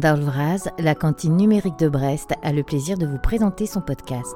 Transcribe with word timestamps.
d'Alvraz, 0.00 0.68
la 0.78 0.94
cantine 0.94 1.36
numérique 1.36 1.78
de 1.78 1.88
Brest 1.88 2.32
a 2.42 2.52
le 2.52 2.62
plaisir 2.62 2.98
de 2.98 3.06
vous 3.06 3.18
présenter 3.18 3.66
son 3.66 3.80
podcast. 3.80 4.34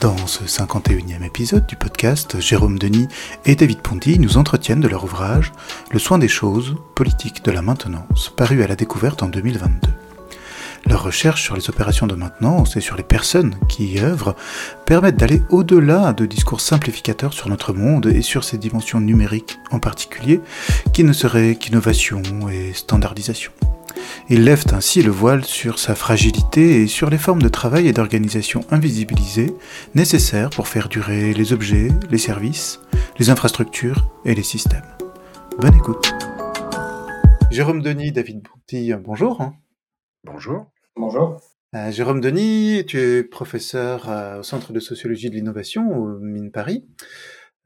Dans 0.00 0.16
ce 0.26 0.44
51e 0.44 1.22
épisode 1.24 1.66
du 1.66 1.76
podcast, 1.76 2.40
Jérôme 2.40 2.78
Denis 2.78 3.08
et 3.44 3.54
David 3.54 3.80
Ponty 3.82 4.18
nous 4.18 4.38
entretiennent 4.38 4.80
de 4.80 4.88
leur 4.88 5.04
ouvrage 5.04 5.52
Le 5.90 5.98
soin 5.98 6.16
des 6.18 6.28
choses, 6.28 6.76
politique 6.94 7.44
de 7.44 7.50
la 7.50 7.60
maintenance, 7.60 8.32
paru 8.34 8.62
à 8.62 8.66
la 8.66 8.76
découverte 8.76 9.22
en 9.22 9.28
2022. 9.28 9.99
Leurs 10.90 11.04
recherches 11.04 11.44
sur 11.44 11.54
les 11.54 11.70
opérations 11.70 12.08
de 12.08 12.16
maintenance 12.16 12.76
et 12.76 12.80
sur 12.80 12.96
les 12.96 13.04
personnes 13.04 13.54
qui 13.68 13.86
y 13.92 14.00
œuvrent 14.00 14.34
permettent 14.86 15.18
d'aller 15.18 15.40
au-delà 15.48 16.12
de 16.12 16.26
discours 16.26 16.60
simplificateurs 16.60 17.32
sur 17.32 17.48
notre 17.48 17.72
monde 17.72 18.06
et 18.06 18.22
sur 18.22 18.42
ses 18.42 18.58
dimensions 18.58 19.00
numériques 19.00 19.60
en 19.70 19.78
particulier, 19.78 20.40
qui 20.92 21.04
ne 21.04 21.12
seraient 21.12 21.54
qu'innovation 21.54 22.22
et 22.48 22.72
standardisation. 22.72 23.52
Ils 24.28 24.42
lèvent 24.42 24.66
ainsi 24.72 25.00
le 25.00 25.12
voile 25.12 25.44
sur 25.44 25.78
sa 25.78 25.94
fragilité 25.94 26.82
et 26.82 26.88
sur 26.88 27.08
les 27.08 27.18
formes 27.18 27.42
de 27.42 27.48
travail 27.48 27.86
et 27.86 27.92
d'organisation 27.92 28.64
invisibilisées 28.72 29.54
nécessaires 29.94 30.50
pour 30.50 30.66
faire 30.66 30.88
durer 30.88 31.32
les 31.34 31.52
objets, 31.52 31.92
les 32.10 32.18
services, 32.18 32.80
les 33.20 33.30
infrastructures 33.30 34.10
et 34.24 34.34
les 34.34 34.42
systèmes. 34.42 34.96
Bonne 35.56 35.76
écoute. 35.76 36.12
Jérôme 37.52 37.80
Denis, 37.80 38.10
David 38.10 38.42
Bonty, 38.42 38.92
bonjour. 39.00 39.52
Bonjour. 40.24 40.66
Bonjour. 40.96 41.40
Euh, 41.74 41.90
Jérôme 41.92 42.20
Denis, 42.20 42.84
tu 42.86 42.98
es 42.98 43.22
professeur 43.22 44.10
euh, 44.10 44.40
au 44.40 44.42
Centre 44.42 44.72
de 44.72 44.80
sociologie 44.80 45.30
de 45.30 45.36
l'innovation 45.36 45.88
au 45.88 46.18
Mine 46.18 46.50
Paris. 46.50 46.84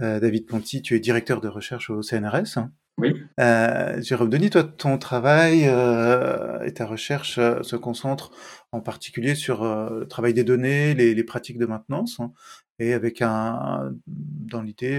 Euh, 0.02 0.20
David 0.20 0.46
Ponty, 0.46 0.82
tu 0.82 0.94
es 0.94 1.00
directeur 1.00 1.40
de 1.40 1.48
recherche 1.48 1.88
au 1.88 2.02
CNRS. 2.02 2.58
Oui. 2.98 3.14
Jérôme 3.38 4.30
Denis, 4.30 4.50
toi, 4.50 4.62
ton 4.62 4.98
travail 4.98 5.62
et 5.64 6.74
ta 6.74 6.86
recherche 6.86 7.34
se 7.34 7.74
concentrent 7.74 8.30
en 8.70 8.80
particulier 8.80 9.34
sur 9.34 9.64
le 9.64 10.06
travail 10.06 10.32
des 10.32 10.44
données, 10.44 10.94
les, 10.94 11.12
les 11.12 11.24
pratiques 11.24 11.58
de 11.58 11.66
maintenance, 11.66 12.20
hein, 12.20 12.32
et 12.78 12.92
avec 12.92 13.22
un, 13.22 13.92
dans 14.06 14.62
l'idée 14.62 14.98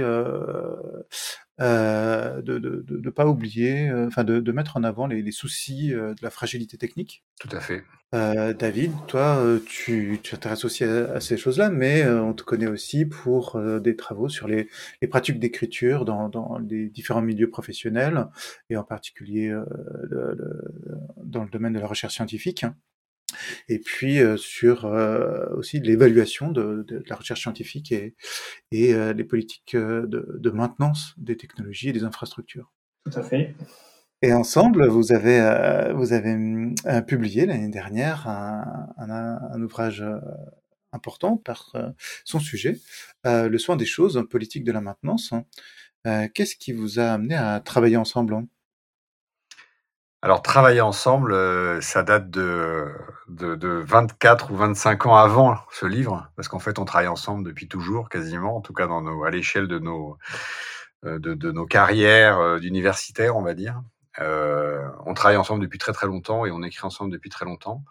euh, 1.61 2.41
de 2.41 2.55
ne 2.55 2.59
de, 2.59 2.97
de, 2.97 3.09
pas 3.09 3.25
oublier, 3.27 3.87
euh, 3.87 4.07
enfin 4.07 4.25
de, 4.25 4.41
de, 4.41 4.51
mettre 4.51 4.75
en 4.75 4.83
avant 4.83 5.07
les, 5.07 5.21
les 5.21 5.31
soucis 5.31 5.93
euh, 5.93 6.13
de 6.13 6.19
la 6.21 6.29
fragilité 6.29 6.77
technique. 6.77 7.23
Tout 7.39 7.47
à 7.51 7.61
fait. 7.61 7.83
David, 8.11 8.93
toi, 9.07 9.43
tu 9.65 10.21
t'intéresses 10.23 10.63
aussi 10.63 10.85
à, 10.85 11.15
à, 11.15 11.19
ces 11.19 11.35
choses-là, 11.35 11.69
mais 11.69 12.07
on 12.07 12.33
te 12.33 12.43
connaît 12.43 12.67
aussi 12.67 13.03
pour 13.03 13.59
des 13.81 13.97
travaux 13.97 14.29
sur 14.29 14.47
les, 14.47 14.69
les 15.01 15.09
pratiques 15.09 15.37
d'écriture 15.37 16.05
dans, 16.05 16.29
dans, 16.29 16.57
les 16.59 16.87
différents 16.87 17.21
milieux 17.21 17.49
professionnels, 17.49 18.27
et 18.69 18.77
en 18.77 18.85
particulier 18.85 19.53
dans 21.25 21.43
le 21.43 21.49
domaine 21.49 21.73
de 21.73 21.79
la 21.79 21.87
recherche 21.87 22.15
scientifique 22.15 22.65
et 23.69 23.79
puis 23.79 24.19
euh, 24.19 24.37
sur 24.37 24.85
euh, 24.85 25.45
aussi 25.55 25.79
l'évaluation 25.79 26.51
de, 26.51 26.83
de, 26.87 27.03
la 27.07 27.15
recherche 27.15 27.41
scientifique 27.41 27.91
et, 27.91 28.15
et 28.71 28.93
euh, 28.93 29.13
les 29.13 29.23
politiques 29.23 29.75
de, 29.75 30.07
de, 30.07 30.49
maintenance 30.49 31.13
des 31.17 31.37
technologies 31.37 31.89
et 31.89 31.93
des 31.93 32.03
infrastructures. 32.03 32.71
Tout 33.05 33.19
à 33.19 33.23
fait. 33.23 33.55
Et 34.21 34.33
ensemble, 34.33 34.87
vous 34.87 35.11
avez, 35.11 35.91
vous 35.93 36.13
avez 36.13 36.35
publié 37.05 37.45
l'année 37.45 37.69
dernière 37.69 38.27
un, 38.27 38.87
un, 38.97 39.11
un, 39.51 39.61
ouvrage 39.61 40.03
important 40.93 41.37
par 41.37 41.75
son 42.23 42.39
sujet, 42.39 42.79
Le 43.25 43.57
soin 43.57 43.75
des 43.75 43.85
choses, 43.85 44.25
politique 44.29 44.63
de 44.63 44.71
la 44.71 44.81
maintenance. 44.81 45.33
Qu'est-ce 46.33 46.55
qui 46.55 46.71
vous 46.71 46.99
a 46.99 47.11
amené 47.11 47.35
à 47.35 47.59
travailler 47.59 47.97
ensemble? 47.97 48.47
Alors, 50.25 50.41
travailler 50.41 50.81
ensemble, 50.81 51.33
euh, 51.33 51.79
ça 51.81 52.01
date 52.01 52.31
de, 52.31 52.87
de, 53.27 53.53
de, 53.53 53.67
24 53.67 54.49
ou 54.49 54.55
25 54.55 55.05
ans 55.05 55.15
avant 55.17 55.59
ce 55.71 55.85
livre, 55.85 56.31
parce 56.35 56.47
qu'en 56.47 56.57
fait, 56.57 56.79
on 56.79 56.85
travaille 56.85 57.07
ensemble 57.07 57.45
depuis 57.45 57.67
toujours, 57.67 58.09
quasiment, 58.09 58.57
en 58.57 58.61
tout 58.61 58.73
cas 58.73 58.87
à 58.87 59.29
l'échelle 59.29 59.67
de 59.67 59.77
nos, 59.77 60.17
euh, 61.03 61.65
carrières 61.69 62.39
euh, 62.39 62.57
d'universitaires, 62.57 63.37
on 63.37 63.43
va 63.43 63.53
dire. 63.53 63.83
On 64.17 65.13
travaille 65.13 65.37
ensemble 65.37 65.61
depuis 65.61 65.77
très 65.77 65.93
très 65.93 66.07
longtemps 66.07 66.43
et 66.47 66.51
on 66.51 66.63
écrit 66.63 66.87
ensemble 66.87 67.11
depuis 67.11 67.29
très 67.29 67.45
longtemps. 67.45 67.83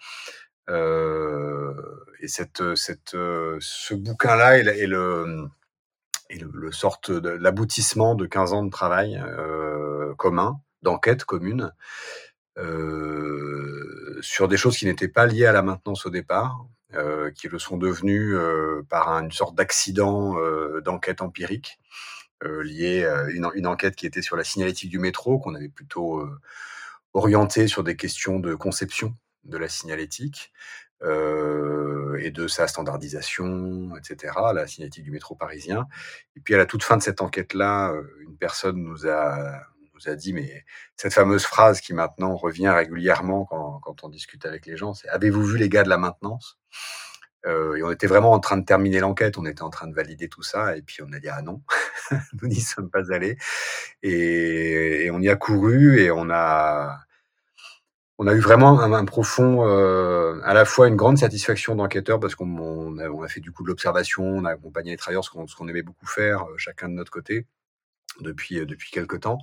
Et 0.69 2.27
cette, 2.27 2.62
ce 2.75 3.94
bouquin-là 3.94 4.59
est, 4.59 4.87
le, 4.89 5.50
sorte 6.73 7.11
l'aboutissement 7.11 8.17
de 8.17 8.27
15 8.27 8.55
ans 8.55 8.65
de 8.65 8.71
travail 8.71 9.23
commun 10.19 10.61
d'enquête 10.84 11.25
commune 11.25 11.73
sur 12.57 14.49
des 14.49 14.57
choses 14.57 14.77
qui 14.77 14.87
n'étaient 14.87 15.09
pas 15.09 15.27
liées 15.27 15.47
à 15.47 15.53
la 15.53 15.63
maintenance 15.63 16.07
au 16.07 16.11
départ, 16.11 16.67
euh, 16.95 17.31
qui 17.33 17.49
le 17.49 17.59
sont 17.59 17.77
devenues 17.77 18.37
euh, 18.37 18.83
par 18.89 19.09
une 19.09 19.33
sorte 19.33 19.57
d'accident 19.57 20.39
euh, 20.39 20.81
d'enquête 20.81 21.23
empirique 21.23 21.81
euh, 22.45 22.63
lié 22.63 23.05
à 23.05 23.29
une, 23.31 23.49
une, 23.55 23.67
enquête 23.67 23.97
qui 23.97 24.07
était 24.07 24.23
sur 24.23 24.37
la 24.37 24.45
signalétique 24.45 24.91
du 24.91 24.99
métro, 24.99 25.39
qu'on 25.39 25.55
avait 25.55 25.69
plutôt 25.69 26.21
euh, 26.21 26.41
orienté 27.13 27.67
sur 27.69 27.83
des 27.83 27.97
questions 27.97 28.39
de 28.39 28.55
conception 28.55 29.17
de 29.45 29.59
la 29.59 29.69
signalétique. 29.69 30.53
Euh, 31.03 32.17
et 32.21 32.31
de 32.31 32.47
sa 32.49 32.67
standardisation, 32.67 33.95
etc., 33.97 34.33
la 34.55 34.67
signalétique 34.67 35.05
du 35.05 35.11
métro 35.11 35.35
parisien. 35.35 35.87
Et 36.37 36.41
puis 36.41 36.55
à 36.55 36.57
la 36.57 36.65
toute 36.65 36.83
fin 36.83 36.97
de 36.97 37.03
cette 37.03 37.21
enquête-là, 37.21 37.93
une 38.21 38.39
personne 38.39 38.77
nous 38.77 39.07
a 39.07 39.61
nous 39.94 40.09
a 40.09 40.16
dit, 40.16 40.32
mais 40.32 40.65
cette 40.97 41.15
fameuse 41.15 41.44
phrase 41.44 41.81
qui 41.81 41.94
maintenant 41.94 42.37
revient 42.37 42.69
régulièrement 42.69 43.44
quand, 43.44 43.81
quand 43.81 44.05
on 44.05 44.09
discute 44.09 44.44
avec 44.47 44.66
les 44.66 44.77
gens, 44.77 44.94
c'est 44.94 45.09
avez-vous 45.09 45.44
vu 45.44 45.59
les 45.59 45.69
gars 45.69 45.84
de 45.84 45.88
la 45.88 45.99
maintenance? 45.99 46.59
Euh, 47.47 47.77
et 47.77 47.82
on 47.82 47.91
était 47.91 48.06
vraiment 48.06 48.32
en 48.32 48.41
train 48.41 48.56
de 48.56 48.65
terminer 48.65 49.00
l'enquête, 49.00 49.37
on 49.37 49.44
était 49.44 49.62
en 49.62 49.71
train 49.71 49.87
de 49.87 49.94
valider 49.94 50.28
tout 50.28 50.43
ça, 50.43 50.77
et 50.77 50.82
puis 50.82 51.03
on 51.03 51.12
a 51.12 51.19
dit 51.19 51.28
ah 51.28 51.43
non, 51.43 51.62
nous 52.41 52.49
n'y 52.49 52.60
sommes 52.60 52.91
pas 52.91 53.12
allés, 53.12 53.37
et, 54.03 55.10
on 55.12 55.21
y 55.21 55.28
a 55.28 55.37
couru 55.37 56.00
et 56.00 56.11
on 56.11 56.31
a 56.31 56.99
on 58.19 58.28
a 58.28 58.32
eu 58.32 58.38
vraiment 58.38 58.81
un, 58.81 59.05
profond, 59.05 59.66
euh, 59.66 60.41
à 60.44 60.55
la 60.55 60.65
fois 60.65 60.87
une 60.87 60.94
grande 60.97 61.19
satisfaction 61.19 61.75
d'enquêteur 61.75 62.21
parce 62.21 62.37
qu'on 62.37 62.47
on 62.59 63.22
a, 63.22 63.28
fait 63.28 63.41
du 63.41 63.50
coup 63.50 63.65
de 63.65 63.69
l'observation, 63.69 64.22
on 64.22 64.44
a 64.44 64.50
accompagné 64.53 64.93
les 64.93 64.97
travailleurs, 64.97 65.25
ce 65.25 65.31
qu'on 65.31 65.47
qu'on 65.47 65.69
aimait 65.69 65.82
beaucoup 65.82 66.06
faire, 66.06 66.44
euh, 66.44 66.55
chacun 66.56 66.88
de 66.88 66.94
notre 66.94 67.11
côté, 67.11 67.47
depuis 68.21 68.65
depuis 68.67 68.91
quelque 68.91 69.17
temps. 69.17 69.39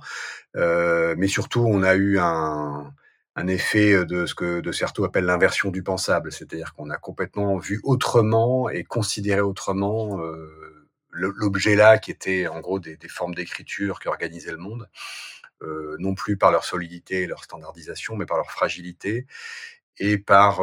Euh, 0.56 1.14
mais 1.18 1.28
surtout, 1.28 1.64
on 1.66 1.82
a 1.82 1.94
eu 1.94 2.18
un 2.18 2.92
un 3.34 3.46
effet 3.46 4.04
de 4.04 4.26
ce 4.26 4.34
que 4.34 4.60
de 4.60 4.72
Certeau 4.72 5.04
appelle 5.04 5.24
l'inversion 5.24 5.70
du 5.70 5.82
pensable, 5.82 6.30
c'est-à-dire 6.30 6.74
qu'on 6.74 6.90
a 6.90 6.98
complètement 6.98 7.56
vu 7.56 7.80
autrement 7.82 8.68
et 8.68 8.84
considéré 8.84 9.40
autrement 9.40 10.20
euh, 10.20 10.86
l'objet 11.10 11.74
là 11.74 11.96
qui 11.96 12.10
était 12.10 12.46
en 12.46 12.60
gros 12.60 12.78
des, 12.78 12.98
des 12.98 13.08
formes 13.08 13.34
d'écriture 13.34 14.00
qui 14.00 14.08
organisaient 14.08 14.50
le 14.50 14.58
monde, 14.58 14.86
euh, 15.62 15.96
non 15.98 16.14
plus 16.14 16.36
par 16.36 16.50
leur 16.50 16.64
solidité 16.64 17.22
et 17.22 17.26
leur 17.26 17.42
standardisation, 17.44 18.16
mais 18.16 18.26
par 18.26 18.36
leur 18.36 18.50
fragilité 18.50 19.26
et 19.98 20.18
par 20.18 20.62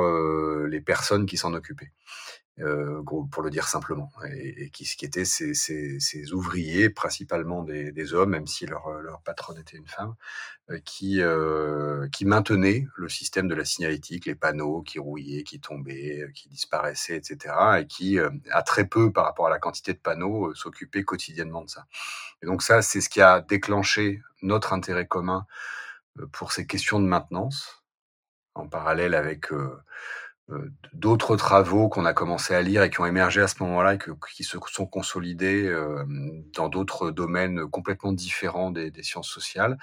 les 0.67 0.81
personnes 0.81 1.25
qui 1.25 1.37
s'en 1.37 1.53
occupaient 1.53 1.91
euh, 2.61 3.01
pour 3.31 3.43
le 3.43 3.49
dire 3.49 3.67
simplement, 3.67 4.11
et, 4.33 4.69
qui, 4.71 4.85
qui 4.85 5.05
étaient 5.05 5.25
ces, 5.25 6.33
ouvriers, 6.33 6.89
principalement 6.89 7.63
des, 7.63 8.13
hommes, 8.13 8.31
même 8.31 8.47
si 8.47 8.65
leur, 8.65 8.89
leur 9.01 9.21
patronne 9.21 9.59
était 9.59 9.77
une 9.77 9.87
femme, 9.87 10.15
euh, 10.71 10.79
qui, 10.85 11.21
euh, 11.21 12.07
qui 12.09 12.25
maintenaient 12.25 12.87
le 12.95 13.09
système 13.09 13.47
de 13.47 13.55
la 13.55 13.65
signalétique, 13.65 14.25
les 14.25 14.35
panneaux 14.35 14.83
qui 14.83 14.99
rouillaient, 14.99 15.43
qui 15.43 15.59
tombaient, 15.59 16.21
euh, 16.21 16.31
qui 16.31 16.47
disparaissaient, 16.49 17.15
etc., 17.15 17.55
et 17.79 17.87
qui, 17.87 18.19
euh, 18.19 18.29
à 18.51 18.61
très 18.61 18.85
peu 18.85 19.11
par 19.11 19.25
rapport 19.25 19.47
à 19.47 19.49
la 19.49 19.57
quantité 19.57 19.93
de 19.93 19.97
panneaux, 19.99 20.49
euh, 20.49 20.55
s'occupaient 20.55 21.03
quotidiennement 21.03 21.63
de 21.63 21.69
ça. 21.69 21.87
Et 22.43 22.45
donc 22.45 22.61
ça, 22.61 22.81
c'est 22.81 23.01
ce 23.01 23.09
qui 23.09 23.21
a 23.21 23.41
déclenché 23.41 24.21
notre 24.43 24.73
intérêt 24.73 25.07
commun 25.07 25.45
pour 26.31 26.51
ces 26.51 26.67
questions 26.67 26.99
de 26.99 27.05
maintenance, 27.05 27.83
en 28.55 28.67
parallèle 28.67 29.15
avec 29.15 29.51
euh, 29.51 29.81
d'autres 30.93 31.35
travaux 31.35 31.89
qu'on 31.89 32.05
a 32.05 32.13
commencé 32.13 32.53
à 32.55 32.61
lire 32.61 32.83
et 32.83 32.89
qui 32.89 32.99
ont 33.01 33.05
émergé 33.05 33.41
à 33.41 33.47
ce 33.47 33.61
moment-là 33.63 33.95
et 33.95 33.99
qui 34.33 34.43
se 34.43 34.57
sont 34.67 34.85
consolidés 34.85 35.65
euh, 35.65 36.03
dans 36.53 36.69
d'autres 36.69 37.11
domaines 37.11 37.65
complètement 37.67 38.13
différents 38.13 38.71
des, 38.71 38.91
sciences 39.03 39.29
sociales. 39.29 39.77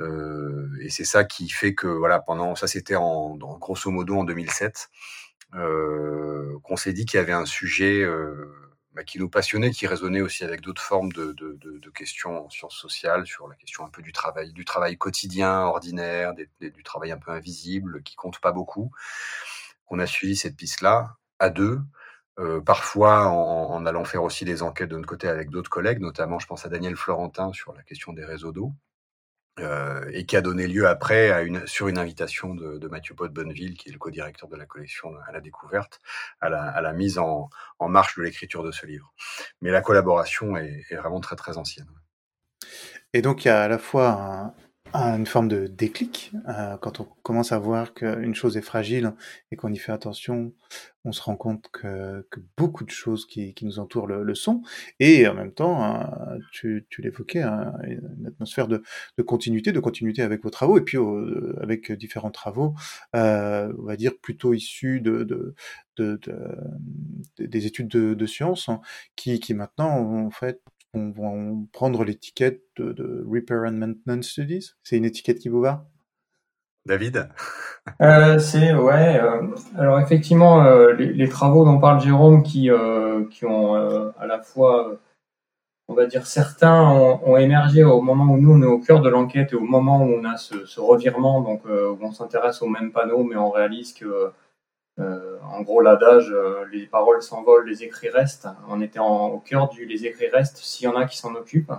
Euh, 0.00 0.68
et 0.80 0.90
c'est 0.90 1.04
ça 1.04 1.24
qui 1.24 1.48
fait 1.48 1.74
que, 1.74 1.86
voilà, 1.86 2.20
pendant, 2.20 2.54
ça 2.54 2.66
c'était 2.66 2.96
en, 2.96 3.36
grosso 3.36 3.90
modo 3.90 4.16
en 4.18 4.24
2007, 4.24 4.88
euh, 5.54 6.58
qu'on 6.62 6.76
s'est 6.76 6.92
dit 6.92 7.04
qu'il 7.04 7.18
y 7.18 7.20
avait 7.20 7.32
un 7.32 7.46
sujet 7.46 8.02
euh, 8.02 8.52
bah, 8.94 9.02
qui 9.02 9.18
nous 9.18 9.28
passionnait, 9.28 9.70
qui 9.70 9.86
résonnait 9.86 10.20
aussi 10.20 10.44
avec 10.44 10.60
d'autres 10.60 10.82
formes 10.82 11.12
de, 11.12 11.34
questions 11.94 12.46
en 12.46 12.50
sciences 12.50 12.76
sociales, 12.76 13.26
sur 13.26 13.48
la 13.48 13.56
question 13.56 13.84
un 13.84 13.88
peu 13.88 14.02
du 14.02 14.12
travail, 14.12 14.52
du 14.52 14.64
travail 14.64 14.96
quotidien, 14.96 15.62
ordinaire, 15.62 16.34
du 16.60 16.82
travail 16.84 17.10
un 17.10 17.18
peu 17.18 17.32
invisible, 17.32 18.02
qui 18.04 18.14
compte 18.14 18.38
pas 18.40 18.52
beaucoup 18.52 18.92
on 19.90 19.98
a 19.98 20.06
suivi 20.06 20.36
cette 20.36 20.56
piste-là 20.56 21.16
à 21.38 21.50
deux, 21.50 21.80
euh, 22.38 22.60
parfois 22.60 23.28
en, 23.28 23.84
allant 23.84 24.04
faire 24.04 24.22
aussi 24.22 24.44
des 24.44 24.62
enquêtes 24.62 24.90
de 24.90 24.96
notre 24.96 25.08
côté 25.08 25.28
avec 25.28 25.50
d'autres 25.50 25.70
collègues, 25.70 26.00
notamment 26.00 26.38
je 26.38 26.46
pense 26.46 26.64
à 26.64 26.68
Daniel 26.68 26.96
Florentin 26.96 27.52
sur 27.52 27.72
la 27.74 27.82
question 27.82 28.12
des 28.12 28.24
réseaux 28.24 28.52
d'eau. 28.52 28.72
Euh, 29.60 30.08
et 30.12 30.24
qui 30.24 30.36
a 30.36 30.40
donné 30.40 30.68
lieu 30.68 30.86
après, 30.86 31.32
à 31.32 31.42
une, 31.42 31.66
sur 31.66 31.88
une 31.88 31.98
invitation 31.98 32.54
de, 32.54 32.78
de 32.78 32.88
Mathieu 32.88 33.16
Pot 33.16 33.32
Bonneville, 33.32 33.76
qui 33.76 33.88
est 33.88 33.92
le 33.92 33.98
co-directeur 33.98 34.48
de 34.48 34.54
la 34.54 34.66
collection 34.66 35.10
à 35.26 35.32
la 35.32 35.40
découverte, 35.40 36.00
à 36.40 36.48
la, 36.48 36.92
mise 36.92 37.18
en, 37.18 37.50
marche 37.80 38.16
de 38.16 38.22
l'écriture 38.22 38.62
de 38.62 38.70
ce 38.70 38.86
livre. 38.86 39.12
Mais 39.60 39.70
la 39.70 39.80
collaboration 39.80 40.56
est, 40.56 40.94
vraiment 40.94 41.20
très 41.20 41.34
très 41.34 41.58
ancienne. 41.58 41.88
Et 43.12 43.20
donc 43.20 43.44
il 43.44 43.48
y 43.48 43.50
a 43.50 43.62
à 43.62 43.68
la 43.68 43.78
fois 43.78 44.54
une 44.94 45.26
forme 45.26 45.48
de 45.48 45.66
déclic. 45.66 46.32
Euh, 46.48 46.76
quand 46.78 47.00
on 47.00 47.04
commence 47.22 47.52
à 47.52 47.58
voir 47.58 47.94
qu'une 47.94 48.34
chose 48.34 48.56
est 48.56 48.62
fragile 48.62 49.12
et 49.50 49.56
qu'on 49.56 49.72
y 49.72 49.78
fait 49.78 49.92
attention, 49.92 50.52
on 51.04 51.12
se 51.12 51.22
rend 51.22 51.36
compte 51.36 51.68
que, 51.72 52.24
beaucoup 52.56 52.84
de 52.84 52.90
choses 52.90 53.26
qui, 53.26 53.54
nous 53.62 53.78
entourent 53.78 54.06
le, 54.06 54.34
sont. 54.34 54.62
Et 55.00 55.26
en 55.26 55.34
même 55.34 55.52
temps, 55.52 55.82
hein, 55.82 56.38
tu, 56.52 56.86
l'évoquais, 56.98 57.42
hein, 57.42 57.72
une 57.84 58.26
atmosphère 58.26 58.68
de, 58.68 58.82
continuité, 59.26 59.72
de 59.72 59.80
continuité 59.80 60.22
avec 60.22 60.42
vos 60.42 60.50
travaux 60.50 60.78
et 60.78 60.82
puis 60.82 60.98
euh, 60.98 61.56
avec 61.60 61.92
différents 61.92 62.30
travaux, 62.30 62.74
euh, 63.14 63.72
on 63.78 63.84
va 63.84 63.96
dire 63.96 64.12
plutôt 64.20 64.54
issus 64.54 65.00
de, 65.00 65.24
de, 65.24 65.54
de 65.96 66.20
des 67.38 67.66
études 67.66 67.88
de, 67.88 68.26
sciences 68.26 68.68
hein, 68.68 68.80
qui, 69.16 69.40
qui 69.40 69.54
maintenant 69.54 70.26
en 70.26 70.30
fait 70.30 70.60
on 70.94 71.10
va 71.10 71.30
prendre 71.72 72.04
l'étiquette 72.04 72.62
de, 72.76 72.92
de, 72.92 73.24
Repair 73.28 73.62
and 73.66 73.72
Maintenance 73.72 74.28
Studies. 74.28 74.72
C'est 74.82 74.96
une 74.96 75.04
étiquette 75.04 75.38
qui 75.38 75.48
vous 75.48 75.60
va? 75.60 75.86
David? 76.86 77.28
Euh, 78.02 78.38
C'est, 78.38 78.74
ouais. 78.74 79.20
Euh, 79.20 79.46
alors 79.76 80.00
effectivement, 80.00 80.64
euh, 80.64 80.92
les, 80.92 81.12
les, 81.12 81.28
travaux 81.28 81.64
dont 81.64 81.78
parle 81.78 82.00
Jérôme 82.00 82.42
qui, 82.42 82.70
euh, 82.70 83.24
qui 83.30 83.44
ont 83.44 83.76
euh, 83.76 84.10
à 84.18 84.26
la 84.26 84.40
fois, 84.40 84.98
on 85.88 85.94
va 85.94 86.06
dire, 86.06 86.26
certains 86.26 86.82
ont, 86.82 87.20
ont, 87.26 87.36
émergé 87.36 87.84
au 87.84 88.00
moment 88.00 88.32
où 88.32 88.38
nous, 88.38 88.52
on 88.52 88.62
est 88.62 88.66
au 88.66 88.78
cœur 88.78 89.00
de 89.00 89.08
l'enquête 89.08 89.52
et 89.52 89.56
au 89.56 89.60
moment 89.60 90.02
où 90.02 90.12
on 90.14 90.24
a 90.24 90.36
ce, 90.36 90.66
ce 90.66 90.80
revirement, 90.80 91.40
donc 91.42 91.64
où 91.64 91.98
on 92.00 92.12
s'intéresse 92.12 92.62
aux 92.62 92.68
mêmes 92.68 92.92
panneaux, 92.92 93.22
mais 93.22 93.36
on 93.36 93.50
réalise 93.50 93.92
que 93.92 94.04
euh, 94.04 94.28
en 95.00 95.62
gros, 95.62 95.80
l'adage, 95.80 96.30
euh, 96.30 96.64
les 96.72 96.86
paroles 96.86 97.22
s'envolent, 97.22 97.66
les 97.66 97.82
écrits 97.82 98.10
restent. 98.10 98.48
On 98.68 98.80
était 98.80 98.98
au 99.00 99.38
cœur 99.38 99.68
du 99.68 99.86
les 99.86 100.06
écrits 100.06 100.28
restent 100.28 100.58
s'il 100.58 100.84
y 100.84 100.88
en 100.88 100.96
a 100.96 101.04
qui 101.04 101.18
s'en 101.18 101.34
occupent. 101.34 101.72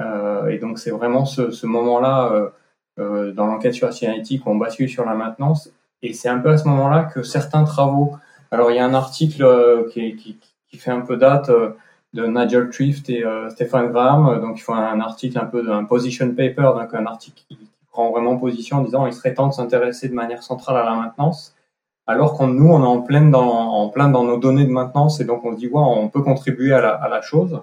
Euh, 0.00 0.48
et 0.48 0.58
donc, 0.58 0.78
c'est 0.78 0.90
vraiment 0.90 1.24
ce, 1.24 1.66
moment-là 1.66 2.50
dans 2.98 3.46
l'enquête 3.46 3.74
sur 3.74 3.86
la 3.86 3.92
signalétique 3.92 4.42
on 4.46 4.56
bascule 4.56 4.88
sur 4.88 5.04
la 5.04 5.14
maintenance. 5.14 5.70
Et 6.02 6.12
c'est 6.12 6.28
un 6.28 6.38
peu 6.38 6.50
à 6.50 6.58
ce 6.58 6.66
moment-là 6.68 7.04
que 7.04 7.22
certains 7.22 7.64
travaux. 7.64 8.16
Alors, 8.50 8.70
il 8.70 8.76
y 8.76 8.78
a 8.78 8.84
un 8.84 8.94
article 8.94 9.86
qui, 9.90 10.38
fait 10.78 10.90
un 10.90 11.00
peu 11.00 11.16
date 11.16 11.50
de 12.12 12.26
Nigel 12.26 12.70
Trift 12.70 13.08
et 13.08 13.24
euh, 13.24 13.48
Stéphane 13.50 13.92
Graham. 13.92 14.40
Donc, 14.40 14.58
ils 14.58 14.62
font 14.62 14.74
un 14.74 15.00
article 15.00 15.38
un 15.38 15.46
peu 15.46 15.62
d'un 15.62 15.84
position 15.84 16.28
paper, 16.28 16.72
donc 16.74 16.94
un 16.94 17.06
article 17.06 17.42
qui, 17.48 17.58
prend 17.90 18.10
vraiment 18.10 18.36
position 18.36 18.76
en 18.76 18.82
disant 18.82 19.06
il 19.06 19.14
serait 19.14 19.32
temps 19.32 19.46
de 19.46 19.54
s'intéresser 19.54 20.10
de 20.10 20.14
manière 20.14 20.42
centrale 20.42 20.76
à 20.76 20.84
la 20.84 20.96
maintenance 20.96 21.55
alors 22.06 22.34
qu'on 22.34 22.46
nous, 22.46 22.68
on 22.68 22.82
est 22.82 22.86
en 22.86 23.02
plein 23.02 23.22
dans, 23.22 23.48
en 23.48 23.88
plein 23.88 24.08
dans 24.08 24.24
nos 24.24 24.38
données 24.38 24.64
de 24.64 24.70
maintenance 24.70 25.20
et 25.20 25.24
donc 25.24 25.44
on 25.44 25.52
se 25.52 25.58
dit, 25.58 25.66
ouais, 25.66 25.82
on 25.84 26.08
peut 26.08 26.22
contribuer 26.22 26.72
à 26.72 26.80
la, 26.80 26.90
à 26.90 27.08
la 27.08 27.20
chose. 27.20 27.60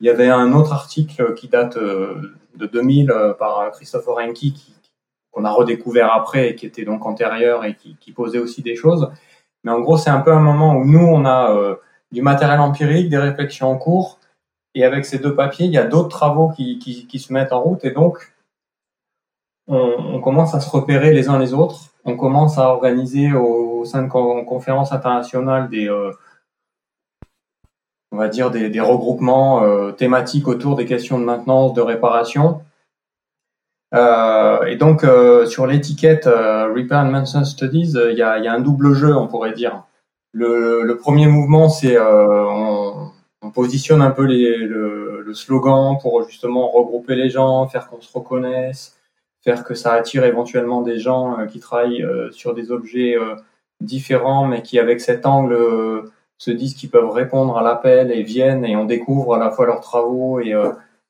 Il 0.00 0.06
y 0.06 0.10
avait 0.10 0.28
un 0.28 0.52
autre 0.52 0.72
article 0.72 1.34
qui 1.34 1.48
date 1.48 1.76
euh, 1.76 2.36
de 2.54 2.66
2000 2.66 3.10
euh, 3.10 3.34
par 3.34 3.72
Christopher 3.72 4.18
Henke 4.18 4.54
qu'on 5.32 5.44
a 5.44 5.50
redécouvert 5.50 6.12
après 6.12 6.50
et 6.50 6.54
qui 6.54 6.66
était 6.66 6.84
donc 6.84 7.04
antérieur 7.04 7.64
et 7.64 7.74
qui, 7.74 7.96
qui, 8.00 8.12
posait 8.12 8.38
aussi 8.38 8.62
des 8.62 8.76
choses. 8.76 9.10
Mais 9.64 9.72
en 9.72 9.80
gros, 9.80 9.96
c'est 9.98 10.10
un 10.10 10.20
peu 10.20 10.32
un 10.32 10.40
moment 10.40 10.76
où 10.76 10.84
nous, 10.84 11.04
on 11.04 11.24
a 11.24 11.52
euh, 11.52 11.76
du 12.12 12.22
matériel 12.22 12.60
empirique, 12.60 13.08
des 13.08 13.18
réflexions 13.18 13.70
en 13.70 13.76
cours, 13.76 14.20
et 14.74 14.84
avec 14.84 15.04
ces 15.04 15.18
deux 15.18 15.34
papiers, 15.34 15.66
il 15.66 15.72
y 15.72 15.78
a 15.78 15.84
d'autres 15.84 16.08
travaux 16.08 16.50
qui, 16.50 16.78
qui, 16.78 17.06
qui, 17.06 17.18
se 17.18 17.32
mettent 17.32 17.52
en 17.52 17.60
route, 17.60 17.84
et 17.84 17.90
donc 17.90 18.32
on, 19.66 19.76
on 19.76 20.20
commence 20.20 20.54
à 20.54 20.60
se 20.60 20.70
repérer 20.70 21.12
les 21.12 21.28
uns 21.28 21.38
les 21.38 21.52
autres 21.52 21.92
on 22.08 22.16
commence 22.16 22.56
à 22.58 22.70
organiser 22.70 23.32
au, 23.34 23.84
sein 23.84 24.02
de 24.02 24.08
conférences 24.08 24.92
internationales 24.92 25.68
des, 25.68 25.88
euh, 25.88 26.10
on 28.10 28.16
va 28.16 28.28
dire 28.28 28.50
des, 28.50 28.80
regroupements 28.80 29.62
euh, 29.62 29.92
thématiques 29.92 30.48
autour 30.48 30.74
des 30.74 30.86
questions 30.86 31.18
de 31.18 31.24
maintenance, 31.24 31.74
de 31.74 31.82
réparation. 31.82 32.62
Euh, 33.94 34.64
et 34.64 34.76
donc 34.76 35.06
sur 35.46 35.66
l'étiquette 35.66 36.24
Repair 36.26 37.00
and 37.00 37.10
Maintenance 37.10 37.52
Studies, 37.52 37.92
il 38.10 38.16
y 38.16 38.22
a, 38.22 38.52
un 38.52 38.60
double 38.60 38.94
jeu, 38.94 39.14
on 39.14 39.28
pourrait 39.28 39.52
dire. 39.52 39.84
Le, 40.32 40.94
premier 40.94 41.26
mouvement, 41.26 41.68
c'est 41.68 41.98
on, 41.98 43.10
on, 43.42 43.50
positionne 43.50 44.02
un 44.02 44.10
peu 44.10 44.24
le, 44.26 45.34
slogan 45.34 45.98
pour 46.00 46.26
justement 46.26 46.70
regrouper 46.70 47.14
les 47.14 47.28
gens, 47.28 47.66
faire 47.68 47.88
qu'on 47.88 48.00
se 48.00 48.10
reconnaisse, 48.12 48.97
faire 49.48 49.64
que 49.64 49.74
ça 49.74 49.94
attire 49.94 50.24
éventuellement 50.24 50.82
des 50.82 50.98
gens 50.98 51.38
euh, 51.38 51.46
qui 51.46 51.58
travaillent 51.58 52.02
euh, 52.02 52.30
sur 52.32 52.52
des 52.52 52.70
objets 52.70 53.16
euh, 53.16 53.34
différents, 53.80 54.46
mais 54.46 54.60
qui 54.62 54.78
avec 54.78 55.00
cet 55.00 55.24
angle 55.24 55.56
se 56.36 56.50
disent 56.50 56.74
qu'ils 56.74 56.90
peuvent 56.90 57.10
répondre 57.10 57.56
à 57.56 57.62
l'appel 57.62 58.12
et 58.12 58.22
viennent 58.22 58.66
et 58.66 58.76
on 58.76 58.84
découvre 58.84 59.34
à 59.34 59.38
la 59.38 59.50
fois 59.50 59.64
leurs 59.64 59.80
travaux 59.80 60.38
et 60.40 60.52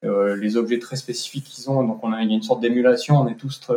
les 0.02 0.56
objets 0.58 0.78
très 0.78 0.96
spécifiques 0.96 1.44
qu'ils 1.44 1.70
ont. 1.70 1.82
Donc 1.82 2.04
on 2.04 2.12
a, 2.12 2.22
il 2.22 2.28
y 2.28 2.32
a 2.32 2.36
une 2.36 2.42
sorte 2.42 2.60
d'émulation. 2.60 3.16
On 3.16 3.26
est 3.26 3.36
tous 3.36 3.72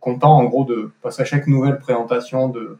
contents 0.00 0.36
en 0.36 0.44
gros 0.44 0.64
de 0.64 0.90
parce 1.00 1.16
qu'à 1.16 1.24
chaque 1.24 1.46
nouvelle 1.46 1.78
présentation 1.78 2.48
de 2.48 2.76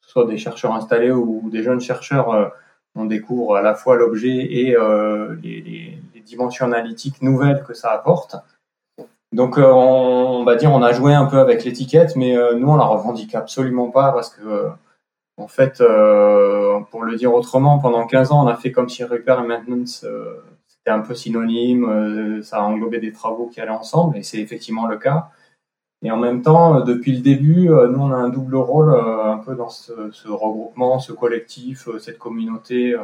soit 0.00 0.26
des 0.26 0.36
chercheurs 0.36 0.74
installés 0.74 1.12
ou 1.12 1.48
des 1.52 1.62
jeunes 1.62 1.80
chercheurs, 1.80 2.52
on 2.96 3.04
découvre 3.04 3.54
à 3.54 3.62
la 3.62 3.74
fois 3.74 3.94
l'objet 3.96 4.36
et 4.36 4.76
les, 5.42 5.60
les, 6.14 6.20
dimensions 6.24 6.66
analytiques 6.66 7.22
nouvelles 7.22 7.62
que 7.62 7.74
ça 7.74 7.90
apporte. 7.92 8.34
Donc 9.34 9.58
euh, 9.58 9.68
on, 9.68 10.44
va 10.44 10.54
dire 10.54 10.70
on 10.72 10.80
a 10.80 10.92
joué 10.92 11.12
un 11.12 11.24
peu 11.26 11.40
avec 11.40 11.64
l'étiquette, 11.64 12.14
mais 12.14 12.36
euh, 12.36 12.54
nous 12.54 12.68
on 12.68 12.76
la 12.76 12.84
revendique 12.84 13.34
absolument 13.34 13.90
pas 13.90 14.12
parce 14.12 14.30
que 14.30 14.42
euh, 14.46 14.68
en 15.36 15.48
fait, 15.48 15.82
pour 16.92 17.02
le 17.02 17.16
dire 17.16 17.34
autrement, 17.34 17.80
pendant 17.80 18.06
15 18.06 18.30
ans 18.30 18.44
on 18.44 18.46
a 18.46 18.54
fait 18.54 18.70
comme 18.70 18.88
si 18.88 19.02
repair 19.02 19.40
et 19.40 19.46
maintenance 19.46 20.06
c'était 20.68 20.90
un 20.90 21.00
peu 21.00 21.16
synonyme, 21.16 22.40
ça 22.44 22.58
a 22.58 22.62
englobé 22.62 23.00
des 23.00 23.10
travaux 23.10 23.48
qui 23.48 23.60
allaient 23.60 23.72
ensemble 23.72 24.16
et 24.16 24.22
c'est 24.22 24.38
effectivement 24.38 24.86
le 24.86 24.96
cas. 24.96 25.30
Et 26.02 26.12
en 26.12 26.18
même 26.18 26.42
temps, 26.42 26.82
depuis 26.82 27.16
le 27.16 27.20
début, 27.20 27.68
nous 27.68 28.00
on 28.00 28.12
a 28.12 28.16
un 28.16 28.28
double 28.28 28.54
rôle 28.54 28.94
un 28.94 29.38
peu 29.38 29.56
dans 29.56 29.70
ce, 29.70 30.12
ce 30.12 30.28
regroupement, 30.28 31.00
ce 31.00 31.10
collectif, 31.12 31.88
cette 31.98 32.18
communauté, 32.18 32.94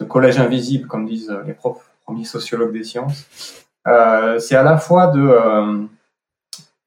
ce 0.00 0.02
collège 0.02 0.40
invisible 0.40 0.88
comme 0.88 1.06
disent 1.06 1.32
les 1.46 1.54
profs 1.54 1.88
premiers 2.04 2.24
sociologues 2.24 2.72
des 2.72 2.82
sciences. 2.82 3.62
Euh, 3.88 4.38
c'est 4.38 4.54
à 4.54 4.62
la 4.62 4.76
fois 4.76 5.08
de 5.08 5.20
euh, 5.20 5.82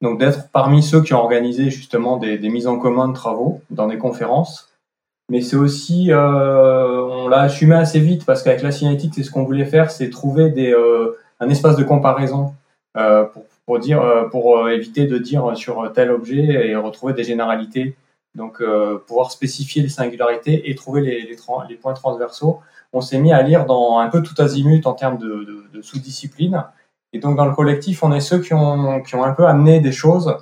donc 0.02 0.20
d'être 0.20 0.50
parmi 0.52 0.82
ceux 0.82 1.02
qui 1.02 1.14
ont 1.14 1.20
organisé 1.20 1.70
justement 1.70 2.18
des, 2.18 2.38
mises 2.50 2.68
en 2.68 2.78
commun 2.78 3.10
de 3.10 3.14
travaux 3.14 3.62
dans 3.70 3.88
des 3.88 3.98
conférences, 3.98 4.74
mais 5.30 5.42
c'est 5.42 5.56
aussi 5.56 6.12
euh, 6.12 7.02
on 7.02 7.28
l'a 7.28 7.42
assumé 7.42 7.76
assez 7.76 8.00
vite 8.00 8.26
parce 8.26 8.44
qu'avec 8.44 8.62
la 8.62 8.72
cinétique, 8.72 9.14
c'est 9.16 9.24
ce 9.24 9.32
qu'on 9.32 9.44
voulait 9.44 9.66
faire, 9.66 9.92
c'est 9.92 10.10
trouver 10.10 10.50
des, 10.52 10.74
un 11.40 11.50
espace 11.50 11.76
de 11.76 11.84
comparaison 11.84 12.54
pour, 12.94 13.44
pour 13.66 13.80
dire 13.80 14.28
pour 14.32 14.70
éviter 14.70 15.06
de 15.06 15.18
dire 15.18 15.58
sur 15.58 15.92
tel 15.94 16.12
objet 16.12 16.70
et 16.70 16.76
retrouver 16.76 17.14
des 17.14 17.24
généralités. 17.24 17.96
Donc 18.36 18.62
pouvoir 19.08 19.32
spécifier 19.32 19.82
les 19.82 19.90
singularités 19.90 20.70
et 20.70 20.76
trouver 20.76 21.02
les, 21.02 21.22
les, 21.22 21.76
points 21.76 21.94
transversaux. 21.94 22.60
On 22.94 23.02
s'est 23.02 23.18
mis 23.18 23.34
à 23.34 23.42
lire 23.42 23.66
dans 23.66 24.00
un 24.00 24.08
peu 24.10 24.22
tout 24.22 24.40
azimut 24.42 24.86
en 24.86 24.94
termes 24.94 25.18
de, 25.18 25.68
de 25.74 25.82
sous-disciplines 25.82 26.64
et 27.16 27.20
donc 27.20 27.38
dans 27.38 27.46
le 27.46 27.56
collectif, 27.56 28.04
on 28.04 28.12
est 28.12 28.20
ceux 28.20 28.40
qui 28.40 28.54
ont, 28.54 29.02
un 29.02 29.32
peu 29.32 29.46
amené 29.48 29.80
des 29.80 29.94
choses 29.94 30.36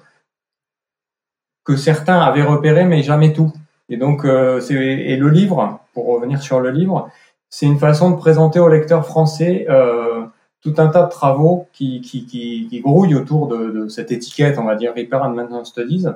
que 1.63 1.75
certains 1.75 2.20
avaient 2.20 2.42
repérées, 2.42 2.86
mais 2.86 3.03
jamais 3.03 3.32
tout. 3.32 3.53
Et 3.89 3.98
donc, 3.98 4.25
euh, 4.25 4.60
et 4.72 5.15
le 5.15 5.30
livre, 5.30 5.80
pour 5.94 6.08
revenir 6.08 6.42
sur 6.42 6.60
le 6.60 6.72
livre, 6.72 7.12
c'est 7.51 7.68
une 7.68 7.77
façon 7.77 8.10
de 8.10 8.15
présenter 8.15 8.60
aux 8.60 8.70
lecteurs 8.70 9.06
français 9.06 9.68
euh, 9.70 10.25
tout 10.62 10.74
un 10.80 10.88
tas 10.88 11.03
de 11.03 11.12
travaux 11.12 11.68
qui, 11.74 12.82
grouillent 12.84 13.13
autour 13.13 13.48
de, 13.50 13.88
cette 13.88 14.12
étiquette, 14.12 14.58
on 14.58 14.63
va 14.63 14.74
dire 14.74 14.94
Repair 14.98 15.22
and 15.22 15.36
Maintenance 15.36 15.70
Studies. 15.70 16.08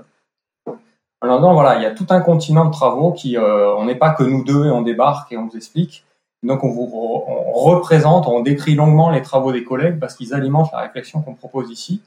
Alors, 1.22 1.40
non, 1.40 1.54
voilà, 1.54 1.76
il 1.76 1.84
y 1.84 1.86
a 1.86 1.92
tout 1.92 2.08
un 2.10 2.22
continent 2.22 2.66
de 2.66 2.72
travaux 2.72 3.12
qui, 3.12 3.38
euh, 3.38 3.76
on 3.76 3.86
n'est 3.86 3.94
pas 3.94 4.10
que 4.10 4.24
nous 4.24 4.44
deux 4.44 4.66
et 4.66 4.72
on 4.72 4.82
débarque 4.82 5.32
et 5.32 5.38
on 5.38 5.46
vous 5.46 5.56
explique. 5.56 6.04
Donc 6.44 6.64
on, 6.64 6.70
vous, 6.70 6.90
on 6.94 7.52
représente, 7.54 8.28
on 8.28 8.42
décrit 8.42 8.76
longuement 8.76 9.10
les 9.10 9.22
travaux 9.22 9.52
des 9.52 9.64
collègues 9.64 10.00
parce 10.00 10.16
qu'ils 10.16 10.34
alimentent 10.34 10.72
la 10.72 10.80
réflexion 10.80 11.22
qu'on 11.22 11.34
propose 11.34 11.72
ici. 11.72 12.02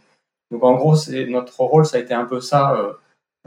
Donc 0.50 0.62
en 0.64 0.74
gros, 0.74 0.94
c'est 0.94 1.26
notre 1.26 1.60
rôle, 1.60 1.86
ça 1.86 1.96
a 1.96 2.00
été 2.00 2.14
un 2.14 2.24
peu 2.24 2.40
ça 2.40 2.74
euh, 2.74 2.92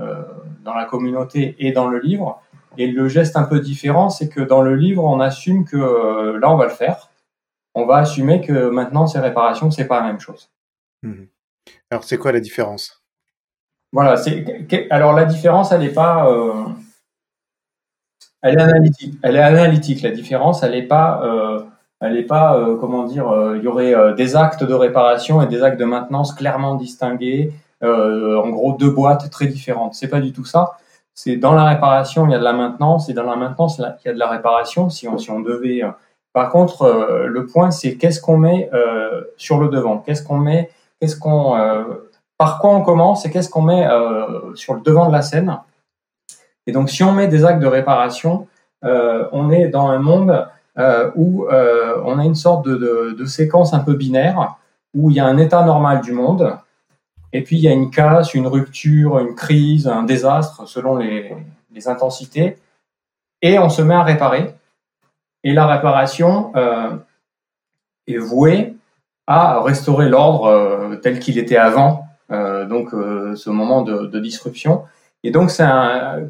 euh, 0.02 0.24
dans 0.64 0.74
la 0.74 0.86
communauté 0.86 1.56
et 1.60 1.72
dans 1.72 1.88
le 1.88 2.00
livre. 2.00 2.42
Et 2.78 2.88
le 2.88 3.08
geste 3.08 3.38
un 3.38 3.44
peu 3.44 3.60
différent, 3.60 4.10
c'est 4.10 4.30
que 4.30 4.42
dans 4.42 4.62
le 4.62 4.76
livre, 4.76 5.04
on 5.04 5.20
assume 5.20 5.64
que 5.66 5.78
euh, 5.78 6.40
là, 6.40 6.52
on 6.52 6.58
va 6.58 6.66
le 6.66 6.72
faire. 6.72 7.10
On 7.76 7.86
va 7.86 7.98
assumer 7.98 8.42
que 8.42 8.70
maintenant, 8.70 9.08
ces 9.08 9.20
réparations, 9.20 9.72
c'est 9.72 9.86
pas 9.86 10.02
la 10.02 10.08
même 10.08 10.20
chose. 10.20 10.50
Mmh. 11.04 11.26
Alors, 11.92 12.04
c'est 12.04 12.18
quoi 12.18 12.32
la 12.32 12.40
différence? 12.40 13.04
Voilà. 13.92 14.18
C'est 14.18 14.88
alors 14.90 15.14
la 15.14 15.26
différence, 15.26 15.72
elle 15.72 15.82
n'est 15.82 15.90
pas 15.90 16.28
Elle 18.44 18.60
est 18.60 18.62
analytique. 18.62 19.16
Elle 19.24 19.38
est 19.38 19.42
analytique. 19.42 20.02
La 20.02 20.12
différence, 20.12 20.64
elle 20.64 20.72
n'est 20.72 20.84
pas, 20.84 21.22
euh, 21.24 21.62
elle 22.02 22.18
est 22.18 22.24
pas, 22.24 22.58
euh, 22.58 22.76
comment 22.76 23.06
dire, 23.06 23.30
euh, 23.30 23.58
il 23.58 23.64
y 23.64 23.68
aurait 23.68 23.96
euh, 23.96 24.14
des 24.14 24.36
actes 24.36 24.66
de 24.66 24.74
réparation 24.74 25.42
et 25.42 25.48
des 25.48 25.64
actes 25.64 25.80
de 25.80 25.86
maintenance 25.86 26.34
clairement 26.34 26.76
distingués. 26.76 27.54
Euh, 27.84 28.38
en 28.38 28.50
gros, 28.50 28.74
deux 28.74 28.92
boîtes 28.92 29.30
très 29.30 29.48
différentes. 29.48 29.96
C'est 29.96 30.10
pas 30.10 30.20
du 30.20 30.34
tout 30.34 30.44
ça. 30.44 30.74
C'est 31.16 31.38
dans 31.38 31.54
la 31.54 31.64
réparation, 31.64 32.28
il 32.28 32.32
y 32.32 32.36
a 32.36 32.40
de 32.40 32.44
la 32.44 32.54
maintenance, 32.54 33.08
et 33.08 33.14
dans 33.14 33.24
la 33.24 33.38
maintenance, 33.38 33.78
il 33.80 34.08
y 34.08 34.10
a 34.10 34.14
de 34.14 34.20
la 34.20 34.30
réparation. 34.30 34.90
Si 34.90 35.08
on, 35.08 35.18
si 35.18 35.32
on 35.32 35.40
devait. 35.40 35.82
Par 36.34 36.50
contre, 36.50 37.26
le 37.28 37.46
point, 37.46 37.70
c'est 37.72 37.96
qu'est-ce 37.98 38.20
qu'on 38.20 38.38
met 38.38 38.70
sur 39.38 39.60
le 39.60 39.68
devant? 39.70 40.00
Qu'est-ce 40.00 40.24
qu'on 40.24 40.40
met. 40.40 40.72
Qu'est-ce 41.00 41.16
qu'on. 41.18 41.56
par 42.40 42.58
quoi 42.58 42.72
on 42.72 42.82
commence 42.82 43.26
et 43.28 43.32
qu'est-ce 43.32 43.50
qu'on 43.50 43.62
met 43.62 43.88
sur 44.56 44.74
le 44.74 44.82
devant 44.82 45.08
de 45.08 45.14
la 45.14 45.22
scène? 45.22 45.56
Et 46.68 46.72
donc, 46.72 46.90
si 46.90 47.04
on 47.04 47.12
met 47.12 47.28
des 47.28 47.46
actes 47.46 47.62
de 47.62 47.68
réparation, 47.68 48.48
on 48.84 49.50
est 49.50 49.70
dans 49.70 49.88
un 49.88 50.00
monde 50.00 50.46
euh, 50.78 51.12
où 51.16 51.46
euh, 51.46 52.02
on 52.04 52.18
a 52.18 52.26
une 52.26 52.34
sorte 52.34 52.68
de, 52.68 53.26
séquence 53.26 53.76
un 53.76 53.80
peu 53.80 53.94
binaire 53.94 54.58
où 54.96 55.12
il 55.12 55.16
y 55.16 55.20
a 55.20 55.26
un 55.26 55.38
état 55.38 55.64
normal 55.64 56.02
du 56.02 56.14
monde 56.14 56.58
et 57.32 57.44
puis 57.44 57.58
il 57.58 57.64
y 57.64 57.68
a 57.68 57.72
une 57.72 57.92
casse, 57.92 58.34
une 58.34 58.48
rupture, 58.48 59.20
une 59.20 59.36
crise, 59.36 59.88
un 59.88 60.02
désastre 60.02 60.68
selon 60.68 60.98
les, 60.98 61.36
intensités 61.86 62.58
et 63.42 63.60
on 63.60 63.70
se 63.70 63.82
met 63.82 63.94
à 63.94 64.04
réparer. 64.04 64.56
Et 65.44 65.54
la 65.54 65.68
réparation 65.68 66.52
euh, 66.56 66.96
est 68.08 68.18
vouée 68.18 68.76
à 69.28 69.62
restaurer 69.62 70.10
l'ordre 70.10 70.46
euh, 70.46 70.96
tel 70.98 71.20
qu'il 71.20 71.38
était 71.38 71.58
avant, 71.58 72.06
euh, 72.32 72.66
donc 72.66 72.94
euh, 72.94 73.36
ce 73.36 73.50
moment 73.50 73.82
de, 73.82 74.20
disruption. 74.20 74.84
Et 75.24 75.32
donc 75.32 75.52
c'est 75.52 75.66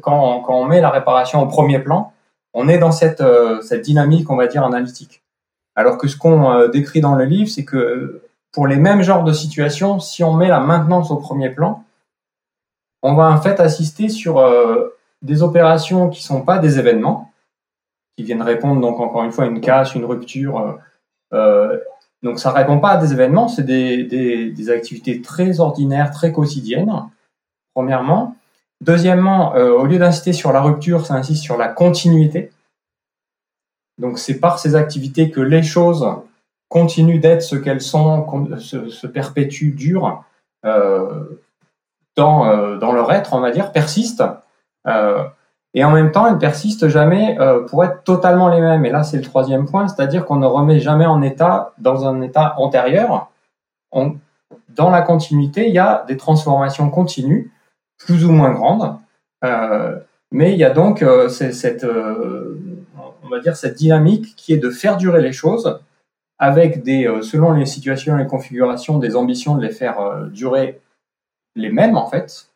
quand, 0.02 0.44
on 0.48 0.64
met 0.64 0.80
la 0.80 0.90
réparation 0.90 1.42
au 1.42 1.46
premier 1.46 1.78
plan, 1.80 2.12
on 2.54 2.68
est 2.68 2.78
dans 2.78 2.92
cette, 2.92 3.20
euh, 3.20 3.60
dynamique, 3.82 4.30
on 4.30 4.36
va 4.36 4.46
dire, 4.46 4.64
analytique. 4.64 5.22
Alors 5.74 5.98
que 5.98 6.06
ce 6.06 6.16
qu'on 6.16 6.50
euh, 6.52 6.68
décrit 6.68 7.00
dans 7.00 7.16
le 7.16 7.24
livre, 7.24 7.50
c'est 7.50 7.64
que 7.64 8.22
pour 8.52 8.68
les 8.68 8.76
mêmes 8.76 9.02
genres 9.02 9.24
de 9.24 9.32
situations, 9.32 9.98
si 9.98 10.22
on 10.22 10.34
met 10.34 10.46
la 10.46 10.60
maintenance 10.60 11.10
au 11.10 11.16
premier 11.16 11.50
plan, 11.50 11.82
on 13.02 13.14
va 13.14 13.30
en 13.30 13.40
fait 13.40 13.58
assister 13.58 14.08
sur 14.08 14.38
euh, 14.38 14.96
des 15.22 15.42
opérations 15.42 16.08
qui 16.08 16.22
sont 16.22 16.42
pas 16.42 16.58
des 16.58 16.78
événements, 16.78 17.32
qui 18.16 18.22
viennent 18.22 18.42
répondre 18.42 18.80
donc 18.80 19.00
encore 19.00 19.24
une 19.24 19.32
fois 19.32 19.44
à 19.44 19.48
une 19.48 19.60
casse, 19.60 19.96
une 19.96 20.04
rupture. 20.04 20.78
Donc 22.24 22.38
ça 22.38 22.52
répond 22.52 22.78
pas 22.78 22.92
à 22.92 22.96
des 22.96 23.12
événements, 23.12 23.48
c'est 23.48 23.64
des, 23.64 24.70
activités 24.70 25.20
très 25.20 25.60
ordinaires, 25.60 26.10
très 26.10 26.32
quotidiennes. 26.32 26.90
Premièrement, 27.74 28.34
Deuxièmement, 28.80 29.54
euh, 29.54 29.70
au 29.70 29.86
lieu 29.86 29.98
d'insister 29.98 30.32
sur 30.32 30.52
la 30.52 30.60
rupture, 30.60 31.06
ça 31.06 31.14
insiste 31.14 31.42
sur 31.42 31.56
la 31.56 31.68
continuité. 31.68 32.50
Donc 33.98 34.18
c'est 34.18 34.40
par 34.40 34.58
ces 34.58 34.74
activités 34.74 35.30
que 35.30 35.40
les 35.40 35.62
choses 35.62 36.06
continuent 36.68 37.20
d'être 37.20 37.42
ce 37.42 37.56
qu'elles 37.56 37.80
sont, 37.80 38.26
se, 38.58 39.06
perpétuent, 39.06 39.74
durent 39.74 40.24
euh, 40.64 41.40
dans, 42.16 42.46
euh, 42.46 42.76
dans 42.78 42.92
leur 42.92 43.12
être, 43.12 43.32
on 43.32 43.40
va 43.40 43.52
dire, 43.52 43.72
persistent. 43.72 44.24
Et 45.76 45.82
en 45.82 45.90
même 45.90 46.12
temps, 46.12 46.26
elles 46.26 46.38
persistent 46.38 46.88
jamais 46.88 47.38
pour 47.68 47.84
être 47.84 48.04
totalement 48.04 48.48
les 48.48 48.60
mêmes. 48.60 48.84
Et 48.84 48.90
là, 48.90 49.02
c'est 49.02 49.16
le 49.16 49.24
troisième 49.24 49.66
point, 49.66 49.88
c'est-à-dire 49.88 50.24
qu'on 50.26 50.36
ne 50.36 50.46
remet 50.46 50.78
jamais 50.78 51.06
en 51.06 51.22
état 51.22 51.72
dans 51.78 52.06
un 52.06 52.20
état 52.20 52.54
antérieur. 52.58 53.30
Dans 53.92 54.90
la 54.90 55.02
continuité, 55.02 55.66
il 55.68 55.74
y 55.74 55.78
a 55.78 56.04
des 56.06 56.16
transformations 56.16 56.90
continues 56.90 57.53
plus 58.04 58.24
ou 58.24 58.32
moins 58.32 58.52
grande. 58.52 58.96
Euh, 59.44 59.98
mais 60.32 60.52
il 60.52 60.58
y 60.58 60.64
a 60.64 60.70
donc 60.70 61.02
euh, 61.02 61.28
cette, 61.28 61.84
euh, 61.84 62.58
on 63.22 63.28
va 63.28 63.40
dire, 63.40 63.56
cette 63.56 63.76
dynamique 63.76 64.34
qui 64.36 64.52
est 64.52 64.58
de 64.58 64.70
faire 64.70 64.96
durer 64.96 65.22
les 65.22 65.32
choses 65.32 65.80
avec 66.38 66.82
des, 66.82 67.06
euh, 67.06 67.22
selon 67.22 67.52
les 67.52 67.66
situations 67.66 68.16
et 68.16 68.22
les 68.22 68.26
configurations, 68.26 68.98
des 68.98 69.16
ambitions 69.16 69.56
de 69.56 69.62
les 69.62 69.70
faire 69.70 70.00
euh, 70.00 70.26
durer 70.26 70.80
les 71.56 71.70
mêmes 71.70 71.96
en 71.96 72.08
fait, 72.08 72.48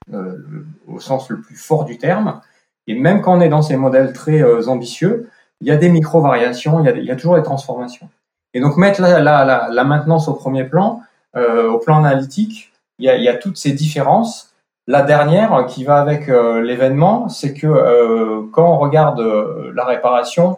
au 0.89 0.99
sens 0.99 1.29
le 1.31 1.41
plus 1.41 1.55
fort 1.55 1.85
du 1.85 1.99
terme. 1.99 2.41
Et 2.89 2.99
même 2.99 3.21
quand 3.23 3.37
on 3.37 3.41
est 3.41 3.49
dans 3.49 3.63
ces 3.63 3.77
modèles 3.77 4.13
très 4.13 4.67
ambitieux, 4.67 5.31
il 5.61 5.69
y 5.69 5.71
a 5.71 5.77
des 5.77 5.89
micro-variations, 5.89 6.83
il, 6.83 6.97
il 6.97 7.05
y 7.05 7.13
a 7.13 7.17
toujours 7.17 7.37
des 7.37 7.45
transformations. 7.45 8.09
Et 8.55 8.61
donc 8.61 8.77
mettre 8.77 9.01
la, 9.01 9.21
la, 9.21 9.45
la, 9.45 9.69
la 9.71 9.85
maintenance 9.85 10.27
au 10.27 10.35
premier 10.35 10.65
plan, 10.65 11.03
au 11.37 11.79
plan 11.79 11.99
analytique, 12.05 12.73
il 12.99 13.05
y, 13.05 13.09
a, 13.09 13.17
il 13.17 13.23
y 13.23 13.29
a 13.29 13.37
toutes 13.37 13.57
ces 13.57 13.71
différences 13.71 14.48
la 14.89 15.03
dernière 15.03 15.67
qui 15.67 15.85
va 15.85 16.01
avec 16.01 16.31
euh, 16.31 16.63
l'événement, 16.63 17.29
c'est 17.29 17.53
que 17.53 17.67
euh, 17.67 18.49
quand 18.53 18.67
on 18.67 18.79
regarde 18.79 19.21
euh, 19.21 19.71
la 19.75 19.85
réparation, 19.85 20.57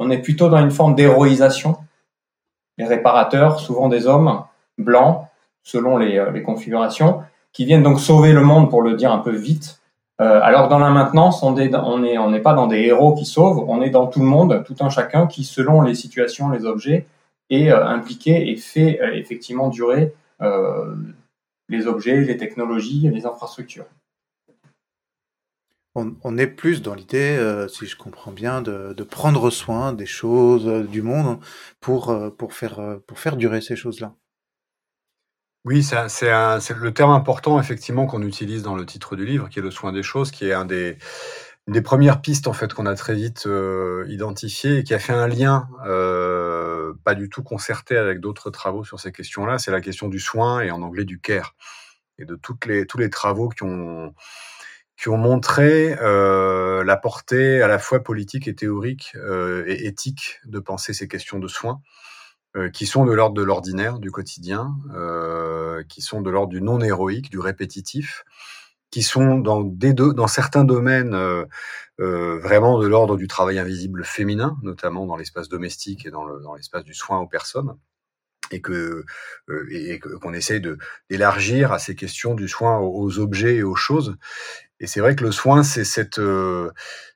on 0.00 0.10
est 0.10 0.18
plutôt 0.18 0.48
dans 0.48 0.58
une 0.58 0.72
forme 0.72 0.96
d'héroïsation. 0.96 1.76
Les 2.76 2.86
réparateurs, 2.86 3.60
souvent 3.60 3.88
des 3.88 4.08
hommes 4.08 4.42
blancs, 4.78 5.24
selon 5.62 5.96
les, 5.96 6.42
configurations, 6.44 7.22
qui 7.52 7.66
viennent 7.66 7.84
donc 7.84 8.00
sauver 8.00 8.32
le 8.32 8.40
monde, 8.40 8.68
pour 8.68 8.82
le 8.82 8.94
dire 8.94 9.12
un 9.12 9.18
peu 9.18 9.34
vite. 9.34 9.80
alors 10.18 10.68
dans 10.68 10.78
la 10.78 10.90
maintenance, 10.90 11.42
on 11.42 11.52
n'est 11.52 12.40
pas 12.40 12.54
dans 12.54 12.66
des 12.68 12.80
héros 12.82 13.14
qui 13.14 13.24
sauvent, 13.24 13.64
on 13.68 13.82
est 13.82 13.90
dans 13.90 14.06
tout 14.06 14.20
le 14.20 14.26
monde, 14.26 14.62
tout 14.64 14.76
un 14.80 14.90
chacun 14.90 15.26
qui, 15.26 15.42
selon 15.42 15.82
les 15.82 15.96
situations, 15.96 16.50
les 16.50 16.64
objets, 16.64 17.06
est 17.50 17.70
impliqué 17.70 18.50
et 18.50 18.56
fait 18.56 19.00
effectivement 19.14 19.68
durer 19.68 20.14
les 21.68 21.86
objets, 21.86 22.20
les 22.20 22.36
technologies 22.36 23.08
les 23.10 23.26
infrastructures. 23.26 23.86
On, 25.94 26.14
on 26.22 26.38
est 26.38 26.46
plus 26.46 26.82
dans 26.82 26.94
l'idée, 26.94 27.36
euh, 27.38 27.66
si 27.66 27.86
je 27.86 27.96
comprends 27.96 28.30
bien, 28.30 28.62
de, 28.62 28.92
de, 28.92 29.02
prendre 29.02 29.50
soin 29.50 29.92
des 29.92 30.06
choses, 30.06 30.68
euh, 30.68 30.84
du 30.84 31.02
monde, 31.02 31.40
pour, 31.80 32.10
euh, 32.10 32.30
pour, 32.30 32.52
faire, 32.52 32.98
pour 33.06 33.18
faire 33.18 33.36
durer 33.36 33.60
ces 33.60 33.74
choses-là. 33.74 34.14
Oui, 35.64 35.82
c'est 35.82 35.96
le 36.30 36.90
terme 36.92 37.10
important 37.10 37.60
effectivement 37.60 38.06
qu'on 38.06 38.22
utilise 38.22 38.62
dans 38.62 38.76
le 38.76 38.86
titre 38.86 39.16
du 39.16 39.26
livre, 39.26 39.48
qui 39.48 39.58
est 39.58 39.62
le 39.62 39.72
soin 39.72 39.92
des 39.92 40.04
choses, 40.04 40.30
qui 40.30 40.46
est 40.46 40.52
un 40.52 40.64
des, 40.64 40.98
une 41.68 41.74
des 41.74 41.82
premières 41.82 42.22
pistes 42.22 42.48
en 42.48 42.54
fait 42.54 42.72
qu'on 42.72 42.86
a 42.86 42.94
très 42.94 43.14
vite 43.14 43.44
euh, 43.46 44.06
identifié 44.08 44.78
et 44.78 44.84
qui 44.84 44.94
a 44.94 44.98
fait 44.98 45.12
un 45.12 45.28
lien 45.28 45.68
euh, 45.86 46.67
pas 47.04 47.14
du 47.14 47.28
tout 47.28 47.42
concerté 47.42 47.96
avec 47.96 48.20
d'autres 48.20 48.50
travaux 48.50 48.84
sur 48.84 49.00
ces 49.00 49.12
questions-là. 49.12 49.58
C'est 49.58 49.70
la 49.70 49.80
question 49.80 50.08
du 50.08 50.20
soin 50.20 50.60
et 50.60 50.70
en 50.70 50.82
anglais 50.82 51.04
du 51.04 51.20
care 51.20 51.54
et 52.18 52.24
de 52.24 52.38
les 52.66 52.86
tous 52.86 52.98
les 52.98 53.10
travaux 53.10 53.48
qui 53.48 53.62
ont 53.62 54.14
qui 54.98 55.08
ont 55.08 55.16
montré 55.16 55.96
euh, 56.00 56.82
la 56.82 56.96
portée 56.96 57.62
à 57.62 57.68
la 57.68 57.78
fois 57.78 58.02
politique 58.02 58.48
et 58.48 58.54
théorique 58.54 59.12
euh, 59.14 59.64
et 59.66 59.86
éthique 59.86 60.40
de 60.44 60.58
penser 60.58 60.92
ces 60.92 61.06
questions 61.06 61.38
de 61.38 61.46
soins 61.46 61.80
euh, 62.56 62.68
qui 62.68 62.84
sont 62.84 63.04
de 63.04 63.12
l'ordre 63.12 63.36
de 63.36 63.44
l'ordinaire, 63.44 64.00
du 64.00 64.10
quotidien, 64.10 64.74
qui 65.88 66.02
sont 66.02 66.20
de 66.20 66.30
l'ordre 66.30 66.48
du 66.48 66.60
non 66.60 66.80
héroïque, 66.80 67.30
du 67.30 67.38
répétitif 67.38 68.24
qui 68.90 69.02
sont 69.02 69.38
dans, 69.38 69.62
des 69.62 69.92
deux, 69.92 70.12
dans 70.14 70.26
certains 70.26 70.64
domaines 70.64 71.14
euh, 71.14 71.44
euh, 72.00 72.38
vraiment 72.38 72.78
de 72.80 72.86
l'ordre 72.86 73.16
du 73.16 73.26
travail 73.26 73.58
invisible 73.58 74.04
féminin, 74.04 74.56
notamment 74.62 75.06
dans 75.06 75.16
l'espace 75.16 75.48
domestique 75.48 76.06
et 76.06 76.10
dans 76.10 76.54
l'espace 76.54 76.84
du 76.84 76.94
soin 76.94 77.18
aux 77.18 77.26
personnes, 77.26 77.76
et 78.50 78.60
que 78.60 79.04
euh, 79.50 79.66
et 79.70 79.98
qu'on 79.98 80.32
essaye 80.32 80.60
de 80.60 80.78
d'élargir 81.10 81.72
à 81.72 81.78
ces 81.78 81.94
questions 81.94 82.34
du 82.34 82.48
soin 82.48 82.78
aux, 82.78 83.18
objets 83.18 83.56
et 83.56 83.62
aux 83.62 83.76
choses. 83.76 84.16
Et 84.80 84.86
c'est 84.86 85.00
vrai 85.00 85.16
que 85.16 85.24
le 85.24 85.32
soin, 85.32 85.62
c'est 85.62 85.84
cette 85.84 86.18
euh, 86.18 86.70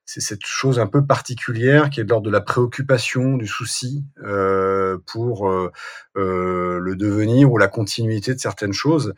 c'est 0.04 0.20
cette 0.20 0.44
chose 0.44 0.78
un 0.78 0.86
peu 0.86 1.06
particulière 1.06 1.90
qui 1.90 2.00
est 2.00 2.04
de 2.04 2.10
l'ordre 2.10 2.26
de 2.26 2.30
la 2.30 2.40
préoccupation, 2.40 3.36
du 3.36 3.46
souci 3.46 4.04
euh, 4.24 4.98
pour 5.06 5.48
euh, 5.48 5.70
le 6.14 6.96
devenir 6.96 7.52
ou 7.52 7.58
la 7.58 7.68
continuité 7.68 8.34
de 8.34 8.40
certaines 8.40 8.72
choses. 8.72 9.14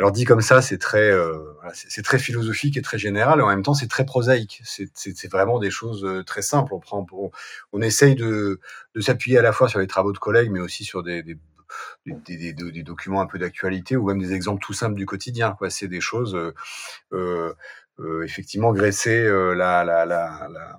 Alors 0.00 0.12
dit 0.12 0.24
comme 0.24 0.40
ça, 0.40 0.62
c'est 0.62 0.78
très, 0.78 1.10
euh, 1.10 1.36
c'est 1.74 2.00
très 2.00 2.18
philosophique 2.18 2.78
et 2.78 2.80
très 2.80 2.96
général, 2.96 3.38
et 3.38 3.42
en 3.42 3.48
même 3.48 3.62
temps, 3.62 3.74
c'est 3.74 3.86
très 3.86 4.06
prosaïque. 4.06 4.62
C'est 4.64 5.30
vraiment 5.30 5.58
des 5.58 5.70
choses 5.70 6.06
euh, 6.06 6.24
très 6.24 6.40
simples. 6.40 6.72
On 6.72 6.80
prend, 6.80 7.06
on, 7.12 7.30
on 7.74 7.82
essaye 7.82 8.14
de, 8.14 8.60
s'appuyer 8.98 9.36
à 9.36 9.42
la 9.42 9.52
fois 9.52 9.68
sur 9.68 9.78
les 9.78 9.86
travaux 9.86 10.12
de 10.12 10.18
collègues, 10.18 10.50
mais 10.50 10.60
aussi 10.60 10.84
sur 10.84 11.02
des, 11.02 11.22
des, 11.22 11.36
des, 12.06 12.54
des, 12.54 12.82
documents 12.82 13.20
un 13.20 13.26
peu 13.26 13.38
d'actualité 13.38 13.94
ou 13.98 14.06
même 14.06 14.18
des 14.18 14.32
exemples 14.32 14.64
tout 14.64 14.72
simples 14.72 14.94
du 14.94 15.04
quotidien. 15.04 15.54
C'est 15.68 15.86
des 15.86 16.00
choses, 16.00 16.34
euh, 16.34 16.54
euh, 17.12 17.52
euh 17.98 18.22
effectivement, 18.22 18.72
graisser 18.72 19.22
la, 19.22 19.84
la, 19.84 20.06
la, 20.06 20.48
la, 20.50 20.78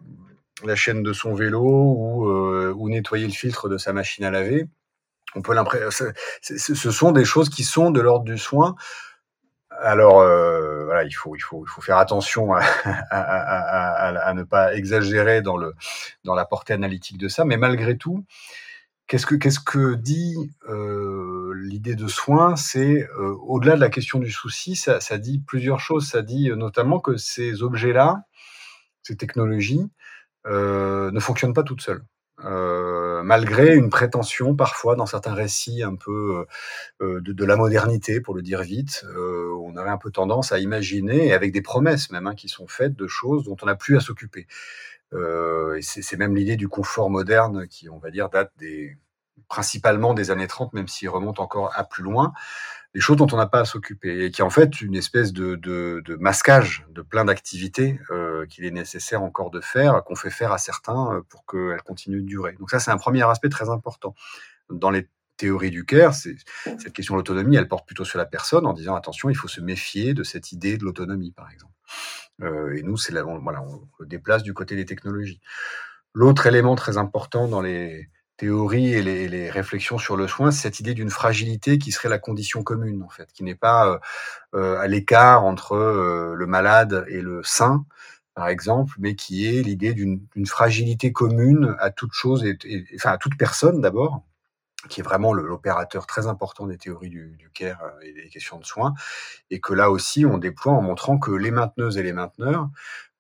la 0.63 0.75
chaîne 0.75 1.03
de 1.03 1.13
son 1.13 1.35
vélo 1.35 1.61
ou, 1.61 2.25
ou 2.25 2.89
nettoyer 2.89 3.27
le 3.27 3.33
filtre 3.33 3.69
de 3.69 3.77
sa 3.77 3.93
machine 3.93 4.25
à 4.25 4.31
laver 4.31 4.67
on 5.33 5.41
peut 5.41 5.53
l'impression, 5.53 6.11
ce 6.41 6.91
sont 6.91 7.11
des 7.13 7.23
choses 7.23 7.49
qui 7.49 7.63
sont 7.63 7.89
de 7.89 8.01
l'ordre 8.01 8.25
du 8.25 8.37
soin, 8.37 8.75
alors 9.81 10.19
euh, 10.19 10.85
voilà, 10.85 11.03
il 11.03 11.11
faut, 11.11 11.35
il 11.35 11.41
faut, 11.41 11.65
faire 11.81 11.97
attention 11.97 12.53
à, 12.53 14.33
ne 14.33 14.43
pas 14.43 14.75
exagérer 14.75 15.41
dans 15.41 15.57
la 15.57 16.45
portée 16.45 16.73
analytique 16.73 17.17
de 17.17 17.27
ça, 17.27 17.45
mais 17.45 17.57
malgré 17.57 17.97
tout, 17.97 18.25
qu'est-ce 19.07 19.25
que 19.59 19.95
dit 19.95 20.35
euh, 20.69 21.53
l'idée 21.55 21.95
de 21.95 22.07
soin? 22.07 22.55
C'est 22.55 23.07
euh, 23.19 23.35
au-delà 23.41 23.75
de 23.75 23.81
la 23.81 23.89
question 23.89 24.19
du 24.19 24.31
souci, 24.31 24.75
ça, 24.75 25.00
dit 25.17 25.39
plusieurs 25.39 25.79
choses. 25.79 26.07
Ça 26.07 26.21
dit 26.21 26.50
notamment 26.55 27.00
que 27.00 27.17
ces 27.17 27.63
objets-là 27.63 28.23
ces 29.03 29.17
technologies 29.17 29.89
ne 30.45 31.19
fonctionnent 31.19 31.55
pas 31.55 31.63
toutes 31.63 31.81
seules. 31.81 32.03
Malgré 32.43 33.75
une 33.75 33.89
prétention 33.89 34.55
parfois 34.55 34.95
dans 34.95 35.05
certains 35.05 35.33
récits 35.33 35.83
un 35.83 35.95
peu 35.95 36.45
de, 37.00 37.45
la 37.45 37.55
modernité, 37.55 38.21
pour 38.21 38.33
le 38.33 38.41
dire 38.41 38.62
vite, 38.62 39.05
on 39.15 39.75
avait 39.77 39.89
un 39.89 39.98
peu 39.98 40.12
tendance 40.12 40.51
à 40.51 40.60
imaginer, 40.60 41.33
avec 41.33 41.51
des 41.51 41.62
promesses 41.62 42.12
même, 42.12 42.27
hein, 42.27 42.36
qui 42.36 42.50
sont 42.50 42.67
faites 42.67 42.95
de 42.95 43.07
choses 43.07 43.43
dont 43.43 43.55
on 43.62 43.65
n'a 43.65 43.75
plus 43.75 43.98
à 43.98 44.00
s'occuper. 44.00 44.48
et 45.13 45.81
c'est 45.81 46.17
même 46.17 46.36
l'idée 46.36 46.55
du 46.55 46.67
confort 46.67 47.10
moderne 47.10 47.67
qui, 47.67 47.89
on 47.89 48.00
va 48.00 48.12
dire, 48.12 48.29
date 48.29 48.51
principalement 49.51 50.13
des 50.13 50.31
années 50.31 50.48
30, 50.48 50.74
même 50.74 50.88
s'il 50.88 51.10
remonte 51.10 51.39
encore 51.39 51.71
à 51.75 51.83
plus 51.83 52.03
loin, 52.03 52.31
des 52.93 53.00
choses 53.00 53.17
dont 53.17 53.27
on 53.31 53.38
n'a 53.38 53.48
pas 53.48 53.62
à 53.62 53.65
s'occuper 53.65 54.25
et 54.25 54.31
qui 54.31 54.41
est 54.41 54.43
en 54.43 54.50
fait 54.50 54.81
une 54.81 54.95
espèce 54.95 55.31
de, 55.31 55.55
de, 55.55 56.01
de 56.05 56.15
masquage 56.15 56.86
de 56.89 57.01
plein 57.01 57.25
d'activités 57.25 58.00
euh, 58.10 58.45
qu'il 58.48 58.65
est 58.65 58.71
nécessaire 58.71 59.24
encore 59.24 59.50
de 59.50 59.62
faire, 59.62 60.03
qu'on 60.03 60.15
fait 60.15 60.29
faire 60.29 60.51
à 60.51 60.57
certains 60.57 61.13
euh, 61.13 61.21
pour 61.29 61.45
qu'elles 61.45 61.81
continuent 61.83 62.21
de 62.21 62.27
durer. 62.27 62.53
Donc 62.60 62.69
ça, 62.69 62.79
c'est 62.79 62.91
un 62.91 62.98
premier 62.98 63.24
aspect 63.24 63.50
très 63.50 63.69
important. 63.69 64.13
Dans 64.69 64.89
les 64.89 65.07
théories 65.38 65.71
du 65.71 65.86
CARE, 65.86 66.13
cette 66.13 66.93
question 66.93 67.15
de 67.15 67.19
l'autonomie, 67.19 67.55
elle 67.55 67.67
porte 67.67 67.88
plutôt 67.88 68.05
sur 68.05 68.17
la 68.17 68.25
personne 68.25 68.65
en 68.65 68.74
disant 68.74 68.95
attention, 68.95 69.29
il 69.29 69.36
faut 69.36 69.48
se 69.48 69.62
méfier 69.62 70.13
de 70.13 70.24
cette 70.24 70.51
idée 70.51 70.77
de 70.77 70.83
l'autonomie, 70.83 71.31
par 71.31 71.50
exemple. 71.50 71.74
Euh, 72.41 72.75
et 72.75 72.83
nous, 72.83 72.98
c'est 72.98 73.13
voilà, 73.13 73.62
on 73.62 73.88
le 74.00 74.05
déplace 74.05 74.43
du 74.43 74.53
côté 74.53 74.75
des 74.75 74.86
technologies. 74.86 75.39
L'autre 76.13 76.45
élément 76.45 76.75
très 76.75 76.98
important 76.98 77.48
dans 77.48 77.62
les 77.62 78.10
théories 78.41 78.91
et 78.93 79.03
les, 79.03 79.51
réflexions 79.51 80.00
sur 80.00 80.17
le 80.17 80.27
soin, 80.27 80.50
c'est 80.50 80.63
cette 80.63 80.79
idée 80.79 80.95
d'une 80.95 81.12
fragilité 81.12 81.77
qui 81.77 81.91
serait 81.91 82.10
la 82.10 82.17
condition 82.17 82.63
commune, 82.63 83.03
en 83.03 83.10
fait, 83.10 83.31
qui 83.33 83.43
n'est 83.43 83.53
pas 83.53 83.88
euh, 83.88 84.00
euh, 84.55 84.79
à 84.79 84.88
l'écart 84.88 85.43
entre 85.43 85.74
euh, 85.74 86.33
le 86.33 86.48
malade 86.48 87.05
et 87.07 87.21
le 87.21 87.43
sain, 87.43 87.86
par 88.33 88.48
exemple, 88.48 88.95
mais 88.98 89.13
qui 89.13 89.45
est 89.45 89.62
l'idée 89.62 89.93
d'une 89.93 90.48
fragilité 90.48 91.12
commune 91.12 91.75
à 91.77 91.91
toute 91.91 92.13
chose, 92.13 92.43
et, 92.43 92.57
à 93.03 93.19
toute 93.19 93.38
personne 93.38 93.79
d'abord, 93.79 94.24
qui 94.89 95.01
est 95.01 95.03
vraiment 95.03 95.33
l'opérateur 95.33 96.07
très 96.07 96.25
important 96.25 96.65
des 96.65 96.79
théories 96.79 97.12
du, 97.12 97.36
du, 97.38 97.51
care 97.51 97.93
et 98.01 98.12
des 98.12 98.27
questions 98.29 98.57
de 98.57 98.65
soins, 98.65 98.95
et 99.51 99.60
que 99.60 99.74
là 99.74 99.91
aussi 99.91 100.25
on 100.25 100.39
déploie 100.39 100.74
en 100.74 100.81
montrant 100.81 101.19
que 101.19 101.29
les 101.29 101.51
mainteneuses 101.51 102.00
et 102.00 102.03
les 102.03 102.13
mainteneurs 102.13 102.69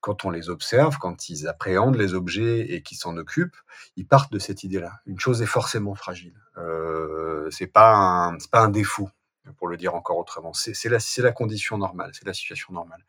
quand 0.01 0.25
on 0.25 0.29
les 0.31 0.49
observe, 0.49 0.97
quand 0.99 1.29
ils 1.29 1.47
appréhendent 1.47 1.95
les 1.95 2.13
objets 2.13 2.73
et 2.73 2.81
qu'ils 2.81 2.97
s'en 2.97 3.15
occupent, 3.17 3.57
ils 3.95 4.05
partent 4.05 4.33
de 4.33 4.39
cette 4.39 4.63
idée-là. 4.63 4.99
Une 5.05 5.19
chose 5.19 5.41
est 5.41 5.47
forcément 5.47 5.95
fragile. 5.95 6.33
Euh, 6.57 7.49
c'est 7.51 7.67
pas 7.67 7.93
un, 7.95 8.37
pas 8.51 8.61
un 8.61 8.69
défaut, 8.69 9.09
pour 9.57 9.67
le 9.67 9.77
dire 9.77 9.95
encore 9.95 10.17
autrement. 10.17 10.53
C'est, 10.53 10.89
la, 10.89 10.99
la 11.17 11.31
condition 11.31 11.77
normale, 11.77 12.11
c'est 12.13 12.25
la 12.25 12.33
situation 12.33 12.73
normale. 12.73 13.03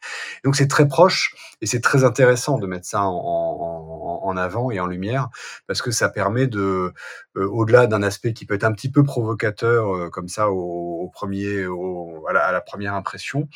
donc 0.45 0.57
c'est 0.57 0.69
très 0.69 0.89
proche 0.89 1.35
et 1.61 1.67
c'est 1.67 1.81
très 1.81 2.05
intéressant 2.05 2.59
de 2.59 2.67
mettre 2.67 2.87
ça 2.87 3.03
en, 3.03 3.11
en, 3.15 4.21
en, 4.25 4.37
avant 4.37 4.71
et 4.71 4.81
en 4.81 4.87
lumière 4.87 5.29
parce 5.67 5.83
que 5.83 5.91
ça 5.91 6.09
permet 6.09 6.47
de, 6.47 6.93
euh, 7.37 7.49
au-delà 7.49 7.87
d'un 7.87 8.03
aspect 8.03 8.33
qui 8.33 8.47
peut 8.47 8.55
être 8.55 8.65
un 8.65 8.73
petit 8.73 8.91
peu 8.91 9.03
provocateur 9.03 9.95
euh, 9.95 10.11
comme 10.11 10.29
ça 10.29 10.51
au, 10.51 11.03
au 11.03 11.09
premier, 11.09 11.67
au, 11.67 12.27
à, 12.29 12.39
à 12.39 12.53
la 12.53 12.61
première 12.61 12.95
impression, 12.95 13.49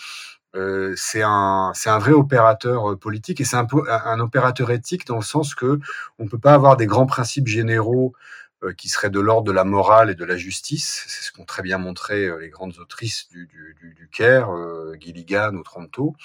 euh, 0.56 0.94
c'est 0.96 1.22
un, 1.22 1.72
c'est 1.74 1.90
un 1.90 1.98
vrai 1.98 2.12
opérateur 2.12 2.92
euh, 2.92 2.96
politique 2.96 3.40
et 3.40 3.44
c'est 3.44 3.56
un, 3.56 3.66
un 3.88 4.20
opérateur 4.20 4.70
éthique 4.70 5.06
dans 5.06 5.16
le 5.16 5.22
sens 5.22 5.54
que 5.54 5.78
on 6.18 6.26
peut 6.26 6.38
pas 6.38 6.54
avoir 6.54 6.76
des 6.76 6.86
grands 6.86 7.06
principes 7.06 7.46
généraux 7.46 8.14
euh, 8.64 8.72
qui 8.72 8.88
seraient 8.88 9.10
de 9.10 9.20
l'ordre 9.20 9.46
de 9.46 9.52
la 9.52 9.64
morale 9.64 10.10
et 10.10 10.14
de 10.14 10.24
la 10.24 10.36
justice. 10.36 11.04
C'est 11.08 11.24
ce 11.24 11.32
qu'ont 11.32 11.44
très 11.44 11.62
bien 11.62 11.78
montré 11.78 12.30
les 12.40 12.48
grandes 12.48 12.78
autrices 12.78 13.28
du, 13.28 13.46
du, 13.46 13.94
du, 13.94 14.08
Caire, 14.08 14.48
Gilligan 14.98 15.54
ou 15.54 15.62
Tronto. 15.62 16.16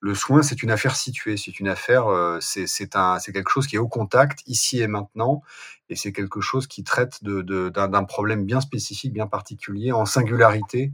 Le 0.00 0.14
soin, 0.14 0.42
c'est 0.42 0.62
une 0.62 0.70
affaire 0.70 0.94
située, 0.94 1.36
c'est 1.36 1.58
une 1.58 1.68
affaire, 1.68 2.06
c'est, 2.40 2.66
c'est 2.66 2.88
quelque 3.32 3.50
chose 3.50 3.66
qui 3.66 3.76
est 3.76 3.80
au 3.80 3.88
contact 3.88 4.42
ici 4.46 4.80
et 4.80 4.86
maintenant, 4.86 5.42
et 5.88 5.96
c'est 5.96 6.12
quelque 6.12 6.40
chose 6.40 6.66
qui 6.66 6.84
traite 6.84 7.24
de, 7.24 7.42
de, 7.42 7.70
d'un, 7.70 7.88
d'un 7.88 8.04
problème 8.04 8.44
bien 8.44 8.60
spécifique, 8.60 9.12
bien 9.12 9.26
particulier, 9.26 9.92
en 9.92 10.06
singularité. 10.06 10.92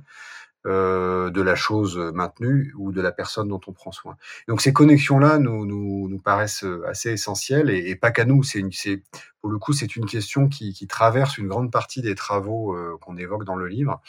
Euh, 0.64 1.31
de 1.31 1.42
la 1.42 1.57
chose 1.57 1.98
maintenue 2.14 2.72
ou 2.79 2.92
de 2.92 3.01
la 3.01 3.11
personne 3.11 3.48
dont 3.48 3.61
on 3.66 3.72
prend 3.72 3.90
soin. 3.90 4.16
Donc 4.46 4.61
ces 4.61 4.72
connexions-là 4.72 5.38
nous, 5.38 5.66
nous, 5.66 6.09
nous, 6.09 6.18
paraissent 6.20 6.64
assez 6.87 7.11
essentielles 7.11 7.68
et, 7.68 7.96
pas 7.96 8.12
qu'à 8.12 8.25
nous. 8.25 8.44
C'est 8.44 9.03
pour 9.40 9.51
le 9.51 9.59
coup, 9.59 9.72
c'est 9.72 9.96
une 9.96 10.07
question 10.07 10.48
qui, 10.48 10.72
qui, 10.72 10.87
traverse 10.87 11.37
une 11.37 11.48
grande 11.48 11.72
partie 11.72 12.01
des 12.01 12.14
travaux 12.14 12.77
euh, 12.77 12.96
qu'on 13.01 13.16
évoque 13.16 13.42
dans 13.44 13.57
le 13.57 13.66
livre. 13.66 14.01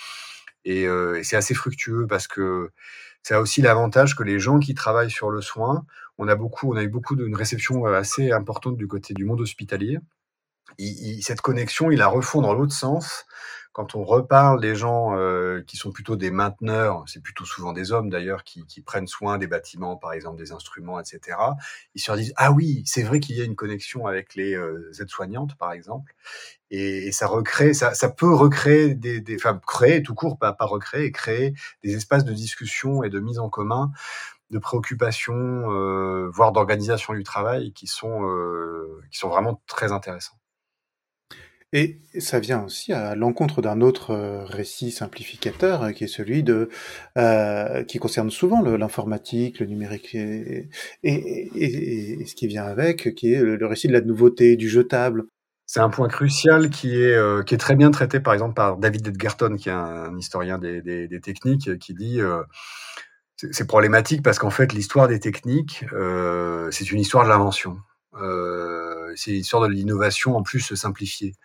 Et, 0.63 0.87
euh, 0.87 1.17
et 1.17 1.23
c'est 1.23 1.35
assez 1.35 1.55
fructueux 1.55 2.05
parce 2.05 2.27
que 2.27 2.69
ça 3.23 3.37
a 3.37 3.39
aussi 3.39 3.63
l'avantage 3.63 4.15
que 4.15 4.21
les 4.21 4.37
gens 4.37 4.59
qui 4.59 4.75
travaillent 4.75 5.09
sur 5.09 5.31
le 5.31 5.41
soin, 5.41 5.87
on 6.19 6.27
a 6.27 6.35
beaucoup, 6.35 6.71
on 6.71 6.75
a 6.75 6.83
eu 6.83 6.89
beaucoup 6.89 7.15
d'une 7.15 7.35
réception 7.35 7.85
assez 7.85 8.31
importante 8.31 8.77
du 8.77 8.87
côté 8.87 9.15
du 9.15 9.25
monde 9.25 9.41
hospitalier. 9.41 9.97
Cette 11.21 11.41
connexion, 11.41 11.91
il 11.91 11.99
la 11.99 12.08
refond 12.08 12.41
dans 12.41 12.54
l'autre 12.54 12.73
sens 12.73 13.26
quand 13.73 13.95
on 13.95 14.04
reparle 14.04 14.62
des 14.62 14.76
gens 14.76 15.17
euh, 15.17 15.63
qui 15.65 15.78
sont 15.78 15.91
plutôt 15.91 16.15
des 16.15 16.30
mainteneurs, 16.30 17.04
c'est 17.08 17.21
plutôt 17.21 17.43
souvent 17.43 17.73
des 17.73 17.91
hommes 17.91 18.10
d'ailleurs 18.10 18.43
qui, 18.43 18.65
qui, 18.67 18.82
prennent 18.82 19.08
soin 19.08 19.39
des 19.39 19.47
bâtiments, 19.47 19.97
par 19.97 20.13
exemple 20.13 20.38
des 20.38 20.52
instruments, 20.52 20.99
etc. 20.99 21.38
Ils 21.95 22.02
se 22.02 22.12
disent 22.12 22.34
ah 22.38 22.52
oui, 22.52 22.84
c'est 22.86 23.02
vrai 23.02 23.19
qu'il 23.19 23.36
y 23.36 23.41
a 23.41 23.45
une 23.45 23.56
connexion 23.56 24.06
avec 24.06 24.36
les 24.36 24.54
euh, 24.54 24.91
aides-soignantes, 25.02 25.56
par 25.58 25.71
exemple, 25.73 26.13
et, 26.69 27.08
et, 27.08 27.12
ça 27.12 27.26
recrée, 27.26 27.73
ça, 27.73 27.95
ça 27.95 28.10
peut 28.10 28.34
recréer 28.34 28.93
des, 28.93 29.21
des, 29.21 29.36
enfin 29.36 29.60
créer 29.65 30.04
tout 30.04 30.13
court, 30.13 30.38
pas, 30.38 30.54
pas 30.54 30.65
recréer, 30.65 31.12
créer 31.12 31.56
des 31.84 31.95
espaces 31.95 32.26
de 32.26 32.34
discussion 32.34 33.04
et 33.04 33.10
de 33.10 33.19
mise 33.19 33.39
en 33.39 33.49
commun 33.49 33.91
de 34.52 34.60
préoccupations, 34.60 35.71
euh, 35.71 36.30
voire 36.32 36.52
d'organisation 36.52 37.13
du 37.13 37.23
travail, 37.23 37.73
qui 37.73 37.88
sont 37.88 38.23
euh, 38.30 39.02
qui 39.12 39.17
sont 39.17 39.30
vraiment 39.30 39.63
très 39.65 39.91
intéressants. 39.91 40.38
Et 41.75 41.97
ça 42.19 42.39
vient 42.39 42.63
aussi 42.63 42.93
à 42.93 43.15
l'encontre 43.15 43.63
d'un 43.63 43.81
autre 43.81 44.12
euh, 44.12 44.45
récit 44.45 44.91
simplificateur, 44.91 45.81
euh, 45.81 45.91
qui 45.91 46.03
est 46.03 46.07
celui 46.07 46.43
de, 46.43 46.69
euh, 47.17 47.83
qui 47.83 47.97
concerne 47.97 48.29
souvent 48.29 48.62
l'informatique, 48.62 49.59
le, 49.59 49.65
numérique, 49.65 50.13
et, 50.13 50.69
ce 51.03 52.36
qui 52.36 52.45
vient 52.45 52.65
avec, 52.65 53.15
qui 53.15 53.33
est 53.33 53.41
le, 53.41 53.65
récit 53.65 53.88
de 53.88 53.93
la 53.93 54.01
nouveauté, 54.01 54.55
du 54.55 54.69
jetable. 54.69 55.23
C'est 55.65 55.79
un 55.79 55.89
point 55.89 56.07
crucial 56.07 56.69
qui 56.69 57.01
est, 57.01 57.45
qui 57.47 57.55
est 57.55 57.57
très 57.57 57.75
bien 57.75 57.89
traité, 57.89 58.19
par 58.19 58.33
exemple, 58.33 58.53
par 58.53 58.77
David 58.77 59.07
Edgerton, 59.07 59.55
qui 59.55 59.69
est 59.69 59.71
un, 59.71 60.15
historien 60.19 60.59
des, 60.59 60.83
des, 60.83 61.07
des, 61.07 61.21
techniques, 61.21 61.79
qui 61.79 61.95
dit 61.95 62.19
c'est 63.51 63.65
problématique 63.65 64.21
parce 64.21 64.38
qu'en 64.38 64.51
fait, 64.51 64.73
l'histoire 64.73 65.07
des 65.07 65.19
techniques, 65.19 65.86
c'est 66.69 66.91
une 66.91 66.99
histoire 66.99 67.23
de 67.23 67.29
l'invention. 67.29 67.77
Euh, 68.15 69.13
c'est 69.15 69.32
l'histoire 69.32 69.63
de 69.63 69.67
l'innovation 69.73 70.36
en 70.38 70.43
plus 70.43 70.73
simplifiée. 70.76 71.36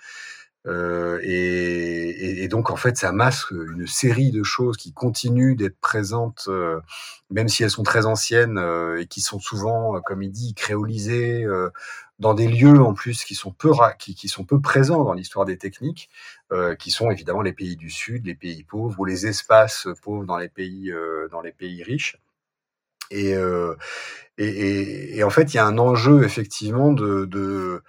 Euh, 0.66 1.18
et, 1.22 2.48
donc 2.48 2.70
en 2.70 2.76
fait, 2.76 2.96
ça 2.96 3.12
masque 3.12 3.50
une 3.52 3.86
série 3.86 4.30
de 4.30 4.42
choses 4.42 4.76
qui 4.76 4.92
continuent 4.92 5.54
d'être 5.56 5.78
présentes, 5.80 6.46
euh, 6.48 6.80
même 7.30 7.48
si 7.48 7.62
elles 7.62 7.70
sont 7.70 7.82
très 7.82 8.06
anciennes 8.06 8.58
et 8.98 9.06
qui 9.06 9.20
sont 9.20 9.38
souvent, 9.38 10.00
comme 10.02 10.22
il 10.22 10.30
dit, 10.30 10.54
créolisées 10.54 11.46
dans 12.18 12.34
des 12.34 12.48
lieux 12.48 12.80
en 12.80 12.94
plus 12.94 13.24
qui 13.24 13.34
sont 13.34 13.52
peu 13.52 13.70
qui 13.98 14.28
sont 14.28 14.44
peu 14.44 14.60
présents 14.60 15.04
dans 15.04 15.12
l'histoire 15.12 15.44
des 15.44 15.58
techniques, 15.58 16.10
qui 16.78 16.90
sont 16.90 17.10
évidemment 17.10 17.42
les 17.42 17.52
pays 17.52 17.76
du 17.76 17.90
Sud, 17.90 18.26
les 18.26 18.34
pays 18.34 18.64
pauvres 18.64 18.98
ou 18.98 19.04
les 19.04 19.26
espaces 19.26 19.88
pauvres 20.02 20.24
dans 20.24 20.38
les 20.38 20.48
pays 20.48 20.92
dans 21.30 21.42
les 21.42 21.52
pays 21.52 21.82
riches. 21.82 22.16
Et, 23.10 23.34
euh, 23.34 23.74
et, 24.38 25.18
et, 25.18 25.24
en 25.24 25.30
fait, 25.30 25.54
il 25.54 25.56
y 25.56 25.60
a 25.60 25.66
un 25.66 25.78
enjeu 25.78 26.24
effectivement 26.24 26.92
de, 26.92 27.24
de, 27.24 27.82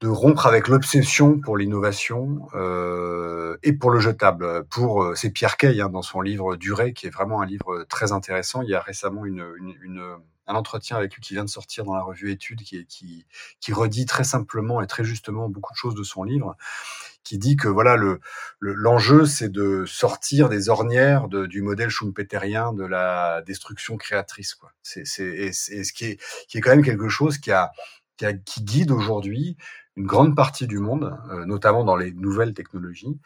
de 0.00 0.08
rompre 0.08 0.46
avec 0.46 0.68
l'obsession 0.68 1.40
pour 1.40 1.56
l'innovation 1.56 2.48
euh, 2.54 3.56
et 3.62 3.72
pour 3.72 3.90
le 3.90 4.00
jetable. 4.00 4.64
Pour 4.66 5.02
euh, 5.02 5.14
c'est 5.14 5.30
Pierre 5.30 5.56
Kay 5.56 5.80
hein, 5.80 5.88
dans 5.88 6.02
son 6.02 6.20
livre 6.20 6.56
Durée, 6.56 6.92
qui 6.92 7.06
est 7.06 7.10
vraiment 7.10 7.40
un 7.40 7.46
livre 7.46 7.84
très 7.88 8.12
intéressant. 8.12 8.62
Il 8.62 8.68
y 8.70 8.74
a 8.74 8.80
récemment 8.80 9.24
une, 9.24 9.44
une, 9.58 9.74
une, 9.82 10.16
un 10.46 10.54
entretien 10.54 10.96
avec 10.96 11.14
lui 11.14 11.22
qui 11.22 11.34
vient 11.34 11.44
de 11.44 11.50
sortir 11.50 11.84
dans 11.84 11.94
la 11.94 12.02
revue 12.02 12.30
Études, 12.30 12.62
qui, 12.62 12.84
qui, 12.86 13.24
qui 13.60 13.72
redit 13.72 14.06
très 14.06 14.24
simplement 14.24 14.82
et 14.82 14.86
très 14.86 15.04
justement 15.04 15.48
beaucoup 15.48 15.72
de 15.72 15.78
choses 15.78 15.94
de 15.94 16.02
son 16.02 16.24
livre 16.24 16.56
qui 17.26 17.38
dit 17.38 17.56
que 17.56 17.66
voilà 17.66 17.96
le 17.96 18.20
l'enjeu 18.60 19.26
c'est 19.26 19.48
de 19.48 19.84
sortir 19.84 20.48
des 20.48 20.68
ornières 20.68 21.26
de, 21.26 21.46
du 21.46 21.60
modèle 21.60 21.90
schumpeterien 21.90 22.72
de 22.72 22.84
la 22.84 23.42
destruction 23.42 23.96
créatrice 23.96 24.54
quoi. 24.54 24.70
C'est 24.82 25.04
c'est 25.04 25.52
ce 25.52 25.92
qui 25.92 26.04
est 26.04 26.20
qui 26.46 26.58
est 26.58 26.60
quand 26.60 26.70
même 26.70 26.84
quelque 26.84 27.08
chose 27.08 27.38
qui 27.38 27.50
a 27.50 27.72
qui, 28.16 28.26
a, 28.26 28.32
qui 28.32 28.62
guide 28.62 28.92
aujourd'hui 28.92 29.56
une 29.96 30.06
grande 30.06 30.36
partie 30.36 30.66
du 30.66 30.78
monde, 30.78 31.18
euh, 31.30 31.46
notamment 31.46 31.82
dans 31.82 31.96
les 31.96 32.12
nouvelles 32.12 32.54
technologies, 32.54 33.18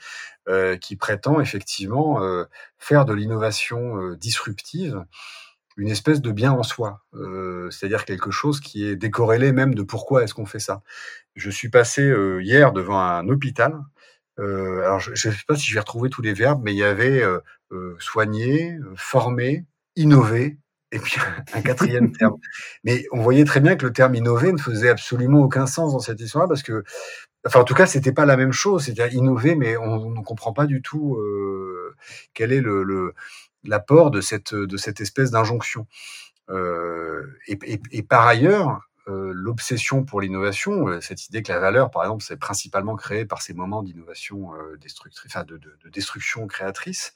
euh, 0.48 0.76
qui 0.76 0.96
prétend 0.96 1.40
effectivement 1.40 2.22
euh, 2.22 2.44
faire 2.78 3.04
de 3.04 3.12
l'innovation 3.12 3.98
euh, 3.98 4.16
disruptive 4.16 5.04
une 5.80 5.88
espèce 5.88 6.20
de 6.20 6.30
bien 6.30 6.52
en 6.52 6.62
soi, 6.62 7.00
euh, 7.14 7.70
c'est-à-dire 7.70 8.04
quelque 8.04 8.30
chose 8.30 8.60
qui 8.60 8.86
est 8.86 8.96
décorrélé 8.96 9.50
même 9.52 9.74
de 9.74 9.82
pourquoi 9.82 10.22
est-ce 10.22 10.34
qu'on 10.34 10.44
fait 10.44 10.58
ça. 10.58 10.82
Je 11.36 11.48
suis 11.48 11.70
passé 11.70 12.02
euh, 12.02 12.42
hier 12.42 12.72
devant 12.72 12.98
un 13.00 13.26
hôpital. 13.28 13.78
Euh, 14.38 14.82
alors 14.82 15.00
je 15.00 15.10
ne 15.10 15.16
sais 15.16 15.32
pas 15.48 15.56
si 15.56 15.68
je 15.68 15.74
vais 15.74 15.80
retrouver 15.80 16.10
tous 16.10 16.20
les 16.22 16.34
verbes, 16.34 16.60
mais 16.62 16.72
il 16.72 16.78
y 16.78 16.84
avait 16.84 17.22
soigner, 17.98 18.76
former, 18.96 19.64
innover 19.96 20.58
et 20.92 20.98
puis 20.98 21.16
un 21.54 21.62
quatrième 21.62 22.12
terme. 22.18 22.36
Mais 22.84 23.06
on 23.12 23.22
voyait 23.22 23.44
très 23.44 23.60
bien 23.60 23.76
que 23.76 23.86
le 23.86 23.92
terme 23.92 24.14
innover 24.14 24.52
ne 24.52 24.58
faisait 24.58 24.90
absolument 24.90 25.40
aucun 25.40 25.66
sens 25.66 25.92
dans 25.92 26.00
cette 26.00 26.20
histoire 26.20 26.46
parce 26.46 26.62
que, 26.62 26.84
enfin, 27.46 27.60
en 27.60 27.64
tout 27.64 27.74
cas, 27.74 27.86
c'était 27.86 28.12
pas 28.12 28.26
la 28.26 28.36
même 28.36 28.52
chose. 28.52 28.84
C'est-à-dire 28.84 29.14
innover, 29.14 29.54
mais 29.54 29.78
on 29.78 30.10
ne 30.10 30.22
comprend 30.22 30.52
pas 30.52 30.66
du 30.66 30.82
tout 30.82 31.16
euh, 31.16 31.94
quel 32.34 32.52
est 32.52 32.60
le 32.60 33.14
l'apport 33.64 34.10
de 34.10 34.20
cette 34.20 34.54
de 34.54 34.76
cette 34.76 35.00
espèce 35.00 35.30
d'injonction. 35.30 35.86
Euh, 36.50 37.26
et, 37.46 37.58
et, 37.62 37.80
et, 37.92 38.02
par 38.02 38.26
ailleurs, 38.26 38.80
euh, 39.08 39.32
l'obsession 39.34 40.04
pour 40.04 40.20
l'innovation, 40.20 40.88
euh, 40.88 41.00
cette 41.00 41.26
idée 41.26 41.42
que 41.42 41.52
la 41.52 41.60
valeur, 41.60 41.90
par 41.90 42.02
exemple, 42.02 42.24
c'est 42.24 42.36
principalement 42.36 42.96
créée 42.96 43.24
par 43.24 43.42
ces 43.42 43.54
moments 43.54 43.82
d'innovation 43.82 44.50
destructrice, 44.80 45.30
enfin 45.32 45.44
de, 45.44 45.56
de, 45.56 45.76
de, 45.84 45.88
destruction 45.88 46.46
créatrice, 46.46 47.14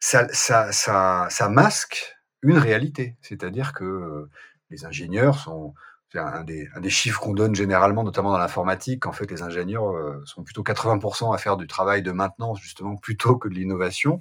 ça, 0.00 0.26
ça, 0.32 0.72
ça, 0.72 1.28
ça 1.30 1.48
masque 1.48 2.16
une 2.42 2.58
réalité. 2.58 3.16
C'est-à-dire 3.20 3.72
que 3.72 4.28
les 4.70 4.84
ingénieurs 4.84 5.38
sont 5.38 5.74
un 6.14 6.44
des, 6.44 6.68
un 6.74 6.80
des 6.80 6.90
chiffres 6.90 7.20
qu'on 7.20 7.32
donne 7.32 7.54
généralement, 7.54 8.04
notamment 8.04 8.32
dans 8.32 8.38
l'informatique, 8.38 9.06
en 9.06 9.12
fait, 9.12 9.30
les 9.30 9.42
ingénieurs 9.42 9.94
sont 10.26 10.42
plutôt 10.42 10.62
80% 10.62 11.34
à 11.34 11.38
faire 11.38 11.56
du 11.56 11.66
travail 11.66 12.02
de 12.02 12.12
maintenance, 12.12 12.60
justement, 12.60 12.96
plutôt 12.96 13.36
que 13.36 13.48
de 13.48 13.54
l'innovation. 13.54 14.20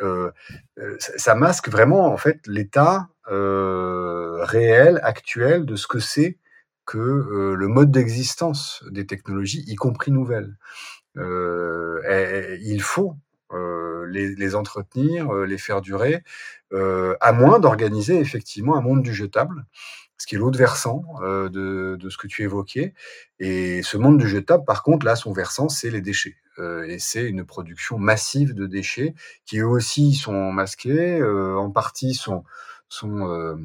Euh, 0.00 0.30
ça 0.98 1.34
masque 1.34 1.68
vraiment, 1.68 2.06
en 2.06 2.16
fait, 2.16 2.46
l'état 2.46 3.08
réel, 3.26 5.00
actuel, 5.02 5.66
de 5.66 5.76
ce 5.76 5.86
que 5.86 5.98
c'est 5.98 6.38
que 6.86 7.54
le 7.54 7.68
mode 7.68 7.90
d'existence 7.90 8.82
des 8.90 9.06
technologies, 9.06 9.62
y 9.66 9.74
compris 9.74 10.10
nouvelles. 10.10 10.56
Il 11.16 12.80
faut 12.80 13.14
les, 14.10 14.54
entretenir, 14.54 15.32
les 15.32 15.58
faire 15.58 15.82
durer, 15.82 16.22
à 16.72 17.32
moins 17.32 17.58
d'organiser 17.58 18.18
effectivement 18.18 18.76
un 18.76 18.80
monde 18.80 19.02
du 19.02 19.12
jetable, 19.12 19.66
ce 20.18 20.26
qui 20.26 20.34
est 20.34 20.38
l'autre 20.38 20.58
versant 20.58 21.04
euh, 21.22 21.48
de, 21.48 21.96
de, 21.98 22.10
ce 22.10 22.18
que 22.18 22.26
tu 22.26 22.42
évoquais. 22.42 22.92
Et 23.38 23.82
ce 23.82 23.96
monde 23.96 24.18
du 24.18 24.28
jetable, 24.28 24.64
par 24.64 24.82
contre, 24.82 25.06
là, 25.06 25.16
son 25.16 25.32
versant, 25.32 25.68
c'est 25.68 25.90
les 25.90 26.00
déchets. 26.00 26.36
Euh, 26.58 26.84
et 26.84 26.98
c'est 26.98 27.24
une 27.24 27.44
production 27.44 27.98
massive 27.98 28.52
de 28.52 28.66
déchets 28.66 29.14
qui 29.46 29.60
eux 29.60 29.66
aussi 29.66 30.14
sont 30.14 30.52
masqués, 30.52 31.20
euh, 31.20 31.56
en 31.56 31.70
partie 31.70 32.14
sont, 32.14 32.44
sont 32.88 33.56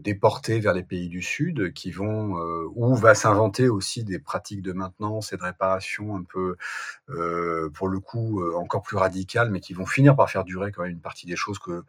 déportés 0.00 0.60
vers 0.60 0.74
les 0.74 0.82
pays 0.82 1.08
du 1.08 1.22
Sud, 1.22 1.72
qui 1.72 1.90
vont 1.90 2.36
où 2.74 2.94
va 2.94 3.14
s'inventer 3.14 3.70
aussi 3.70 4.04
des 4.04 4.18
pratiques 4.18 4.60
de 4.60 4.72
maintenance 4.72 5.32
et 5.32 5.38
de 5.38 5.42
réparation 5.42 6.14
un 6.14 6.22
peu, 6.22 6.56
pour 7.72 7.88
le 7.88 7.98
coup, 7.98 8.44
encore 8.54 8.82
plus 8.82 8.98
radicales, 8.98 9.50
mais 9.50 9.60
qui 9.60 9.72
vont 9.72 9.86
finir 9.86 10.14
par 10.14 10.30
faire 10.30 10.44
durer 10.44 10.72
quand 10.72 10.82
même 10.82 10.92
une 10.92 11.00
partie 11.00 11.26
des 11.26 11.36
choses 11.36 11.58
que 11.58 11.84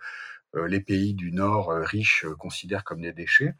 les 0.53 0.79
pays 0.79 1.13
du 1.13 1.31
Nord 1.31 1.69
riches 1.69 2.25
considèrent 2.37 2.83
comme 2.83 3.01
des 3.01 3.13
déchets 3.13 3.55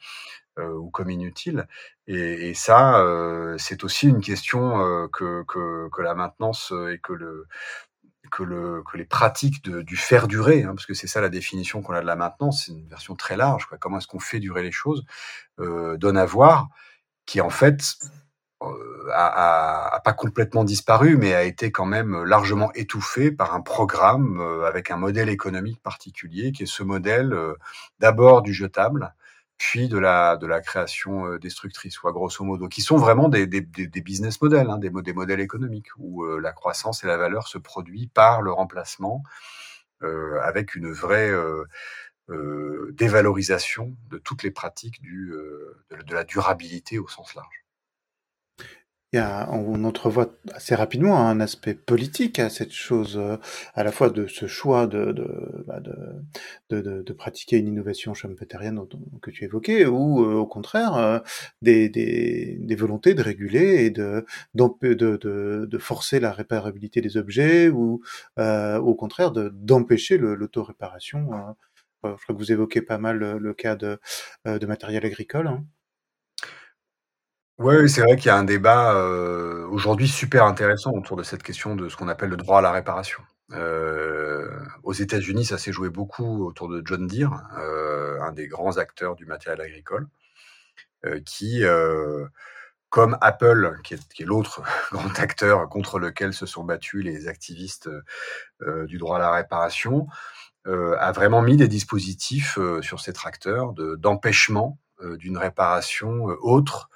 ou 0.58 0.90
comme 0.92 1.10
inutiles. 1.10 1.68
Et, 2.08 2.54
ça, 2.54 3.04
c'est 3.58 3.84
aussi 3.84 4.08
une 4.08 4.22
question 4.22 5.08
que, 5.12 6.02
la 6.02 6.16
maintenance 6.16 6.72
et 6.92 7.00
que 7.00 7.14
le 7.14 7.48
que, 8.34 8.44
le, 8.44 8.84
que 8.84 8.98
les 8.98 9.06
pratiques 9.06 9.64
de, 9.64 9.82
du 9.82 9.96
faire 9.96 10.28
durer, 10.28 10.64
hein, 10.64 10.74
parce 10.76 10.86
que 10.86 10.94
c'est 10.94 11.08
ça 11.08 11.22
la 11.22 11.30
définition 11.30 11.82
qu'on 11.82 11.94
a 11.94 12.02
de 12.02 12.06
la 12.06 12.16
maintenance, 12.16 12.66
c'est 12.66 12.72
une 12.72 12.88
version 12.88 13.16
très 13.16 13.38
large. 13.38 13.68
Comment 13.80 14.00
est-ce 14.00 14.08
qu'on 14.08 14.20
fait 14.20 14.40
durer 14.40 14.64
les 14.64 14.72
choses 14.72 15.06
euh, 15.60 15.98
donne 15.98 16.18
à 16.18 16.26
voir, 16.26 16.70
qui 17.26 17.42
en 17.42 17.50
fait 17.50 17.84
euh, 18.66 19.10
a, 19.14 19.96
a, 19.96 20.00
pas 20.00 20.14
complètement 20.14 20.64
disparu, 20.64 21.18
mais 21.18 21.34
a 21.34 21.44
été 21.44 21.72
quand 21.72 21.86
même 21.86 22.24
largement 22.24 22.72
étouffé 22.74 23.32
par 23.32 23.54
un 23.54 23.62
programme 23.62 24.40
euh, 24.40 24.66
avec 24.66 24.92
un 24.92 24.98
modèle 24.98 25.30
économique 25.30 25.82
particulier, 25.82 26.52
qui 26.52 26.64
est 26.64 26.68
ce 26.68 26.84
modèle 26.84 27.34
euh, 27.34 27.56
d'abord 28.00 28.42
du 28.42 28.54
jetable, 28.54 29.14
puis 29.58 29.88
de 29.88 29.98
la, 29.98 30.38
de 30.38 30.48
la 30.48 30.62
création 30.62 31.38
destructrice, 31.38 31.94
soit 31.94 32.12
grosso 32.12 32.44
modo, 32.44 32.68
qui 32.68 32.82
sont 32.82 32.98
vraiment 32.98 33.30
des, 33.30 33.48
des, 33.48 33.62
des 33.62 34.02
business 34.02 34.42
models, 34.42 34.70
hein, 34.70 34.78
des, 34.78 34.90
des, 34.90 35.14
modèles 35.14 35.40
économiques, 35.40 35.90
où 35.98 36.26
la 36.26 36.52
croissance 36.52 37.04
et 37.04 37.08
la 37.08 37.18
valeur 37.18 37.48
se 37.48 37.58
produit 37.58 38.08
par 38.08 38.42
le 38.42 38.52
remplacement, 38.52 39.24
euh, 40.02 40.40
avec 40.42 40.76
une 40.76 40.92
vraie 40.92 41.32
euh, 42.30 42.92
dévalorisation 42.94 43.96
de 44.10 44.18
toutes 44.18 44.44
les 44.44 44.52
pratiques 44.52 45.02
du, 45.02 45.34
de 45.92 46.14
la 46.14 46.24
durabilité 46.24 47.00
au 47.00 47.08
sens 47.08 47.36
large 47.36 47.63
il 49.14 49.18
y 49.18 49.20
a, 49.20 49.48
on 49.52 49.84
entrevoit 49.84 50.34
assez 50.54 50.74
rapidement 50.74 51.20
un 51.20 51.40
aspect 51.40 51.76
politique 51.76 52.40
à 52.40 52.50
cette 52.50 52.72
chose, 52.74 53.16
euh, 53.18 53.38
à 53.76 53.84
la 53.84 53.92
fois 53.92 54.10
de 54.10 54.26
ce 54.26 54.48
choix 54.48 54.88
de, 54.88 55.12
de, 55.12 55.64
bah, 55.68 55.80
de, 56.72 57.04
de, 57.04 57.14
pratiquer 57.14 57.58
une 57.58 57.68
innovation 57.68 58.16
schumpeterienne 58.16 58.80
que 59.22 59.30
tu 59.30 59.44
évoquais, 59.44 59.86
ou 59.86 60.24
euh, 60.26 60.34
au 60.34 60.48
contraire 60.48 60.96
euh, 60.96 61.20
des, 61.62 61.90
des, 61.90 62.58
des, 62.60 62.76
volontés 62.76 63.14
de 63.14 63.22
réguler 63.22 63.86
et 63.86 63.92
de, 63.92 64.26
de, 64.56 64.94
de, 64.96 65.68
de 65.70 65.78
forcer 65.78 66.20
la 66.20 66.32
réparabilité 66.32 67.00
des 67.00 67.16
objets, 67.16 67.70
ou 67.70 68.02
au 68.38 68.96
contraire 68.96 69.32
d'empêcher 69.32 70.18
l'autoréparation. 70.18 71.30
je 72.04 72.10
crois 72.10 72.18
que 72.30 72.34
vous 72.34 72.52
évoquez 72.52 72.82
pas 72.82 72.98
mal 72.98 73.20
le, 73.20 73.54
cas 73.54 73.76
de, 73.76 74.00
de 74.46 74.66
matériel 74.66 75.06
agricole. 75.06 75.48
Hein. 75.48 75.64
Oui, 77.64 77.90
c'est 77.90 78.02
vrai 78.02 78.18
qu'il 78.18 78.26
y 78.26 78.30
a 78.30 78.36
un 78.36 78.44
débat 78.44 78.94
euh, 78.94 79.66
aujourd'hui 79.70 80.10
super 80.10 80.44
intéressant 80.44 80.92
autour 80.92 81.16
de 81.16 81.24
cette 81.24 81.44
question 81.44 81.78
de 81.78 81.88
ce 81.88 81.96
qu'on 81.96 82.10
appelle 82.10 82.30
le 82.30 82.36
droit 82.36 82.60
à 82.60 82.62
la 82.62 82.74
réparation. 82.74 83.24
Euh, 83.54 84.50
aux 84.84 84.92
États-Unis, 84.92 85.46
ça 85.46 85.58
s'est 85.58 85.72
joué 85.72 85.90
beaucoup 85.90 86.46
autour 86.46 86.68
de 86.68 86.82
John 86.84 87.08
Deere, 87.08 87.42
euh, 87.58 88.20
un 88.20 88.34
des 88.34 88.50
grands 88.50 88.76
acteurs 88.76 89.16
du 89.16 89.26
matériel 89.26 89.62
agricole, 89.62 90.10
qui, 91.26 91.64
comme 92.90 93.18
Apple, 93.22 93.78
qui 93.86 93.94
est, 93.94 94.26
l'autre 94.26 94.62
grand 94.92 95.18
acteur 95.22 95.70
contre 95.70 96.00
lequel 96.00 96.34
se 96.34 96.46
sont 96.46 96.66
battus 96.66 97.02
les 97.02 97.30
activistes 97.30 97.90
du 98.60 98.98
droit 98.98 99.16
à 99.16 99.20
la 99.20 99.32
réparation, 99.32 100.08
a 100.66 101.12
vraiment 101.14 101.42
mis 101.42 101.56
des 101.56 101.70
dispositifs 101.70 102.60
sur 102.82 103.00
ces 103.00 103.14
tracteurs 103.14 103.72
d'empêchement 103.72 104.80
d'une 105.18 105.38
réparation 105.38 106.26
autre 106.42 106.90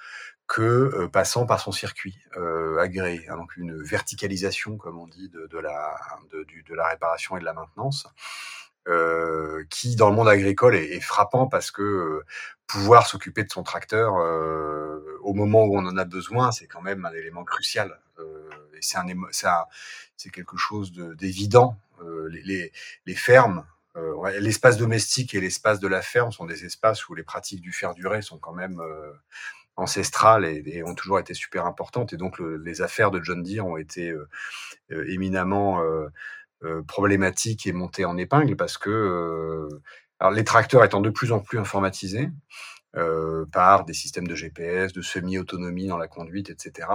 que 0.48 0.62
euh, 0.62 1.08
passant 1.10 1.46
par 1.46 1.60
son 1.60 1.72
circuit 1.72 2.18
euh, 2.38 2.80
agréé, 2.80 3.28
hein, 3.30 3.36
donc 3.36 3.56
une 3.58 3.82
verticalisation, 3.84 4.78
comme 4.78 4.98
on 4.98 5.08
dit, 5.08 5.30
de, 5.30 5.58
la, 5.60 5.98
réparation 6.90 7.36
et 7.36 7.40
de 7.42 7.46
la 7.46 7.54
maintenance, 7.54 8.08
euh, 8.88 9.66
qui 9.70 9.98
dans 9.98 10.10
le 10.10 10.16
monde 10.16 10.30
agricole 10.30 10.76
est, 10.76 11.02
frappant 11.02 11.48
parce 11.48 11.72
que 11.72 12.24
pouvoir 12.66 13.08
s'occuper 13.08 13.44
de 13.44 13.52
son 13.52 13.64
tracteur 13.64 14.14
au 15.22 15.34
moment 15.34 15.66
où 15.66 15.78
on 15.78 15.86
en 15.86 15.98
a 15.98 16.06
besoin, 16.06 16.52
c'est 16.52 16.68
quand 16.68 16.82
même 16.82 17.06
un 17.06 17.14
élément 17.14 17.44
crucial. 17.44 18.00
et 18.20 18.80
c'est 18.82 20.30
quelque 20.30 20.58
chose 20.58 20.92
d'évident. 20.92 21.78
Les, 22.30 23.16
fermes, 23.16 23.66
l'espace 24.40 24.78
domestique 24.78 25.34
et 25.34 25.42
l'espace 25.42 25.80
de 25.80 25.88
la 25.88 26.02
ferme 26.02 26.32
sont 26.32 26.46
des 26.46 26.66
espaces 26.66 27.08
où 27.10 27.16
les 27.16 27.24
pratiques 27.24 27.62
du 27.62 27.74
fer 27.74 27.94
duré 27.94 28.22
sont 28.22 28.38
quand 28.38 28.54
même 28.54 28.82
ancestrales 29.78 30.46
et, 30.46 30.84
ont 30.84 30.96
toujours 30.96 31.20
été 31.20 31.34
super 31.34 31.66
importantes. 31.66 32.12
Et 32.14 32.18
donc, 32.18 32.40
le, 32.40 32.58
les 32.58 32.82
affaires 32.82 33.12
de 33.12 33.24
John 33.24 33.44
Deere 33.44 33.66
ont 33.66 33.78
été 33.78 34.10
euh, 34.10 34.28
euh 34.92 35.06
éminemment 35.08 35.82
euh, 35.82 36.82
problématiques 36.88 37.68
et 37.68 37.72
montées 37.72 38.06
en 38.06 38.18
épingle 38.18 38.56
parce 38.56 38.80
que 38.80 39.68
alors 40.20 40.34
les 40.34 40.44
tracteurs 40.44 40.84
étant 40.84 41.02
de 41.02 41.12
plus 41.12 41.32
en 41.32 41.40
plus 41.40 41.60
informatisés, 41.60 42.30
par 43.52 43.86
des 43.86 43.94
systèmes 43.94 44.28
de 44.28 44.34
GPS, 44.34 44.92
de 44.92 45.04
semi-autonomie 45.04 45.86
dans 45.86 46.00
la 46.00 46.08
conduite, 46.08 46.50
etc. 46.50 46.88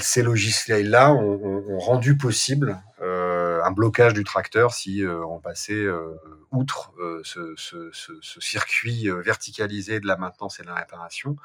Ces 0.00 0.22
logiciels-là 0.22 1.12
ont, 1.12 1.78
rendu 1.78 2.16
possible 2.16 2.82
un 3.64 3.70
blocage 3.70 4.14
du 4.14 4.24
tracteur 4.24 4.72
si 4.72 5.04
euh, 5.04 5.24
on 5.24 5.40
passait 5.40 5.72
euh, 5.72 6.16
outre 6.52 6.92
euh, 6.98 7.22
ce, 7.24 7.54
circuit 8.40 9.08
euh, 9.08 9.20
verticalisé 9.20 10.00
de 10.00 10.06
la 10.06 10.16
maintenance 10.16 10.60
et 10.60 10.62
de 10.62 10.68
la 10.68 10.74
réparation. 10.74 11.36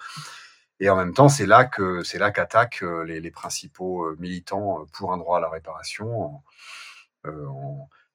Et 0.80 0.90
en 0.90 0.96
même 0.96 1.14
temps, 1.14 1.30
c'est 1.30 1.46
là 1.46 1.66
que 1.66 2.04
c'est 2.04 2.18
là 2.18 2.32
qu'attaquent 2.32 2.84
euh, 2.84 3.04
les, 3.04 3.32
principaux 3.32 4.16
militants 4.18 4.86
pour 4.94 5.14
un 5.14 5.18
droit 5.18 5.38
à 5.38 5.42
la 5.42 5.50
réparation. 5.50 6.42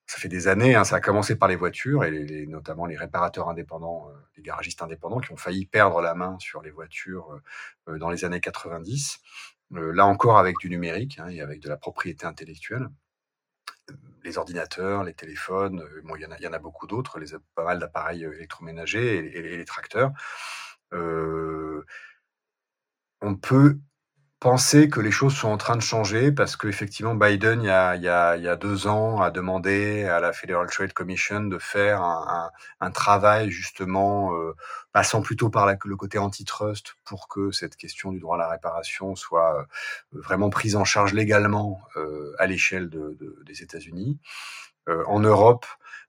Ça 0.07 0.19
fait 0.19 0.29
des 0.29 0.49
années, 0.49 0.75
hein, 0.75 0.83
ça 0.83 0.97
a 0.97 1.01
commencé 1.01 1.37
par 1.37 1.49
les 1.49 1.55
voitures 1.55 2.05
et 2.05 2.47
notamment 2.47 2.87
les 2.87 2.97
réparateurs 2.97 3.49
indépendants, 3.49 4.09
les 4.37 4.43
garagistes 4.43 4.83
indépendants 4.83 5.21
qui 5.21 5.33
ont 5.33 5.37
failli 5.37 5.67
perdre 5.67 6.01
la 6.01 6.15
main 6.15 6.37
sur 6.41 6.63
les 6.63 6.71
voitures 6.71 7.41
dans 7.87 8.11
les 8.11 8.25
années 8.25 8.41
90 8.41 9.21
euh, 9.77 9.93
là 9.93 10.07
encore 10.07 10.39
avec 10.39 10.59
du 10.59 10.69
numérique 10.69 11.19
hein, 11.21 11.29
et 11.29 11.41
avec 11.41 11.61
de 11.61 11.69
la 11.69 11.77
propriété 11.77 12.27
intellectuelle. 12.27 12.89
Les 14.25 14.39
ordinateurs, 14.39 15.05
les 15.05 15.15
téléphones, 15.15 15.81
euh, 15.81 16.03
bon, 16.05 16.17
il 16.17 16.23
y 16.23 16.27
en 16.27 16.31
a, 16.31 16.39
y 16.39 16.47
en 16.47 16.53
a 16.53 16.59
beaucoup 16.59 16.87
d'autres, 16.87 17.19
les 17.19 17.29
pas 17.55 17.65
mal 17.65 17.79
d'appareils 17.79 18.25
euh, 18.25 18.35
électroménagers 18.35 19.17
et, 19.17 19.39
et, 19.39 19.55
et, 19.55 19.57
les 19.57 19.65
tracteurs. 19.65 20.13
Euh, 20.93 21.85
on 23.23 23.37
peut 23.37 23.79
penser 24.41 24.89
que 24.89 25.01
les 25.01 25.11
choses 25.11 25.37
sont 25.37 25.49
en 25.49 25.59
train 25.59 25.77
de 25.77 25.83
changer 25.83 26.33
parce 26.33 26.57
qu'effectivement, 26.57 27.15
Biden, 27.15 27.61
il 27.63 27.67
y, 27.67 27.71
a, 27.71 27.95
il, 27.95 28.03
y 28.03 28.09
a, 28.09 28.37
il 28.37 28.43
y 28.43 28.49
a 28.49 28.57
deux 28.57 28.87
ans, 28.87 29.21
a 29.21 29.31
demandé 29.31 30.05
à 30.05 30.19
la 30.19 30.33
Federal 30.33 30.67
Trade 30.67 30.95
Commission 30.95 31.43
de 31.43 31.59
faire 31.59 32.03
un, 32.03 32.51
un, 32.81 32.87
un 32.87 32.91
travail 32.91 33.51
justement 33.51 34.35
euh, 34.35 34.57
passant 34.93 35.21
plutôt 35.21 35.51
par 35.51 35.67
la, 35.67 35.77
le 35.85 35.97
côté 35.97 36.19
antitrust 36.19 36.97
pour 37.05 37.29
que 37.29 37.51
cette 37.51 37.77
question 37.77 38.13
du 38.13 38.19
droit 38.19 38.37
à 38.37 38.39
la 38.39 38.49
réparation 38.49 39.15
soit 39.15 39.61
euh, 39.61 39.65
vraiment 40.13 40.49
prise 40.49 40.75
en 40.75 40.85
charge 40.85 41.13
légalement 41.13 41.83
euh, 41.97 42.35
à 42.39 42.47
l'échelle 42.47 42.89
de, 42.89 43.17
de, 43.21 43.43
des 43.47 43.63
États-Unis. 43.63 44.19
Euh, 44.89 45.05
en 45.07 45.21
Europe, 45.21 45.67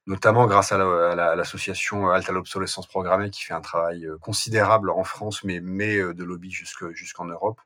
notamment 0.07 0.47
grâce 0.47 0.71
à 0.71 0.77
l'association 1.35 2.07
la, 2.07 2.15
Alta 2.15 2.31
l'obsolescence 2.31 2.87
programmée 2.87 3.29
qui 3.29 3.43
fait 3.43 3.53
un 3.53 3.61
travail 3.61 4.07
considérable 4.21 4.89
en 4.89 5.03
France, 5.03 5.43
mais, 5.43 5.59
mais 5.61 5.97
de 5.97 6.23
lobby 6.23 6.51
jusqu'en 6.51 7.25
Europe 7.25 7.59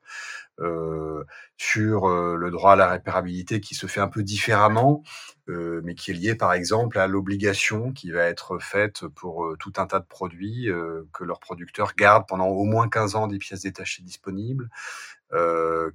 euh, 0.60 1.24
sur 1.58 2.10
euh, 2.10 2.36
le 2.36 2.52
droit 2.52 2.74
à 2.74 2.76
la 2.76 2.88
réparabilité 2.88 3.60
qui 3.60 3.76
se 3.76 3.88
fait 3.88 4.00
un 4.02 4.08
peu 4.08 4.24
différemment, 4.24 5.04
euh, 5.50 5.82
mais 5.84 5.96
qui 5.96 6.12
est 6.12 6.14
lié 6.14 6.36
par 6.36 6.54
exemple 6.54 6.98
à 6.98 7.08
l'obligation 7.08 7.92
qui 7.92 8.12
va 8.12 8.24
être 8.24 8.58
faite 8.60 9.08
pour 9.08 9.46
euh, 9.46 9.56
tout 9.60 9.74
un 9.78 9.86
tas 9.86 10.00
de 10.00 10.06
produits 10.06 10.70
euh, 10.70 11.08
que 11.14 11.24
leurs 11.24 11.40
producteurs 11.40 11.94
gardent 11.96 12.28
pendant 12.28 12.48
au 12.48 12.64
moins 12.66 12.90
15 12.90 13.16
ans 13.16 13.28
des 13.28 13.38
pièces 13.38 13.62
détachées 13.62 14.04
disponibles, 14.04 14.70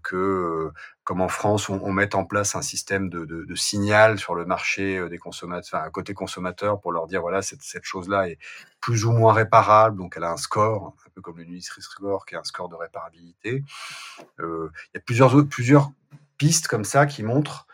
que 0.03 0.71
comme 1.05 1.21
en 1.21 1.29
France 1.29 1.69
on, 1.69 1.81
on 1.83 1.93
mette 1.93 2.15
en 2.15 2.25
place 2.25 2.55
un 2.55 2.63
système 2.63 3.09
de, 3.09 3.55
signal 3.55 4.19
sur 4.19 4.35
le 4.35 4.45
marché 4.45 5.09
des 5.09 5.19
consommateurs, 5.19 5.81
enfin 5.81 5.91
côté 5.91 6.15
consommateur 6.15 6.81
pour 6.81 6.93
leur 6.93 7.07
dire 7.07 7.21
voilà 7.21 7.43
cette, 7.43 7.63
cette 7.63 7.85
chose-là 7.85 8.29
est 8.29 8.39
plus 8.81 9.05
ou 9.05 9.13
moins 9.13 9.33
réparable, 9.33 9.97
donc 9.97 10.15
elle 10.17 10.25
a 10.25 10.33
un 10.33 10.37
score 10.37 10.95
un 11.07 11.11
peu 11.15 11.21
comme 11.21 11.39
le 11.39 11.45
Nutri 11.45 11.83
Score 11.83 12.27
qui 12.27 12.35
a 12.35 12.41
un 12.41 12.45
score 12.45 12.69
de 12.69 12.77
réparabilité. 12.77 13.65
Euh, 14.41 14.71
il 14.93 14.97
y 14.97 14.99
a 14.99 15.01
plusieurs 15.01 15.49
plusieurs 15.49 15.91
pistes 16.39 16.69
comme 16.69 16.85
ça 16.85 17.07
qui 17.07 17.23
montrent 17.23 17.67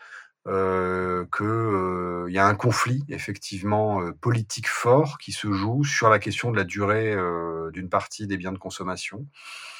euh, 0.47 1.25
qu'il 1.35 1.45
euh, 1.45 2.27
y 2.29 2.37
a 2.37 2.45
un 2.45 2.55
conflit 2.55 3.03
effectivement 3.09 4.01
euh, 4.01 4.13
politique 4.13 4.69
fort 4.69 5.17
qui 5.17 5.33
se 5.33 5.51
joue 5.51 5.83
sur 5.83 6.09
la 6.09 6.19
question 6.19 6.51
de 6.51 6.57
la 6.57 6.63
durée 6.63 7.13
euh, 7.13 7.69
d'une 7.71 7.89
partie 7.89 8.27
des 8.27 8.37
biens 8.37 8.53
de 8.53 8.57
consommation, 8.57 9.19
euh, 9.19 9.76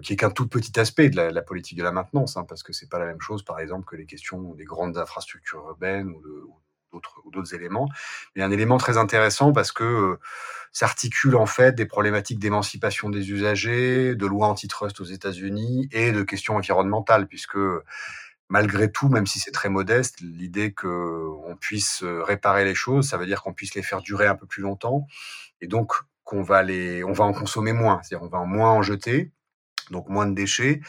qui 0.00 0.14
est 0.14 0.16
qu'un 0.16 0.30
tout 0.30 0.48
petit 0.48 0.78
aspect 0.78 1.10
de 1.10 1.20
la, 1.20 1.42
politique 1.42 1.78
de 1.78 1.82
la 1.82 1.92
maintenance, 1.92 2.36
hein, 2.36 2.44
parce 2.48 2.62
que 2.62 2.72
c'est 2.72 2.88
pas 2.88 2.98
la 2.98 3.06
même 3.06 3.20
chose, 3.20 3.44
par 3.44 3.60
exemple, 3.60 3.84
que 3.84 3.96
les 3.96 4.06
questions 4.06 4.54
des 4.54 4.64
grandes 4.64 4.98
infrastructures 4.98 5.60
urbaines 5.68 6.08
ou 6.08 6.22
d'autres 6.92 7.20
ou 7.24 7.30
d'autres 7.30 7.54
éléments. 7.54 7.88
Mais 8.36 8.42
un 8.42 8.50
élément 8.50 8.78
très 8.78 8.98
intéressant 8.98 9.52
parce 9.52 9.72
que 9.72 9.84
euh, 9.84 10.20
s'articule 10.72 11.36
en 11.36 11.46
fait 11.46 11.74
des 11.74 11.86
problématiques 11.86 12.38
d'émancipation 12.38 13.10
des 13.10 13.30
usagers, 13.30 14.14
de 14.14 14.26
lois 14.26 14.48
antitrust 14.48 15.00
aux 15.00 15.04
États-Unis 15.04 15.88
et 15.92 16.12
de 16.12 16.22
questions 16.22 16.56
environnementales, 16.56 17.26
puisque 17.26 17.58
malgré 18.48 18.92
tout, 18.92 19.08
même 19.08 19.26
si 19.26 19.38
c'est 19.38 19.50
très 19.50 19.70
modeste, 19.70 20.20
l'idée 20.20 20.72
qu'on 20.72 21.56
puisse 21.58 22.02
euh, 22.02 22.22
réparer 22.22 22.64
les 22.64 22.74
choses, 22.74 23.08
ça 23.08 23.16
veut 23.16 23.26
dire 23.26 23.42
qu'on 23.42 23.54
puisse 23.54 23.74
les 23.74 23.82
faire 23.82 24.02
durer 24.02 24.26
un 24.26 24.34
peu 24.34 24.46
plus 24.46 24.62
longtemps, 24.62 25.06
et 25.60 25.66
donc 25.66 25.92
qu'on 26.24 26.42
va 26.42 26.62
les, 26.62 27.02
on 27.02 27.12
va 27.12 27.24
en 27.24 27.32
consommer 27.32 27.72
moins, 27.72 28.00
c'est-à-dire 28.02 28.24
on 28.24 28.28
va 28.28 28.38
en 28.38 28.46
moins 28.46 28.70
en 28.70 28.82
jeter, 28.82 29.32
donc 29.90 30.08
moins 30.08 30.26
de 30.26 30.34
déchets, 30.34 30.80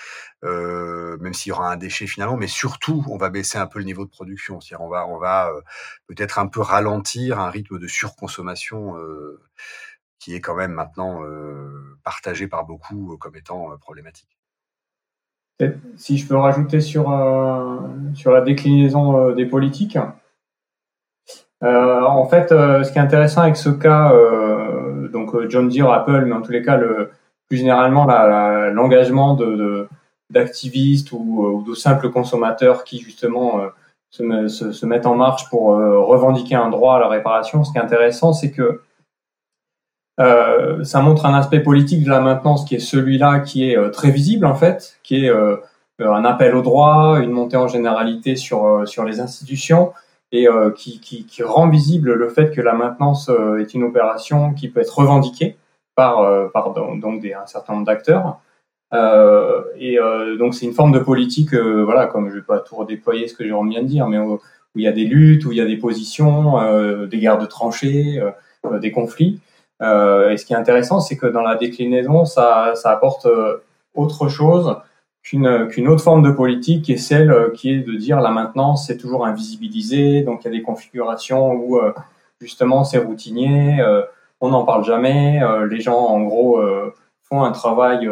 euh, 0.43 1.17
même 1.19 1.34
s'il 1.34 1.49
y 1.49 1.53
aura 1.53 1.71
un 1.71 1.77
déchet 1.77 2.08
finalement, 2.08 2.38
mais 2.38 2.47
surtout 2.47 3.03
on 3.10 3.17
va 3.17 3.29
baisser 3.29 3.58
un 3.58 3.67
peu 3.67 3.79
le 3.79 3.86
niveau 3.86 4.06
de 4.06 4.10
production, 4.10 4.60
c'est-à-dire 4.62 4.86
on 4.86 4.89
va, 4.89 5.08
on 5.08 5.17
va 5.17 5.49
euh, 5.49 5.62
peut-être 6.08 6.39
un 6.39 6.47
peu 6.47 6.62
ralentir 6.62 7.39
un 7.39 7.49
rythme 7.49 7.79
de 7.79 7.88
surconsommation 7.88 8.97
euh, 8.97 9.41
qui 10.19 10.36
est 10.36 10.41
quand 10.41 10.56
même 10.56 10.71
maintenant 10.71 11.21
partagé 12.06 12.47
par 12.47 12.65
beaucoup 12.65 13.17
comme 13.19 13.36
étant 13.36 13.77
problématique. 13.77 14.38
Si 15.97 16.17
je 16.17 16.25
peux 16.25 16.38
rajouter 16.38 16.79
sur, 16.79 17.03
sur 18.13 18.32
la 18.32 18.39
déclinaison 18.39 19.34
des 19.34 19.45
politiques. 19.45 19.97
En 21.62 22.25
fait, 22.29 22.49
ce 22.51 22.89
qui 22.89 22.99
est 22.99 23.01
intéressant 23.01 23.41
avec 23.41 23.58
ce 23.58 23.67
cas, 23.67 24.13
donc 25.12 25.36
John 25.49 25.67
Deere, 25.67 25.91
Apple, 25.91 26.23
mais 26.25 26.34
en 26.34 26.41
tous 26.41 26.53
les 26.53 26.62
cas, 26.62 26.77
le, 26.77 27.12
plus 27.53 27.57
généralement 27.57 28.05
l'engagement 28.05 29.35
de, 29.35 29.87
d'activistes 30.31 31.11
ou, 31.11 31.45
ou, 31.45 31.63
de 31.63 31.75
simples 31.75 32.09
consommateurs 32.09 32.83
qui 32.83 32.99
justement 32.99 33.61
se, 34.09 34.47
se, 34.49 34.85
mettent 34.87 35.05
en 35.05 35.15
marche 35.15 35.49
pour 35.49 35.65
revendiquer 35.67 36.55
un 36.55 36.69
droit 36.69 36.95
à 36.95 36.99
la 36.99 37.07
réparation. 37.09 37.63
Ce 37.63 37.71
qui 37.71 37.77
est 37.77 37.81
intéressant, 37.81 38.33
c'est 38.33 38.51
que 38.51 38.81
euh, 40.19 40.83
ça 40.83 41.01
montre 41.01 41.25
un 41.25 41.33
aspect 41.33 41.59
politique 41.59 42.03
de 42.03 42.09
la 42.09 42.19
maintenance 42.19 42.65
qui 42.65 42.75
est 42.75 42.79
celui-là 42.79 43.39
qui 43.39 43.71
est 43.71 43.77
euh, 43.77 43.89
très 43.89 44.11
visible 44.11 44.45
en 44.45 44.53
fait, 44.53 44.99
qui 45.01 45.25
est 45.25 45.29
euh, 45.29 45.57
un 45.99 46.23
appel 46.23 46.55
au 46.55 46.61
droit, 46.61 47.19
une 47.19 47.31
montée 47.31 47.57
en 47.57 47.67
généralité 47.67 48.35
sur 48.35 48.87
sur 48.87 49.03
les 49.05 49.19
institutions 49.19 49.93
et 50.31 50.47
qui, 50.75 51.27
rend 51.43 51.69
visible 51.69 52.13
le 52.13 52.27
fait 52.27 52.49
que 52.49 52.59
la 52.59 52.73
maintenance 52.73 53.29
est 53.59 53.75
une 53.75 53.83
opération 53.83 54.53
qui 54.53 54.67
peut 54.67 54.81
être 54.81 54.97
revendiquée 54.97 55.57
par 55.95 56.51
par 56.51 56.73
donc 56.73 57.21
des, 57.21 57.34
un 57.34 57.45
certain 57.45 57.73
nombre 57.73 57.86
d'acteurs. 57.86 58.39
et 58.91 59.97
donc 60.39 60.56
c'est 60.56 60.65
une 60.65 60.73
forme 60.73 60.91
de 60.91 60.99
politique, 60.99 61.53
voilà, 61.53 62.08
comme 62.08 62.29
je 62.29 62.36
vais 62.36 62.41
pas 62.41 62.60
tout 62.60 62.75
redéployer 62.75 63.27
ce 63.27 63.36
que 63.36 63.43
Jérôme 63.43 63.69
vient 63.69 63.84
de 63.84 63.88
dire, 63.88 64.08
mais 64.08 64.19
où, 64.19 64.39
il 64.75 64.84
y 64.84 64.88
a 64.88 64.91
des 64.91 65.06
luttes, 65.06 65.45
où 65.45 65.51
il 65.51 65.58
y 65.58 65.62
a 65.62 65.65
des 65.65 65.77
positions, 65.77 67.06
des 67.06 67.17
guerres 67.19 67.38
de 67.38 67.45
tranchées, 67.45 68.21
des 68.82 68.91
conflits. 68.91 69.39
Euh, 69.82 70.32
et 70.32 70.38
ce 70.38 70.45
qui 70.45 70.53
est 70.53 70.56
intéressant, 70.56 70.99
c'est 70.99 71.17
que 71.17 71.27
dans 71.27 71.41
la 71.41 71.56
déclinaison, 71.56 72.25
ça, 72.25 72.73
ça 72.75 72.91
apporte 72.91 73.25
euh, 73.25 73.58
autre 73.95 74.29
chose 74.29 74.77
qu'une 75.23 75.67
qu'une 75.67 75.88
autre 75.88 76.03
forme 76.03 76.23
de 76.23 76.32
politique, 76.32 76.86
qui 76.86 76.93
est 76.93 76.97
celle 76.97 77.32
euh, 77.32 77.49
qui 77.51 77.71
est 77.71 77.79
de 77.79 77.93
dire 77.93 78.19
la 78.21 78.32
maintenance, 78.32 78.88
c'est 78.88 78.97
toujours 78.97 79.25
invisibilisé, 79.25 80.21
donc 80.21 80.41
il 80.41 80.45
y 80.45 80.47
a 80.49 80.58
des 80.58 80.62
configurations 80.62 81.53
où 81.53 81.79
justement 82.41 82.84
c'est 82.84 82.97
routinier, 82.97 83.79
on 84.43 84.49
n'en 84.49 84.65
parle 84.65 84.84
jamais, 84.84 85.39
les 85.69 85.79
gens 85.79 85.97
en 85.97 86.21
gros 86.21 86.62
font 87.23 87.43
un 87.43 87.51
travail 87.51 88.10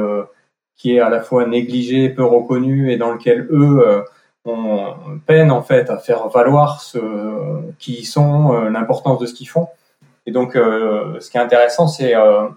qui 0.75 0.95
est 0.95 0.99
à 0.99 1.09
la 1.09 1.21
fois 1.21 1.45
négligé, 1.45 2.09
peu 2.09 2.23
reconnu 2.23 2.91
et 2.91 2.97
dans 2.97 3.11
lequel 3.11 3.47
eux 3.51 4.03
on 4.45 4.95
peine 5.25 5.51
en 5.51 5.61
fait 5.61 5.89
à 5.89 5.97
faire 5.97 6.29
valoir 6.29 6.81
ce 6.81 6.97
qui 7.79 7.95
ils 7.99 8.05
sont, 8.05 8.53
l'importance 8.69 9.19
de 9.19 9.25
ce 9.25 9.33
qu'ils 9.33 9.49
font. 9.49 9.67
Et 10.25 10.31
donc, 10.31 10.55
euh, 10.55 11.19
ce 11.19 11.29
qui 11.29 11.37
est 11.37 11.41
intéressant, 11.41 11.87
c'est 11.87 12.15
euh, 12.15 12.47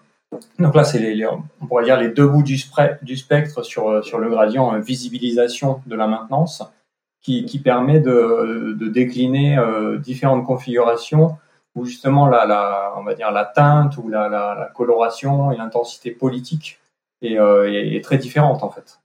donc 0.59 0.75
là, 0.75 0.85
c'est 0.85 0.99
les, 0.99 1.27
on 1.27 1.67
pourrait 1.67 1.85
dire 1.85 1.99
les 1.99 2.09
deux 2.09 2.27
bouts 2.27 2.43
du, 2.43 2.59
spectre 2.59 3.63
sur 3.63 3.89
euh, 3.89 4.03
sur 4.03 4.19
le 4.19 4.29
gradient 4.29 4.79
visibilisation 4.81 5.81
de 5.87 5.97
la 5.97 6.07
maintenance, 6.07 6.63
qui, 7.23 7.59
permet 7.59 8.01
de 8.01 8.77
décliner 8.93 9.57
différentes 9.99 10.45
configurations 10.45 11.37
où 11.75 11.85
justement 11.85 12.27
la, 12.27 12.47
la, 12.47 12.95
on 12.97 13.05
va 13.05 13.15
dire 13.15 13.31
la 13.31 13.45
teinte 13.45 13.97
ou 13.97 14.09
la, 14.09 14.29
la, 14.29 14.55
la 14.55 14.67
coloration 14.67 15.53
et 15.53 15.57
l'intensité 15.57 16.11
politique 16.11 16.81
est, 17.23 17.35
est, 17.35 17.97
est 17.97 18.05
très 18.05 18.19
différente 18.19 18.63
en 18.63 18.71
fait. 18.71 19.01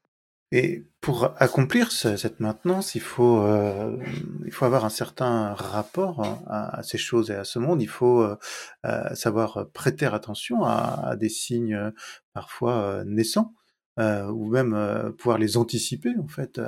Et 0.51 0.83
pour 0.99 1.35
accomplir 1.37 1.91
ce, 1.91 2.17
cette 2.17 2.39
maintenance, 2.39 2.95
il 2.95 3.01
faut, 3.01 3.41
euh, 3.41 3.97
il 4.45 4.51
faut 4.51 4.65
avoir 4.65 4.83
un 4.83 4.89
certain 4.89 5.53
rapport 5.53 6.41
à, 6.47 6.81
ces 6.81 6.97
choses 6.97 7.29
et 7.29 7.35
à 7.35 7.43
ce 7.43 7.59
monde. 7.59 7.81
Il 7.81 7.87
faut 7.87 8.21
euh, 8.21 8.35
euh 8.85 9.13
savoir 9.13 9.69
prêter 9.73 10.07
attention 10.07 10.63
à, 10.63 11.09
à 11.09 11.15
des 11.15 11.29
signes 11.29 11.75
euh, 11.75 11.91
parfois 12.33 12.81
euh, 12.81 13.03
naissants. 13.05 13.53
ou 13.97 14.49
même 14.49 15.13
pouvoir 15.17 15.37
les 15.37 15.57
anticiper 15.57 16.13
en 16.23 16.27
fait, 16.27 16.61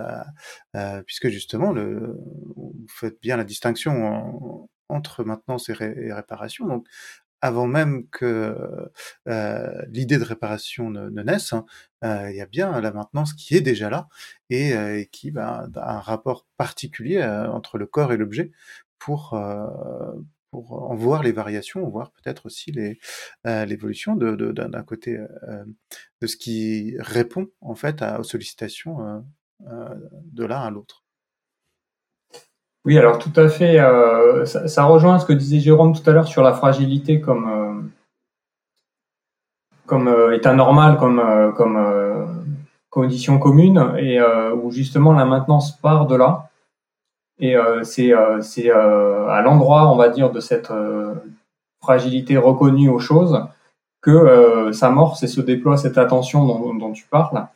puisque 1.05 1.29
justement 1.29 1.71
le, 1.71 2.17
vous 2.55 2.75
faites 2.89 3.21
bien 3.21 3.37
la 3.37 3.45
distinction 3.45 4.69
entre 4.91 5.23
maintenance 5.23 5.69
et, 5.69 5.73
ré, 5.73 5.93
et 5.97 6.13
réparation. 6.13 6.67
Donc 6.67 6.87
avant 7.41 7.67
même 7.67 8.07
que 8.09 8.55
euh, 9.27 9.81
l'idée 9.89 10.17
de 10.17 10.23
réparation 10.23 10.89
ne, 10.91 11.09
naisse, 11.23 11.53
hein, 11.53 11.65
euh, 12.03 12.29
il 12.29 12.37
y 12.37 12.41
a 12.41 12.45
bien 12.45 12.79
la 12.79 12.91
maintenance 12.91 13.33
qui 13.33 13.55
est 13.55 13.61
déjà 13.61 13.89
là 13.89 14.07
et, 14.49 14.73
euh, 14.73 15.03
qui 15.11 15.31
bah, 15.31 15.67
a 15.75 15.97
un 15.97 15.99
rapport 15.99 16.47
particulier 16.57 17.23
entre 17.23 17.77
le 17.77 17.87
corps 17.87 18.13
et 18.13 18.17
l'objet 18.17 18.51
pour 18.99 19.39
pour 20.51 20.91
en 20.91 20.95
voir 20.95 21.23
les 21.23 21.31
variations, 21.31 21.87
voir 21.89 22.11
peut-être 22.11 22.45
aussi 22.45 22.73
l'évolution 23.45 24.15
de, 24.15 24.35
de, 24.35 24.51
d'un 24.51 24.83
côté 24.83 25.17
de 26.21 26.27
ce 26.27 26.35
qui 26.35 26.95
répond 26.99 27.47
en 27.61 27.73
fait 27.73 28.03
aux 28.19 28.23
sollicitations 28.23 29.23
de 29.61 30.45
l'un 30.45 30.61
à 30.61 30.69
l'autre. 30.69 31.00
Oui, 32.85 32.97
alors 32.97 33.19
tout 33.19 33.33
à 33.35 33.47
fait. 33.47 33.79
Euh, 33.79 34.45
ça, 34.45 34.67
ça, 34.67 34.83
rejoint 34.85 35.19
ce 35.19 35.25
que 35.25 35.33
disait 35.33 35.59
Jérôme 35.59 35.93
tout 35.93 36.09
à 36.09 36.13
l'heure 36.13 36.27
sur 36.27 36.41
la 36.41 36.53
fragilité 36.53 37.21
comme 37.21 37.47
euh, 37.47 37.71
comme 39.91 40.07
euh, 40.07 40.33
état 40.33 40.53
normal, 40.53 40.95
comme 40.97 41.19
euh, 41.19 41.51
comme 41.51 41.75
euh, 41.75 42.25
condition 42.89 43.39
commune, 43.39 43.93
et 43.99 44.21
où 44.53 44.71
justement 44.71 45.11
la 45.11 45.25
maintenance 45.25 45.77
part 45.77 46.07
de 46.07 46.15
là. 46.15 46.49
Et 47.39 47.55
c'est 47.83 48.11
c'est 48.41 48.69
à 48.69 49.41
l'endroit, 49.41 49.89
on 49.91 49.95
va 49.95 50.09
dire, 50.09 50.29
de 50.29 50.41
cette 50.41 50.73
fragilité 51.81 52.35
reconnue 52.35 52.89
aux 52.89 52.99
choses 52.99 53.45
que 54.01 54.71
s'amorce 54.73 55.23
et 55.23 55.27
se 55.27 55.39
déploie 55.39 55.77
cette 55.77 55.97
attention 55.97 56.45
dont, 56.45 56.73
dont 56.73 56.91
tu 56.91 57.05
parles. 57.07 57.47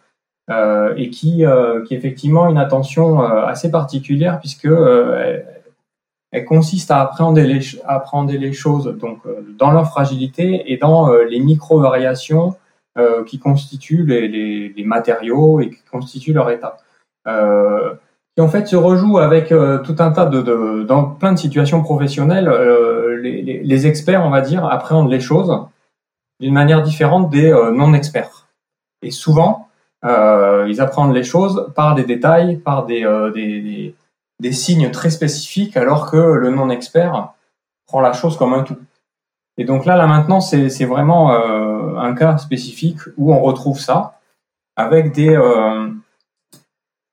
Et 0.50 1.10
qui, 1.10 1.44
qui 1.88 1.96
effectivement 1.96 2.48
une 2.48 2.60
attention 2.60 3.20
assez 3.20 3.72
particulière 3.72 4.40
puisque 4.40 4.68
elle, 6.32 6.46
consiste 6.46 6.92
à 6.92 7.02
appréhender 7.02 7.46
les, 7.46 7.62
appréhender 7.86 8.38
les 8.38 8.54
choses 8.54 8.96
donc 9.00 9.22
dans 9.58 9.72
leur 9.72 9.88
fragilité 9.88 10.72
et 10.72 10.78
dans 10.78 11.12
les 11.14 11.40
micro 11.40 11.80
variations 11.80 12.56
qui 13.26 13.40
constituent 13.40 14.06
les, 14.06 14.28
les, 14.28 14.70
les, 14.70 14.84
matériaux 14.84 15.62
et 15.62 15.72
qui 15.72 15.82
constituent 15.90 16.34
leur 16.34 16.52
état 16.52 16.78
qui 18.36 18.42
en 18.42 18.50
fait 18.50 18.68
se 18.68 18.76
rejoue 18.76 19.18
avec 19.18 19.52
euh, 19.52 19.80
tout 19.80 19.96
un 20.00 20.12
tas 20.12 20.26
de, 20.26 20.42
de, 20.42 20.84
dans 20.84 21.06
plein 21.06 21.32
de 21.32 21.40
situations 21.40 21.82
professionnelles, 21.82 22.50
euh, 22.50 23.18
les, 23.22 23.42
les, 23.42 23.64
les, 23.64 23.88
experts, 23.88 24.26
on 24.26 24.30
va 24.30 24.42
dire, 24.42 24.66
appréhendent 24.66 25.10
les 25.10 25.22
choses 25.22 25.58
d'une 26.42 26.54
manière 26.54 26.82
différente 26.82 27.30
des 27.30 27.52
euh, 27.52 27.72
non-experts. 27.72 28.48
Et 29.02 29.12
souvent, 29.12 29.65
ils 30.06 30.82
appréhendent 30.82 31.16
les 31.16 31.24
choses 31.24 31.72
par 31.76 31.96
des 31.96 32.04
détails, 32.04 32.58
par 32.58 32.86
des, 32.86 33.02
des, 33.34 33.96
des, 34.40 34.52
signes 34.52 34.92
très 34.92 35.10
spécifiques, 35.10 35.78
alors 35.78 36.12
que 36.12 36.18
le 36.18 36.50
non-expert 36.52 37.34
prend 37.88 38.02
la 38.02 38.14
chose 38.14 38.38
comme 38.38 38.54
un 38.54 38.64
tout. 38.64 38.78
Et 39.58 39.64
donc 39.66 39.86
là, 39.86 39.96
là 39.96 40.06
maintenant, 40.06 40.42
c'est 40.42 40.86
vraiment 40.86 41.32
un 41.32 42.14
cas 42.14 42.38
spécifique 42.38 43.00
où 43.18 43.34
on 43.34 43.40
retrouve 43.40 43.80
ça 43.80 44.20
avec 44.76 45.12
des 45.12 45.36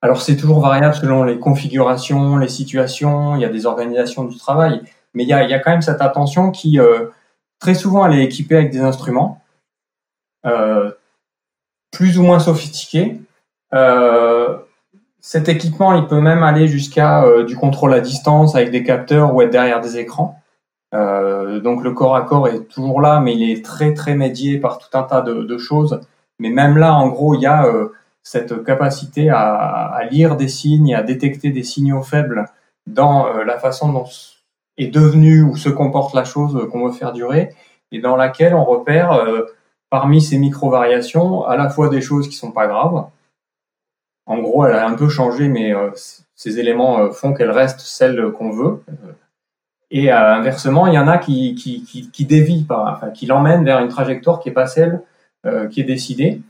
alors 0.02 0.20
c'est 0.20 0.36
toujours 0.36 0.60
variable 0.60 0.94
selon 0.94 1.22
les 1.22 1.38
configurations, 1.38 2.36
les 2.36 2.48
situations, 2.48 3.36
il 3.36 3.42
y 3.42 3.44
a 3.44 3.48
des 3.48 3.66
organisations 3.66 4.24
du 4.24 4.36
travail, 4.36 4.82
mais 5.14 5.22
il 5.22 5.28
y 5.28 5.32
a, 5.32 5.44
il 5.44 5.50
y 5.50 5.54
a 5.54 5.60
quand 5.60 5.70
même 5.70 5.80
cette 5.80 6.02
attention 6.02 6.50
qui, 6.50 6.80
euh, 6.80 7.06
très 7.60 7.74
souvent, 7.74 8.04
elle 8.04 8.18
est 8.18 8.24
équipée 8.24 8.56
avec 8.56 8.72
des 8.72 8.80
instruments 8.80 9.40
euh, 10.44 10.90
plus 11.92 12.18
ou 12.18 12.24
moins 12.24 12.40
sophistiqués. 12.40 13.20
Euh, 13.74 14.56
cet 15.20 15.48
équipement, 15.48 15.94
il 15.94 16.06
peut 16.08 16.20
même 16.20 16.42
aller 16.42 16.66
jusqu'à 16.66 17.22
euh, 17.22 17.44
du 17.44 17.56
contrôle 17.56 17.94
à 17.94 18.00
distance 18.00 18.56
avec 18.56 18.72
des 18.72 18.82
capteurs 18.82 19.32
ou 19.34 19.42
être 19.42 19.50
derrière 19.50 19.80
des 19.80 19.98
écrans. 19.98 20.36
Euh, 20.94 21.60
donc 21.60 21.84
le 21.84 21.92
corps 21.92 22.16
à 22.16 22.22
corps 22.22 22.48
est 22.48 22.64
toujours 22.68 23.00
là, 23.00 23.20
mais 23.20 23.34
il 23.34 23.50
est 23.50 23.64
très 23.64 23.94
très 23.94 24.14
médié 24.14 24.58
par 24.58 24.78
tout 24.78 24.98
un 24.98 25.04
tas 25.04 25.22
de, 25.22 25.58
choses. 25.58 26.00
Mais 26.38 26.50
même 26.50 26.76
là, 26.76 26.94
en 26.94 27.08
gros, 27.08 27.34
il 27.34 27.42
y 27.42 27.46
a 27.46 27.66
cette 28.22 28.64
capacité 28.64 29.30
à, 29.30 30.00
lire 30.10 30.36
des 30.36 30.48
signes, 30.48 30.94
à 30.94 31.02
détecter 31.02 31.50
des 31.50 31.62
signaux 31.62 32.02
faibles 32.02 32.46
dans 32.86 33.32
la 33.44 33.58
façon 33.58 33.92
dont 33.92 34.06
est 34.76 34.88
devenue 34.88 35.42
ou 35.42 35.56
se 35.56 35.68
comporte 35.68 36.14
la 36.14 36.24
chose 36.24 36.68
qu'on 36.70 36.86
veut 36.86 36.92
faire 36.92 37.12
durer, 37.12 37.54
et 37.92 38.00
dans 38.00 38.16
laquelle 38.16 38.54
on 38.54 38.64
repère 38.64 39.12
parmi 39.92 40.20
ces 40.20 40.38
micro-variations 40.38 41.44
à 41.44 41.56
la 41.56 41.68
fois 41.68 41.88
des 41.88 42.00
choses 42.00 42.28
qui 42.28 42.34
sont 42.34 42.50
pas 42.50 42.66
graves. 42.66 43.04
En 44.26 44.38
gros, 44.38 44.66
elle 44.66 44.74
a 44.74 44.88
un 44.88 44.94
peu 44.94 45.08
changé, 45.08 45.46
mais 45.46 45.72
euh, 45.72 45.90
ces 46.34 46.58
éléments 46.58 47.12
font 47.12 47.32
qu'elle 47.34 47.52
reste 47.52 47.80
celle 47.80 48.32
qu'on 48.32 48.50
veut. 48.50 48.82
Et 49.92 50.10
inversement, 50.10 50.88
il 50.88 50.94
y 50.94 50.98
en 50.98 51.06
a 51.06 51.18
qui, 51.18 51.54
qui, 51.54 51.84
qui, 51.84 52.10
qui 52.10 53.26
l'emmènent 53.26 53.64
vers 53.64 53.78
une 53.78 53.88
trajectoire 53.88 54.40
qui 54.40 54.48
est 54.48 54.52
pas 54.52 54.66
celle 54.66 55.02
qui 55.70 55.80
est 55.80 55.84
décidée. 55.84 56.40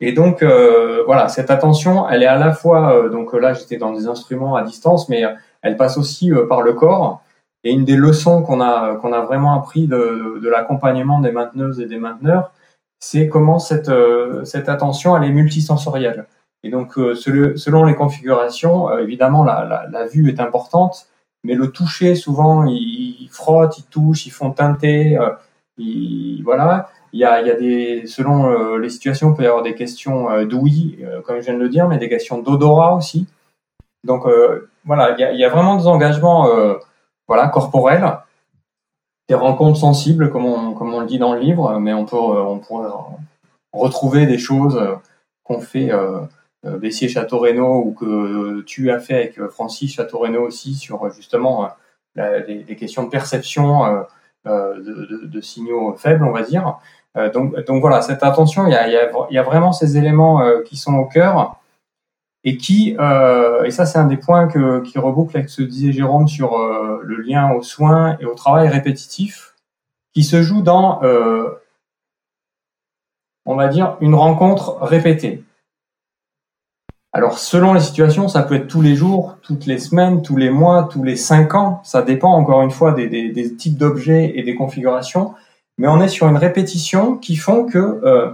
Et 0.00 0.12
donc 0.12 0.42
euh, 0.42 1.02
voilà, 1.06 1.28
cette 1.28 1.50
attention, 1.50 2.08
elle 2.08 2.22
est 2.22 2.26
à 2.26 2.38
la 2.38 2.52
fois 2.52 2.94
euh, 2.94 3.08
donc 3.08 3.32
là 3.32 3.52
j'étais 3.52 3.78
dans 3.78 3.92
des 3.92 4.06
instruments 4.06 4.54
à 4.54 4.62
distance, 4.62 5.08
mais 5.08 5.24
elle 5.62 5.76
passe 5.76 5.98
aussi 5.98 6.32
euh, 6.32 6.46
par 6.46 6.62
le 6.62 6.72
corps. 6.72 7.22
Et 7.64 7.72
une 7.72 7.84
des 7.84 7.96
leçons 7.96 8.42
qu'on 8.42 8.60
a 8.60 8.92
vraiment 8.92 9.56
appris 9.56 9.88
de 9.88 10.48
l'accompagnement 10.48 11.18
des 11.18 11.32
mainteneuses 11.32 11.80
et 11.80 11.86
des 11.86 11.98
mainteneurs, 11.98 12.52
c'est 13.00 13.28
comment 13.28 13.58
cette 13.58 13.90
cette 14.44 14.68
attention 14.68 15.16
elle 15.16 15.24
est 15.28 15.32
multisensorielle. 15.32 16.26
Et 16.62 16.70
donc 16.70 16.94
selon 16.94 17.84
les 17.84 17.94
configurations, 17.94 18.96
évidemment 18.98 19.44
la, 19.44 19.64
la, 19.64 19.86
la, 19.90 20.06
vue 20.06 20.28
est 20.28 20.40
importante, 20.40 21.06
mais 21.44 21.54
le 21.54 21.70
toucher 21.70 22.14
souvent 22.16 22.64
ils, 22.64 23.28
frottent, 23.30 23.78
ils 23.78 23.84
touchent, 23.84 24.26
ils 24.26 24.30
font 24.30 24.50
teinter, 24.50 25.18
ils, 25.78 26.42
voilà. 26.42 26.88
Il 27.12 27.20
y 27.20 27.24
a, 27.24 27.40
il 27.40 27.46
y 27.46 27.50
a 27.50 27.54
des, 27.54 28.06
selon 28.06 28.50
euh, 28.50 28.78
les 28.78 28.90
situations, 28.90 29.30
il 29.30 29.36
peut 29.36 29.42
y 29.42 29.46
avoir 29.46 29.62
des 29.62 29.74
questions 29.74 30.30
euh, 30.30 30.44
d'ouïe, 30.44 30.98
euh, 31.02 31.22
comme 31.22 31.36
je 31.36 31.42
viens 31.42 31.54
de 31.54 31.58
le 31.58 31.68
dire, 31.68 31.88
mais 31.88 31.96
des 31.96 32.08
questions 32.08 32.38
d'odorat 32.38 32.94
aussi. 32.94 33.26
Donc 34.04 34.24
voilà, 34.84 35.10
il 35.12 35.20
y, 35.20 35.24
a, 35.24 35.32
il 35.32 35.40
y, 35.40 35.44
a, 35.44 35.48
vraiment 35.48 35.76
des 35.76 35.86
engagements 35.86 36.48
voilà, 37.26 37.48
corporels, 37.48 38.18
des 39.28 39.34
rencontres 39.34 39.78
sensibles, 39.78 40.30
comme 40.30 40.46
on, 40.46 40.72
comme 40.72 40.92
on 40.94 41.00
le 41.00 41.06
dit 41.06 41.18
dans 41.18 41.34
le 41.34 41.40
livre, 41.40 41.78
mais 41.78 41.92
on 41.92 42.06
peut, 42.06 42.16
on 42.16 42.58
pourrait 42.58 42.88
retrouver 43.72 44.26
des 44.26 44.38
choses 44.38 44.80
qu'on 45.44 45.60
fait 45.60 45.90
euh, 45.92 46.20
Bessier 46.64 47.08
Château-Renaud 47.08 47.82
ou 47.84 47.92
que 47.92 48.62
tu 48.62 48.90
as 48.90 49.00
fait 49.00 49.14
avec 49.14 49.42
Francis 49.48 49.92
Château-Renaud 49.94 50.42
aussi 50.42 50.74
sur 50.74 51.10
justement 51.12 51.68
les, 52.16 52.64
les, 52.66 52.76
questions 52.76 53.04
de 53.04 53.10
perception 53.10 54.04
euh, 54.46 54.78
de, 54.78 55.04
de, 55.04 55.26
de, 55.26 55.40
signaux 55.40 55.94
faibles, 55.94 56.24
on 56.24 56.30
va 56.30 56.42
dire. 56.42 56.78
Euh, 57.16 57.28
donc, 57.30 57.58
donc 57.66 57.80
voilà, 57.80 58.00
cette 58.02 58.22
attention, 58.22 58.66
il 58.66 58.72
y 58.72 58.76
a, 58.76 58.86
il 58.86 59.34
y 59.34 59.38
a, 59.38 59.42
vraiment 59.42 59.72
ces 59.72 59.98
éléments 59.98 60.40
euh, 60.40 60.62
qui 60.62 60.76
sont 60.76 60.94
au 60.94 61.06
cœur 61.06 61.57
et 62.44 62.56
qui, 62.56 62.96
euh, 62.98 63.64
et 63.64 63.70
ça 63.70 63.86
c'est 63.86 63.98
un 63.98 64.06
des 64.06 64.16
points 64.16 64.48
que, 64.48 64.80
qui 64.80 64.98
reboucle 64.98 65.36
avec 65.36 65.48
ce 65.48 65.62
que 65.62 65.68
disait 65.68 65.92
Jérôme 65.92 66.28
sur 66.28 66.56
le 67.02 67.16
lien 67.16 67.52
aux 67.52 67.62
soins 67.62 68.16
et 68.20 68.24
au 68.24 68.34
travail 68.34 68.68
répétitif, 68.68 69.54
qui 70.14 70.22
se 70.22 70.42
joue 70.42 70.62
dans, 70.62 71.00
on 73.44 73.56
va 73.56 73.68
dire, 73.68 73.96
une 74.00 74.14
rencontre 74.14 74.78
répétée. 74.80 75.42
Alors 77.12 77.38
selon 77.38 77.74
les 77.74 77.80
situations, 77.80 78.28
ça 78.28 78.42
peut 78.42 78.54
être 78.54 78.68
tous 78.68 78.82
les 78.82 78.94
jours, 78.94 79.38
toutes 79.42 79.66
les 79.66 79.78
semaines, 79.78 80.22
tous 80.22 80.36
les 80.36 80.50
mois, 80.50 80.88
tous 80.90 81.02
les 81.02 81.16
cinq 81.16 81.54
ans. 81.54 81.80
Ça 81.84 82.02
dépend 82.02 82.32
encore 82.32 82.62
une 82.62 82.70
fois 82.70 82.92
des, 82.92 83.08
des, 83.08 83.56
types 83.56 83.76
d'objets 83.76 84.32
et 84.36 84.42
des 84.42 84.54
configurations 84.54 85.34
mais 85.78 85.86
on 85.86 86.00
est 86.00 86.08
sur 86.08 86.28
une 86.28 86.36
répétition 86.36 87.16
qui 87.16 87.36
font 87.36 87.64
que 87.64 87.78
euh, 87.78 88.30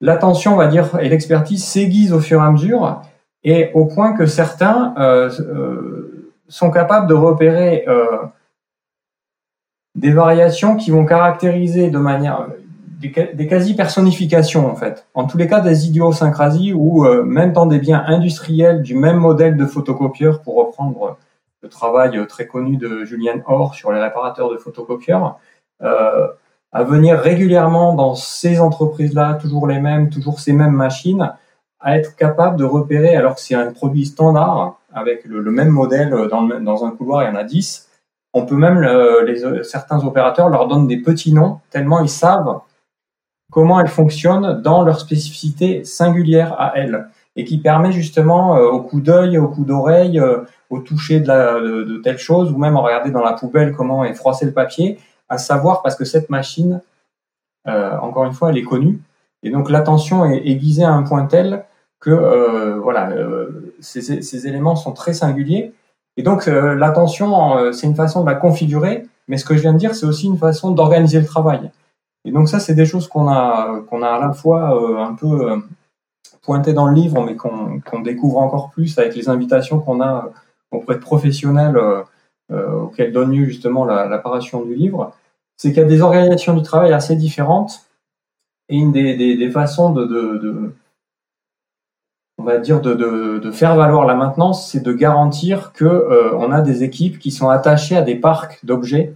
l'attention, 0.00 0.54
on 0.54 0.56
va 0.56 0.66
dire, 0.66 0.98
et 1.00 1.08
l'expertise 1.08 1.64
s'aiguisent 1.64 2.12
au 2.12 2.20
fur 2.20 2.40
et 2.40 2.44
à 2.44 2.50
mesure, 2.50 3.02
et 3.42 3.70
au 3.74 3.86
point 3.86 4.12
que 4.12 4.26
certains 4.26 4.94
euh, 4.98 5.30
euh, 5.40 6.32
sont 6.48 6.70
capables 6.70 7.06
de 7.06 7.14
repérer 7.14 7.86
des 9.94 10.12
variations 10.12 10.76
qui 10.76 10.90
vont 10.90 11.06
caractériser 11.06 11.88
de 11.88 11.98
manière 11.98 12.48
des, 13.00 13.46
quasi-personnifications 13.46 14.70
en 14.70 14.74
fait. 14.74 15.06
En 15.14 15.26
tous 15.26 15.38
les 15.38 15.46
cas, 15.46 15.60
des 15.60 15.86
idiosyncrasies 15.86 16.72
ou 16.72 17.04
même 17.24 17.52
dans 17.52 17.66
des 17.66 17.78
biens 17.78 18.04
industriels 18.06 18.82
du 18.82 18.94
même 18.94 19.16
modèle 19.16 19.56
de 19.56 19.66
photocopieur, 19.66 20.42
pour 20.42 20.56
reprendre 20.56 21.16
le 21.64 21.70
travail 21.70 22.16
euh, 22.16 22.26
très 22.26 22.46
connu 22.46 22.76
de 22.76 23.04
Julien 23.04 23.40
Orr 23.46 23.74
sur 23.74 23.90
les 23.90 24.00
réparateurs 24.00 24.50
de 24.50 24.58
photocopieurs, 24.58 25.40
euh, 25.82 26.28
à 26.74 26.82
venir 26.82 27.18
régulièrement 27.18 27.94
dans 27.94 28.16
ces 28.16 28.60
entreprises-là, 28.60 29.38
toujours 29.40 29.68
les 29.68 29.78
mêmes, 29.78 30.10
toujours 30.10 30.40
ces 30.40 30.52
mêmes 30.52 30.72
machines, 30.72 31.32
à 31.78 31.96
être 31.96 32.16
capable 32.16 32.56
de 32.56 32.64
repérer, 32.64 33.14
alors 33.14 33.36
que 33.36 33.40
c'est 33.40 33.54
un 33.54 33.72
produit 33.72 34.06
standard, 34.06 34.80
avec 34.92 35.24
le, 35.24 35.50
même 35.50 35.68
modèle 35.68 36.12
euh, 36.12 36.28
dans, 36.28 36.42
dans, 36.42 36.84
un 36.84 36.90
couloir, 36.90 37.22
il 37.22 37.26
y 37.26 37.28
en 37.30 37.36
a 37.36 37.44
10, 37.44 37.88
on 38.32 38.44
peut 38.44 38.56
même, 38.56 38.80
les, 39.24 39.62
certains 39.62 40.04
opérateurs 40.04 40.48
leur 40.48 40.66
donnent 40.66 40.88
des 40.88 40.96
petits 40.96 41.32
noms, 41.32 41.60
tellement 41.70 42.00
ils 42.00 42.08
savent 42.08 42.60
comment 43.52 43.78
elles 43.78 43.86
fonctionnent 43.86 44.60
dans 44.60 44.82
leur 44.82 44.98
spécificité 44.98 45.84
singulière 45.84 46.56
à 46.58 46.72
elles, 46.76 47.06
et 47.36 47.44
qui 47.44 47.58
permet 47.58 47.92
justement 47.92 48.56
au 48.56 48.80
coup 48.80 49.00
d'œil, 49.00 49.38
au 49.38 49.46
coup 49.46 49.64
d'oreille, 49.64 50.20
au 50.70 50.78
toucher 50.80 51.20
de, 51.20 51.28
la, 51.28 51.60
de, 51.60 52.00
telle 52.02 52.18
chose, 52.18 52.50
ou 52.50 52.58
même 52.58 52.76
en 52.76 52.82
regarder 52.82 53.12
dans 53.12 53.22
la 53.22 53.34
poubelle 53.34 53.72
comment 53.72 54.04
est 54.04 54.14
froissé 54.14 54.46
le 54.46 54.52
papier, 54.52 54.98
à 55.28 55.38
savoir 55.38 55.82
parce 55.82 55.96
que 55.96 56.04
cette 56.04 56.30
machine, 56.30 56.80
euh, 57.66 57.96
encore 57.98 58.24
une 58.24 58.32
fois, 58.32 58.50
elle 58.50 58.58
est 58.58 58.62
connue, 58.62 59.00
et 59.42 59.50
donc 59.50 59.70
l'attention 59.70 60.24
est 60.24 60.46
aiguisée 60.46 60.84
à 60.84 60.92
un 60.92 61.02
point 61.02 61.26
tel 61.26 61.64
que 62.00 62.10
euh, 62.10 62.78
voilà, 62.80 63.10
euh, 63.10 63.74
ces, 63.80 64.46
éléments 64.46 64.76
sont 64.76 64.92
très 64.92 65.14
singuliers, 65.14 65.72
et 66.16 66.22
donc 66.22 66.46
l'attention, 66.46 67.72
c'est 67.72 67.88
une 67.88 67.96
façon 67.96 68.22
de 68.22 68.26
la 68.30 68.36
configurer, 68.36 69.04
mais 69.26 69.36
ce 69.36 69.44
que 69.44 69.56
je 69.56 69.62
viens 69.62 69.72
de 69.72 69.78
dire, 69.78 69.96
c'est 69.96 70.06
aussi 70.06 70.26
une 70.26 70.38
façon 70.38 70.70
d'organiser 70.70 71.18
le 71.18 71.26
travail. 71.26 71.72
Et 72.24 72.30
donc 72.30 72.48
ça, 72.48 72.60
c'est 72.60 72.74
des 72.74 72.86
choses 72.86 73.08
qu'on 73.08 73.26
a, 73.26 73.80
qu'on 73.90 74.00
a 74.00 74.10
à 74.10 74.20
la 74.20 74.32
fois 74.32 75.02
un 75.02 75.14
peu 75.14 75.60
pointé 76.42 76.72
dans 76.72 76.86
le 76.86 76.94
livre, 76.94 77.20
mais 77.24 77.34
qu'on 77.34 78.00
découvre 78.00 78.38
encore 78.38 78.70
plus 78.70 78.96
avec 78.96 79.16
les 79.16 79.28
invitations 79.28 79.80
qu'on 79.80 80.00
a 80.00 80.30
auprès 80.70 80.94
de 80.94 81.00
professionnels 81.00 81.76
euh, 82.50 82.56
euh, 82.56 82.72
auxquels 82.82 83.12
donne 83.12 83.32
lieu 83.32 83.44
justement 83.46 83.84
l'apparition 83.84 84.62
du 84.62 84.74
livre, 84.74 85.12
c'est 85.56 85.70
qu'il 85.70 85.78
y 85.78 85.84
a 85.84 85.88
des 85.88 86.02
organisations 86.02 86.54
du 86.54 86.62
travail 86.62 86.92
assez 86.92 87.16
différentes 87.16 87.86
et 88.68 88.76
une 88.76 88.92
des, 88.92 89.16
des, 89.16 89.50
façons 89.50 89.90
de, 89.90 90.04
de, 90.04 90.74
on 92.38 92.42
va 92.42 92.58
dire 92.58 92.80
de, 92.80 92.94
de, 92.94 93.50
faire 93.50 93.76
valoir 93.76 94.06
la 94.06 94.14
maintenance, 94.14 94.70
c'est 94.70 94.82
de 94.82 94.92
garantir 94.92 95.72
que 95.72 95.84
euh, 95.84 96.34
on 96.36 96.50
a 96.50 96.60
des 96.60 96.82
équipes 96.82 97.18
qui 97.18 97.30
sont 97.30 97.48
attachées 97.48 97.96
à 97.96 98.02
des 98.02 98.16
parcs 98.16 98.64
d'objets 98.64 99.14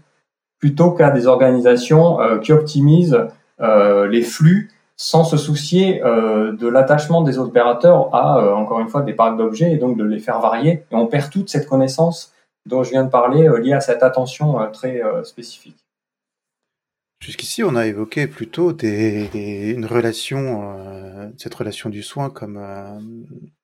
plutôt 0.59 0.93
qu'à 0.93 1.11
des 1.11 1.27
organisations 1.27 2.19
qui 2.41 2.53
optimisent 2.53 3.27
les 3.61 4.23
flux 4.23 4.73
sans 4.97 5.23
se 5.23 5.37
soucier 5.37 6.01
de 6.01 6.67
l'attachement 6.67 7.23
des 7.23 7.39
opérateurs 7.39 8.13
à, 8.13 8.57
encore 8.57 8.81
une 8.81 8.89
fois, 8.89 9.03
des 9.03 9.13
parcs 9.13 9.39
d'objets 9.39 9.73
et 9.73 9.77
donc 9.77 9.97
de 9.97 10.03
les 10.03 10.19
faire 10.19 10.41
varier. 10.41 10.85
Et 10.91 10.97
on 10.97 11.07
perd 11.07 11.31
toute 11.31 11.49
cette 11.49 11.69
connaissance 11.69 12.33
dont 12.67 12.83
je 12.83 12.91
viens 12.91 13.05
de 13.05 13.11
parler 13.11 13.49
liée 13.61 13.73
à 13.73 13.81
cette 13.81 14.03
attention 14.03 14.71
très 14.73 15.01
spécifique. 15.25 15.87
Jusqu'ici, 17.21 17.65
on 17.65 17.75
a 17.75 17.87
évoqué 17.87 18.27
plutôt 18.27 18.77
une 18.79 19.87
relation, 19.87 21.33
cette 21.37 21.55
relation 21.55 21.91
du 21.91 22.03
soin 22.03 22.31
comme 22.31 22.59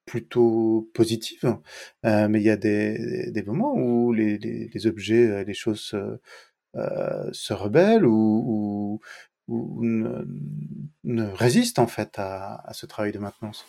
plutôt 0.06 0.90
positive, 0.94 1.58
euh, 2.04 2.28
mais 2.28 2.40
il 2.40 2.44
y 2.44 2.50
a 2.50 2.56
des, 2.56 3.42
moments 3.46 3.74
où 3.74 4.12
les, 4.12 4.38
les, 4.38 4.68
les 4.68 4.86
objets, 4.86 5.26
euh, 5.26 5.44
les 5.44 5.54
choses 5.54 5.80
se, 5.80 6.18
euh, 6.76 7.30
rebellent 7.50 8.06
ou, 8.06 9.00
ne, 9.48 11.24
résistent 11.32 11.78
en 11.78 11.86
fait 11.86 12.18
à 12.18 12.70
ce 12.72 12.86
travail 12.86 13.12
de 13.12 13.18
maintenance. 13.18 13.64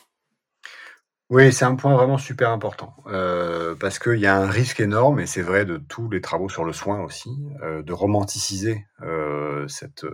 Oui, 1.32 1.52
c'est 1.52 1.66
un 1.66 1.76
point 1.76 1.96
vraiment 1.96 2.20
super 2.20 2.52
important, 2.52 2.96
euh, 3.08 3.74
parce 3.80 3.98
qu'il 3.98 4.20
y 4.20 4.28
a 4.28 4.38
un 4.38 4.48
risque 4.48 4.80
énorme, 4.80 5.20
et 5.20 5.26
c'est 5.26 5.42
vrai 5.42 5.66
de 5.66 5.78
tous 5.78 6.08
les 6.08 6.22
travaux 6.22 6.50
sur 6.50 6.64
le 6.64 6.72
soin 6.72 7.02
aussi, 7.02 7.32
euh, 7.64 7.82
de 7.82 7.94
romanticiser 7.94 8.86
euh, 9.02 9.68
cette, 9.68 10.06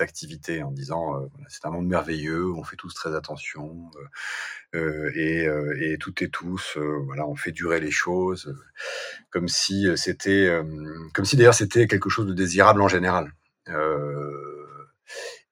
activité 0.00 0.62
en 0.62 0.70
disant 0.70 1.28
c'est 1.48 1.66
un 1.66 1.70
monde 1.70 1.86
merveilleux, 1.86 2.50
on 2.50 2.64
fait 2.64 2.76
tous 2.76 2.94
très 2.94 3.14
attention, 3.14 3.90
et, 4.72 5.46
et 5.80 5.98
toutes 5.98 6.22
et 6.22 6.30
tous, 6.30 6.78
voilà, 7.04 7.26
on 7.26 7.36
fait 7.36 7.52
durer 7.52 7.78
les 7.78 7.90
choses, 7.90 8.56
comme 9.30 9.48
si 9.48 9.86
c'était, 9.96 10.50
comme 11.12 11.26
si 11.26 11.36
d'ailleurs 11.36 11.54
c'était 11.54 11.86
quelque 11.86 12.08
chose 12.08 12.26
de 12.26 12.32
désirable 12.32 12.80
en 12.80 12.88
général. 12.88 13.32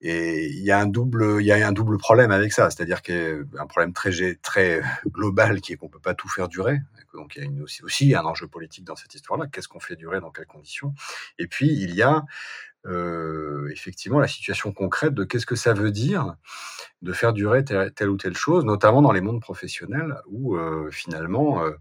Et 0.04 0.48
il 0.48 0.64
y 0.64 0.72
a 0.72 0.80
un 0.80 0.86
double, 0.86 1.38
il 1.40 1.46
y 1.46 1.52
a 1.52 1.66
un 1.66 1.72
double 1.72 1.96
problème 1.96 2.32
avec 2.32 2.52
ça, 2.52 2.68
c'est-à-dire 2.70 3.02
qu'il 3.02 3.46
y 3.54 3.58
a 3.58 3.62
un 3.62 3.66
problème 3.66 3.92
très 3.92 4.34
très 4.42 4.82
global 5.06 5.60
qui 5.60 5.72
est 5.72 5.76
qu'on 5.76 5.88
peut 5.88 6.00
pas 6.00 6.14
tout 6.14 6.28
faire 6.28 6.48
durer. 6.48 6.80
Donc 7.14 7.36
il 7.36 7.56
y 7.56 7.60
a 7.60 7.62
aussi, 7.62 7.84
aussi 7.84 8.14
un 8.14 8.24
enjeu 8.24 8.48
politique 8.48 8.84
dans 8.84 8.96
cette 8.96 9.14
histoire-là. 9.14 9.46
Qu'est-ce 9.46 9.68
qu'on 9.68 9.80
fait 9.80 9.96
durer, 9.96 10.20
dans 10.20 10.30
quelles 10.30 10.46
conditions? 10.46 10.92
Et 11.38 11.46
puis 11.46 11.68
il 11.68 11.94
y 11.94 12.02
a 12.02 12.24
euh, 12.84 13.70
effectivement 13.70 14.18
la 14.18 14.26
situation 14.26 14.72
concrète 14.72 15.14
de 15.14 15.22
qu'est-ce 15.22 15.46
que 15.46 15.54
ça 15.54 15.72
veut 15.72 15.92
dire 15.92 16.34
de 17.02 17.12
faire 17.12 17.32
durer 17.32 17.64
telle, 17.64 17.92
telle 17.92 18.10
ou 18.10 18.16
telle 18.16 18.36
chose, 18.36 18.64
notamment 18.64 19.02
dans 19.02 19.12
les 19.12 19.20
mondes 19.20 19.40
professionnels 19.40 20.16
où 20.26 20.56
euh, 20.56 20.90
finalement 20.90 21.62
euh, 21.62 21.72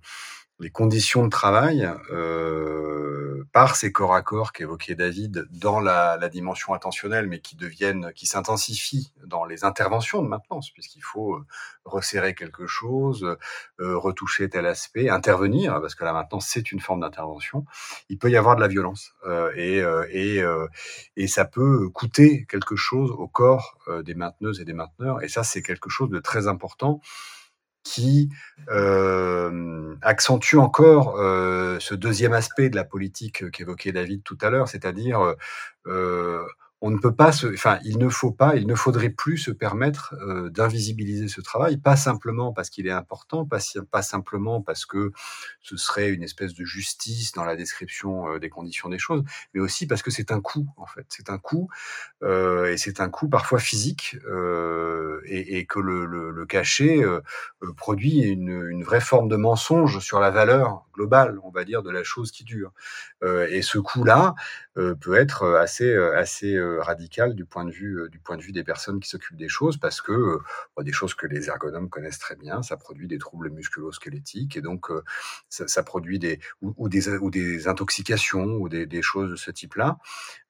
les 0.62 0.70
conditions 0.70 1.24
de 1.24 1.30
travail 1.30 1.90
euh, 2.12 3.44
par 3.52 3.76
ces 3.76 3.92
corps 3.92 4.14
à 4.14 4.22
corps 4.22 4.54
qu'évoquait 4.54 4.96
David 4.96 5.48
dans 5.52 5.80
la, 5.80 6.18
la, 6.18 6.30
dimension 6.30 6.74
attentionnelle, 6.74 7.28
mais 7.28 7.40
qui 7.40 7.56
deviennent, 7.56 8.12
qui 8.16 8.28
s'intensifient 8.28 9.12
dans 9.26 9.44
les 9.44 9.66
interventions 9.66 10.22
de 10.22 10.28
maintenance, 10.28 10.70
puisqu'il 10.70 11.02
faut 11.02 11.36
euh, 11.36 11.46
resserrer 11.86 12.36
quelque 12.36 12.68
chose, 12.68 13.38
euh, 13.80 13.98
retoucher 13.98 14.50
tel 14.50 14.66
aspect, 14.66 15.10
intervenir, 15.10 15.82
parce 15.82 15.96
que 15.96 16.06
la 16.06 16.14
maintenance 16.14 16.48
c'est 16.48 16.72
une 16.72 16.80
forme 16.80 17.02
d'intervention. 17.02 17.66
Il 18.10 18.18
peut 18.18 18.30
y 18.30 18.38
avoir 18.38 18.56
de 18.56 18.62
la 18.62 18.68
violence 18.68 19.14
euh, 19.26 19.52
et 19.56 19.82
euh, 19.82 20.06
et, 20.12 20.42
euh, 20.42 20.68
et 21.18 21.28
ça 21.28 21.46
peut 21.46 21.90
coûter 21.90 22.46
quelque 22.48 22.76
chose 22.76 23.12
au 23.12 23.28
corps 23.28 23.78
des 24.04 24.14
mainteneuses 24.14 24.62
et 24.62 24.66
des 24.66 24.74
mainteneurs, 24.74 25.24
et 25.24 25.28
ça 25.28 25.44
c'est 25.44 25.62
quelque 25.62 25.90
chose 25.90 26.10
de 26.10 26.20
très 26.20 26.48
important 26.48 27.02
qui 27.84 28.30
euh, 28.70 29.96
accentue 30.02 30.58
encore 30.58 31.16
euh, 31.18 31.78
ce 31.80 31.96
deuxième 31.96 32.34
aspect 32.34 32.70
de 32.70 32.76
la 32.76 32.84
politique 32.84 33.50
qu'évoquait 33.52 33.92
David 33.92 34.24
tout 34.24 34.38
à 34.42 34.50
l'heure, 34.50 34.68
c'est-à-dire 34.68 35.36
euh, 35.88 36.46
on 36.84 36.90
ne 36.90 36.98
peut 36.98 37.14
pas 37.14 37.32
se, 37.32 37.46
enfin, 37.46 37.80
il 37.84 38.00
ne 38.00 38.10
faut 38.10 38.32
pas, 38.32 38.56
il 38.56 38.66
ne 38.66 38.74
faudrait 38.74 39.12
plus 39.12 39.38
se 39.38 39.52
permettre 39.52 40.16
euh, 40.20 40.50
d'invisibiliser 40.50 41.28
ce 41.28 41.40
travail, 41.40 41.78
pas 41.78 41.96
simplement 41.96 42.54
parce 42.54 42.72
qu'il 42.72 42.88
est 42.88 42.92
important, 42.92 43.46
pas, 43.46 44.02
simplement 44.02 44.62
parce 44.62 44.88
que 44.88 45.12
ce 45.62 45.78
serait 45.78 46.10
une 46.10 46.24
espèce 46.24 46.56
de 46.56 46.66
justice 46.66 47.34
dans 47.34 47.44
la 47.44 47.56
description 47.56 48.34
euh, 48.34 48.40
des 48.40 48.50
conditions 48.50 48.90
des 48.90 48.98
choses, 48.98 49.24
mais 49.54 49.60
aussi 49.60 49.86
parce 49.86 50.02
que 50.02 50.10
c'est 50.10 50.32
un 50.32 50.42
coût 50.42 50.68
en 50.78 50.88
fait, 50.88 51.06
c'est 51.10 51.30
un 51.30 51.38
coût 51.38 51.70
euh, 52.24 52.72
et 52.72 52.78
c'est 52.78 53.00
un 53.00 53.10
coût 53.10 53.30
parfois 53.30 53.60
physique 53.60 54.18
et, 55.26 55.66
que 55.68 55.80
le, 55.80 56.06
le, 56.06 56.46
cachet 56.46 57.02
produit 57.78 58.22
une, 58.22 58.84
vraie 58.84 59.00
forme 59.00 59.30
de 59.30 59.36
mensonge 59.36 60.00
sur 60.00 60.20
la 60.20 60.32
valeur 60.32 60.84
globale, 61.02 61.40
on 61.44 61.50
va 61.50 61.64
dire, 61.64 61.82
de 61.84 61.90
la 61.90 62.04
chose 62.04 62.32
qui 62.32 62.44
dure. 62.44 62.74
et 63.24 63.62
ce 63.62 63.78
coût-là 63.78 64.36
peut 64.76 65.16
être 65.16 65.56
assez 65.56 65.96
assez 65.96 66.60
radical 66.80 67.36
du 67.36 67.46
point 67.46 67.66
de 67.66 67.72
vue 67.72 68.10
du 68.10 68.20
point 68.20 68.38
de 68.38 68.42
vue 68.42 68.52
des 68.52 68.64
personnes 68.64 69.00
qui 69.00 69.10
s'occupent 69.10 69.38
des 69.38 69.50
choses 69.50 69.78
parce 69.78 70.02
que 70.02 70.40
des 70.82 70.92
choses 70.92 71.14
que 71.14 71.28
les 71.28 71.50
ergonomes 71.50 71.90
connaissent 71.90 72.20
très 72.20 72.36
bien, 72.36 72.62
ça 72.62 72.78
produit 72.78 73.08
des 73.08 73.18
troubles 73.18 73.50
musculo-squelettiques 73.50 74.58
et 74.58 74.62
donc 74.62 74.90
ça, 75.50 75.84
produit 75.84 76.20
des 76.20 76.40
ou, 76.62 76.90
des 76.90 77.10
ou 77.10 77.30
des 77.30 77.68
intoxications 77.68 78.46
ou 78.46 78.70
des, 78.70 79.02
choses 79.02 79.32
de 79.32 79.36
ce 79.36 79.52
type-là. 79.52 79.98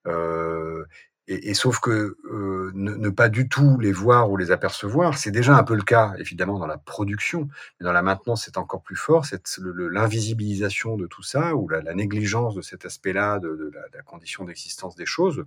Euh, 0.07 0.85
et, 1.27 1.53
sauf 1.53 1.79
que 1.79 2.17
euh, 2.25 2.71
ne, 2.73 3.09
pas 3.09 3.29
du 3.29 3.47
tout 3.47 3.79
les 3.79 3.91
voir 3.91 4.29
ou 4.31 4.37
les 4.37 4.51
apercevoir, 4.51 5.17
c'est 5.17 5.31
déjà 5.31 5.55
un 5.55 5.63
peu 5.63 5.75
le 5.75 5.83
cas 5.83 6.13
évidemment 6.17 6.57
dans 6.59 6.67
la 6.67 6.77
production, 6.77 7.47
mais 7.79 7.85
dans 7.85 7.93
la 7.93 8.01
maintenance 8.01 8.43
c'est 8.45 8.57
encore 8.57 8.81
plus 8.81 8.95
fort, 8.95 9.25
c'est 9.25 9.41
l'invisibilisation 9.57 10.97
de 10.97 11.05
tout 11.05 11.23
ça 11.23 11.55
ou 11.55 11.69
la, 11.69 11.81
négligence 11.93 12.55
de 12.55 12.61
cet 12.61 12.85
aspect-là 12.85 13.39
de, 13.39 13.71
la, 13.93 14.01
condition 14.01 14.45
d'existence 14.45 14.95
des 14.95 15.05
choses. 15.05 15.45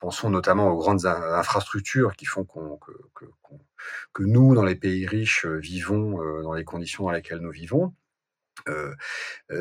Pensons 0.00 0.28
notamment 0.28 0.68
aux 0.68 0.76
grandes 0.76 1.06
infrastructures 1.06 2.14
qui 2.16 2.26
font 2.26 2.44
que, 2.44 2.92
que, 4.12 4.22
nous, 4.22 4.54
dans 4.54 4.64
les 4.64 4.74
pays 4.74 5.06
riches, 5.06 5.46
euh, 5.46 5.56
vivons 5.56 6.20
euh, 6.20 6.42
dans 6.42 6.52
les 6.52 6.64
conditions 6.64 7.04
dans 7.04 7.12
lesquelles 7.12 7.38
nous 7.38 7.50
vivons. 7.50 7.94
Euh, 8.68 8.94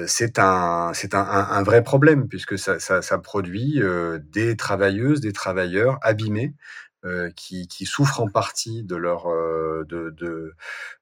c'est 0.08 0.40
un, 0.40 0.92
c'est 0.94 1.14
un, 1.14 1.64
vrai 1.64 1.84
problème 1.84 2.28
puisque 2.28 2.58
ça 2.58 3.18
produit 3.20 3.82
euh, 3.82 4.20
des 4.32 4.56
travailleuses, 4.56 5.22
des 5.22 5.34
travailleurs 5.34 6.00
abîmés 6.02 6.54
euh, 7.06 7.30
qui, 7.36 7.68
qui, 7.68 7.86
souffrent 7.86 8.20
en 8.20 8.28
partie 8.28 8.84
de 8.84 8.96
leur, 8.96 9.28
de, 9.28 10.10
de, 10.10 10.56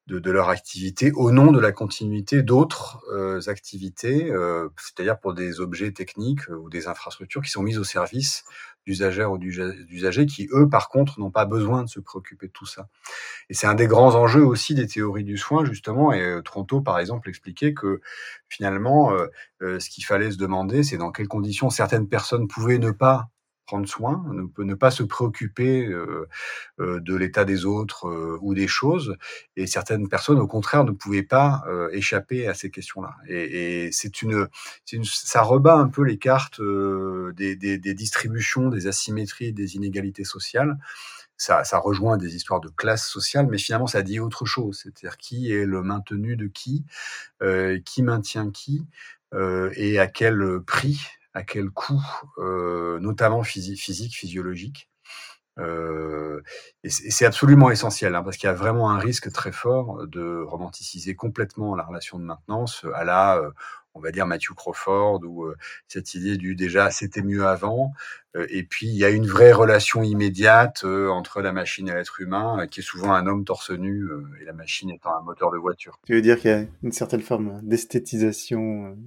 de, 0.07 0.19
de, 0.19 0.31
leur 0.31 0.49
activité 0.49 1.11
au 1.13 1.31
nom 1.31 1.51
de 1.51 1.59
la 1.59 1.71
continuité 1.71 2.43
d'autres 2.43 3.01
activités, 3.47 4.31
c'est-à-dire 4.77 5.19
pour 5.19 5.33
des 5.33 5.59
objets 5.59 5.91
techniques 5.91 6.47
ou 6.49 6.69
des 6.69 6.87
infrastructures 6.87 7.41
qui 7.41 7.51
sont 7.51 7.63
mises 7.63 7.79
au 7.79 7.83
service 7.83 8.43
d'usagères 8.85 9.31
ou 9.31 9.37
d'usagers 9.37 10.25
qui, 10.25 10.49
eux, 10.51 10.67
par 10.67 10.89
contre, 10.89 11.19
n'ont 11.19 11.31
pas 11.31 11.45
besoin 11.45 11.83
de 11.83 11.89
se 11.89 11.99
préoccuper 11.99 12.47
de 12.47 12.51
tout 12.51 12.65
ça. 12.65 12.87
Et 13.49 13.53
c'est 13.53 13.67
un 13.67 13.75
des 13.75 13.87
grands 13.87 14.15
enjeux 14.15 14.45
aussi 14.45 14.75
des 14.75 14.87
théories 14.87 15.23
du 15.23 15.37
soin, 15.37 15.65
justement. 15.65 16.11
Et 16.11 16.21
euh, 16.21 16.41
Tronto, 16.41 16.81
par 16.81 16.99
exemple, 16.99 17.29
expliquait 17.29 17.73
que 17.73 18.01
finalement, 18.49 19.13
euh, 19.13 19.27
euh, 19.61 19.79
ce 19.79 19.89
qu'il 19.89 20.05
fallait 20.05 20.31
se 20.31 20.37
demander, 20.37 20.83
c'est 20.83 20.97
dans 20.97 21.11
quelles 21.11 21.27
conditions 21.27 21.69
certaines 21.69 22.07
personnes 22.07 22.47
pouvaient 22.47 22.79
ne 22.79 22.91
pas 22.91 23.29
prendre 23.73 23.89
soin, 23.89 24.23
ne, 24.31 24.63
ne 24.63 24.75
pas 24.75 24.91
se 24.91 25.01
préoccuper 25.01 25.87
euh, 25.87 26.29
euh, 26.79 26.99
de 26.99 27.15
l'état 27.15 27.43
des 27.43 27.65
autres 27.65 28.07
euh, 28.07 28.37
ou 28.39 28.53
des 28.53 28.67
choses. 28.67 29.17
Et 29.55 29.65
certaines 29.65 30.07
personnes, 30.09 30.37
au 30.37 30.45
contraire, 30.45 30.83
ne 30.83 30.91
pouvaient 30.91 31.23
pas 31.23 31.63
échapper 31.91 32.47
à 32.47 32.53
ces 32.53 32.69
questions-là. 32.69 33.15
Et, 33.27 33.89
c'est 33.91 34.21
une, 34.21 34.47
une, 34.91 35.03
ça 35.03 35.41
rebat 35.41 35.75
un 35.75 35.87
peu 35.87 36.03
les 36.03 36.19
cartes 36.19 36.61
des, 36.61 37.55
des, 37.55 37.93
distributions, 37.95 38.69
des 38.69 38.85
asymétries, 38.85 39.53
des 39.53 39.75
inégalités 39.75 40.23
sociales. 40.23 40.77
Ça, 41.35 41.63
ça, 41.63 41.79
rejoint 41.79 42.17
des 42.17 42.35
histoires 42.35 42.61
de 42.61 42.69
classe 42.69 43.07
sociale, 43.07 43.47
mais 43.49 43.57
finalement, 43.57 43.87
ça 43.87 44.03
dit 44.03 44.19
autre 44.19 44.45
chose. 44.45 44.81
C'est-à-dire 44.83 45.17
qui 45.17 45.51
est 45.51 45.65
le 45.65 45.81
maintenu 45.81 46.35
de 46.35 46.45
qui, 46.45 46.85
qui 47.85 48.03
maintient 48.03 48.51
qui, 48.51 48.85
et 49.75 49.99
à 49.99 50.07
quel 50.07 50.59
prix 50.65 50.99
à 51.33 51.43
quel 51.43 51.69
coût, 51.69 52.03
euh, 52.37 52.99
notamment 52.99 53.43
physique, 53.43 54.15
physiologique. 54.15 54.89
Euh, 55.59 56.41
et 56.83 56.89
c'est 56.89 57.25
absolument 57.25 57.69
essentiel, 57.69 58.15
hein, 58.15 58.23
parce 58.23 58.37
qu'il 58.37 58.47
y 58.47 58.49
a 58.49 58.55
vraiment 58.55 58.89
un 58.89 58.97
risque 58.97 59.31
très 59.31 59.51
fort 59.51 60.07
de 60.07 60.41
romanticiser 60.41 61.15
complètement 61.15 61.75
la 61.75 61.83
relation 61.83 62.17
de 62.17 62.23
maintenance 62.23 62.85
à 62.95 63.03
la, 63.03 63.37
euh, 63.37 63.51
on 63.93 63.99
va 63.99 64.11
dire, 64.11 64.25
Matthew 64.25 64.53
Crawford, 64.55 65.21
ou 65.23 65.45
euh, 65.45 65.55
cette 65.87 66.15
idée 66.15 66.37
du 66.37 66.55
déjà 66.55 66.89
c'était 66.89 67.21
mieux 67.21 67.45
avant. 67.45 67.93
Euh, 68.35 68.47
et 68.49 68.63
puis 68.63 68.87
il 68.87 68.95
y 68.95 69.05
a 69.05 69.09
une 69.09 69.27
vraie 69.27 69.51
relation 69.51 70.01
immédiate 70.01 70.83
euh, 70.85 71.09
entre 71.09 71.41
la 71.41 71.51
machine 71.51 71.87
et 71.87 71.93
l'être 71.93 72.19
humain, 72.19 72.65
qui 72.67 72.79
est 72.79 72.83
souvent 72.83 73.13
un 73.13 73.27
homme 73.27 73.45
torse 73.45 73.69
nu, 73.69 74.09
et 74.41 74.45
la 74.45 74.53
machine 74.53 74.89
étant 74.89 75.15
un 75.15 75.21
moteur 75.21 75.51
de 75.51 75.57
voiture. 75.57 75.99
Tu 76.07 76.15
veux 76.15 76.21
dire 76.21 76.39
qu'il 76.39 76.49
y 76.49 76.53
a 76.53 76.63
une 76.81 76.91
certaine 76.91 77.21
forme 77.21 77.59
d'esthétisation 77.61 78.97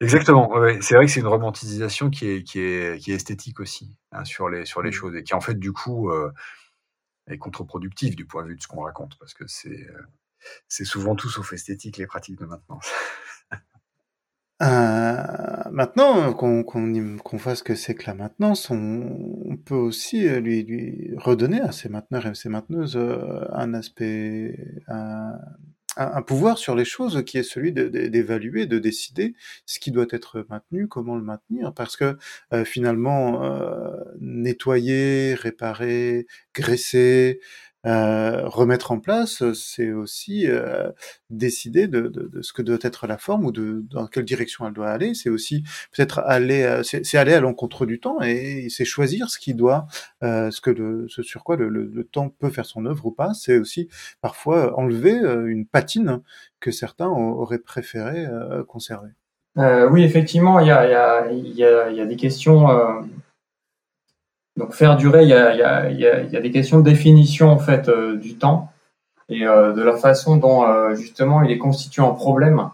Exactement. 0.00 0.50
Ouais, 0.50 0.78
c'est 0.82 0.94
vrai 0.94 1.06
que 1.06 1.12
c'est 1.12 1.20
une 1.20 1.26
romantisation 1.26 2.10
qui 2.10 2.26
est, 2.28 2.42
qui 2.42 2.60
est, 2.60 2.98
qui 2.98 3.12
est 3.12 3.14
esthétique 3.14 3.60
aussi 3.60 3.96
hein, 4.12 4.24
sur 4.24 4.48
les 4.50 4.66
sur 4.66 4.82
les 4.82 4.90
mmh. 4.90 4.92
choses 4.92 5.16
et 5.16 5.22
qui 5.22 5.34
en 5.34 5.40
fait 5.40 5.58
du 5.58 5.72
coup 5.72 6.10
euh, 6.10 6.30
est 7.28 7.38
contre-productive 7.38 8.14
du 8.14 8.26
point 8.26 8.42
de 8.42 8.48
vue 8.48 8.56
de 8.56 8.62
ce 8.62 8.68
qu'on 8.68 8.82
raconte 8.82 9.18
parce 9.18 9.32
que 9.32 9.46
c'est 9.46 9.88
euh, 9.88 10.02
c'est 10.68 10.84
souvent 10.84 11.16
tout 11.16 11.30
sauf 11.30 11.52
esthétique 11.54 11.96
les 11.96 12.06
pratiques 12.06 12.38
de 12.38 12.44
maintenance. 12.44 12.90
euh, 14.62 15.70
maintenant, 15.70 16.34
qu'on 16.34 16.62
qu'on 16.62 17.38
fasse 17.38 17.62
que 17.62 17.74
c'est 17.74 17.94
que 17.94 18.06
la 18.06 18.14
maintenance, 18.14 18.68
on, 18.70 19.56
peut 19.64 19.74
aussi 19.74 20.28
lui, 20.28 20.62
lui 20.62 21.14
redonner 21.16 21.60
à 21.60 21.72
ces 21.72 21.88
mainteneurs 21.88 22.26
et 22.26 22.34
ces 22.34 22.50
mainteneuses 22.50 22.96
un 22.96 23.74
aspect, 23.74 24.84
un, 24.86 25.32
pouvoir 26.26 26.58
sur 26.58 26.74
les 26.74 26.84
choses 26.84 27.24
qui 27.24 27.38
est 27.38 27.42
celui 27.42 27.72
d'évaluer, 27.72 28.66
de, 28.66 28.78
décider 28.78 29.34
ce 29.64 29.78
qui 29.78 29.90
doit 29.90 30.06
être 30.10 30.46
maintenu, 30.50 30.88
comment 30.88 31.16
le 31.16 31.22
maintenir, 31.22 31.72
parce 31.72 31.96
que 31.96 32.16
euh, 32.52 32.64
finalement, 32.64 33.44
euh, 33.44 33.90
nettoyer, 34.20 35.34
réparer, 35.34 36.26
graisser, 36.54 37.40
euh, 37.86 38.48
remettre 38.48 38.90
en 38.90 38.98
place, 38.98 39.52
c'est 39.52 39.92
aussi 39.92 40.46
euh, 40.48 40.90
décider 41.30 41.86
de, 41.86 42.08
de, 42.08 42.28
de, 42.32 42.42
ce 42.42 42.52
que 42.52 42.62
doit 42.62 42.78
être 42.82 43.06
la 43.06 43.16
forme 43.16 43.44
ou 43.46 43.52
de 43.52 43.84
dans 43.90 44.06
quelle 44.08 44.24
direction 44.24 44.66
elle 44.66 44.72
doit 44.72 44.90
aller. 44.90 45.14
C'est 45.14 45.30
aussi 45.30 45.62
peut-être 45.94 46.18
aller, 46.20 46.62
euh, 46.62 46.82
c'est 46.82 47.16
aller 47.16 47.34
à 47.34 47.40
l'encontre 47.40 47.86
du 47.86 48.00
temps 48.00 48.20
et 48.22 48.66
c'est 48.70 48.84
choisir 48.84 49.30
ce 49.30 49.38
qui 49.38 49.54
doit, 49.54 49.86
euh, 50.24 50.50
ce 50.50 50.60
que 50.60 50.70
le, 50.70 51.06
ce 51.08 51.22
sur 51.22 51.44
quoi 51.44 51.56
le, 51.56 51.68
le, 51.68 51.84
le, 51.84 52.04
temps 52.04 52.28
peut 52.28 52.50
faire 52.50 52.66
son 52.66 52.86
œuvre 52.86 53.06
ou 53.06 53.12
pas. 53.12 53.34
C'est 53.34 53.58
aussi 53.58 53.88
parfois 54.20 54.76
enlever 54.78 55.12
une 55.46 55.66
patine 55.66 56.22
que 56.60 56.72
certains 56.72 57.08
auraient 57.08 57.58
préféré 57.58 58.26
conserver. 58.66 59.10
oui, 59.56 60.02
effectivement, 60.02 60.58
il 60.60 60.68
y 60.68 60.70
a, 60.70 60.88
y, 60.88 60.94
a, 60.94 61.30
y, 61.30 61.64
a, 61.64 61.90
y 61.90 62.00
a, 62.00 62.06
des 62.06 62.16
questions 62.16 62.66
donc 64.56 64.72
faire 64.72 64.96
durer, 64.96 65.22
il 65.22 65.28
y 65.28 65.32
a, 65.34 66.40
des 66.40 66.50
questions 66.50 66.78
de 66.78 66.84
définition 66.84 67.50
en 67.50 67.58
fait 67.58 67.88
euh, 67.88 68.16
du 68.16 68.36
temps 68.36 68.72
et 69.28 69.46
euh, 69.46 69.72
de 69.72 69.82
la 69.82 69.96
façon 69.96 70.36
dont 70.36 70.64
euh, 70.64 70.94
justement 70.94 71.42
il 71.42 71.50
est 71.50 71.58
constitué 71.58 72.02
en 72.02 72.14
problème 72.14 72.70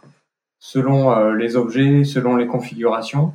selon 0.60 1.32
les 1.32 1.56
objets, 1.56 2.04
selon 2.04 2.36
les 2.36 2.46
configurations. 2.46 3.32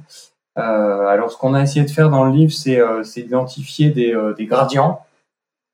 alors 0.56 1.30
ce 1.30 1.38
qu'on 1.38 1.54
a 1.56 1.62
essayé 1.62 1.86
de 1.86 1.92
faire 1.92 2.10
dans 2.10 2.24
le 2.24 2.32
livre, 2.32 2.54
c'est 2.54 2.80
identifier 3.20 3.90
des, 3.90 4.16
des 4.38 4.46
gradients 4.46 5.02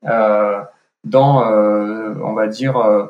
dans, 0.02 1.44
on 1.46 2.34
va 2.34 2.48
dire, 2.48 3.08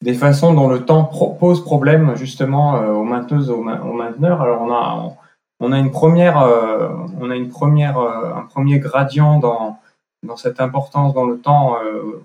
des 0.00 0.14
façons 0.14 0.54
dont 0.54 0.68
le 0.68 0.84
temps 0.84 1.02
pose 1.40 1.64
problème 1.64 2.14
justement 2.14 2.74
aux 2.74 3.02
mainteneuses, 3.02 3.50
aux, 3.50 3.62
mainteneurs. 3.62 4.42
Alors 4.42 4.62
on 4.62 4.72
a 4.72 5.16
on 5.62 5.70
a 5.70 5.78
une 5.78 5.92
première, 5.92 6.38
euh, 6.38 6.88
on 7.20 7.30
a 7.30 7.36
une 7.36 7.48
première, 7.48 7.96
euh, 7.98 8.34
un 8.34 8.42
premier 8.42 8.80
gradient 8.80 9.38
dans, 9.38 9.78
dans 10.24 10.36
cette 10.36 10.60
importance 10.60 11.14
dans 11.14 11.24
le 11.24 11.38
temps 11.38 11.76
euh, 11.82 12.20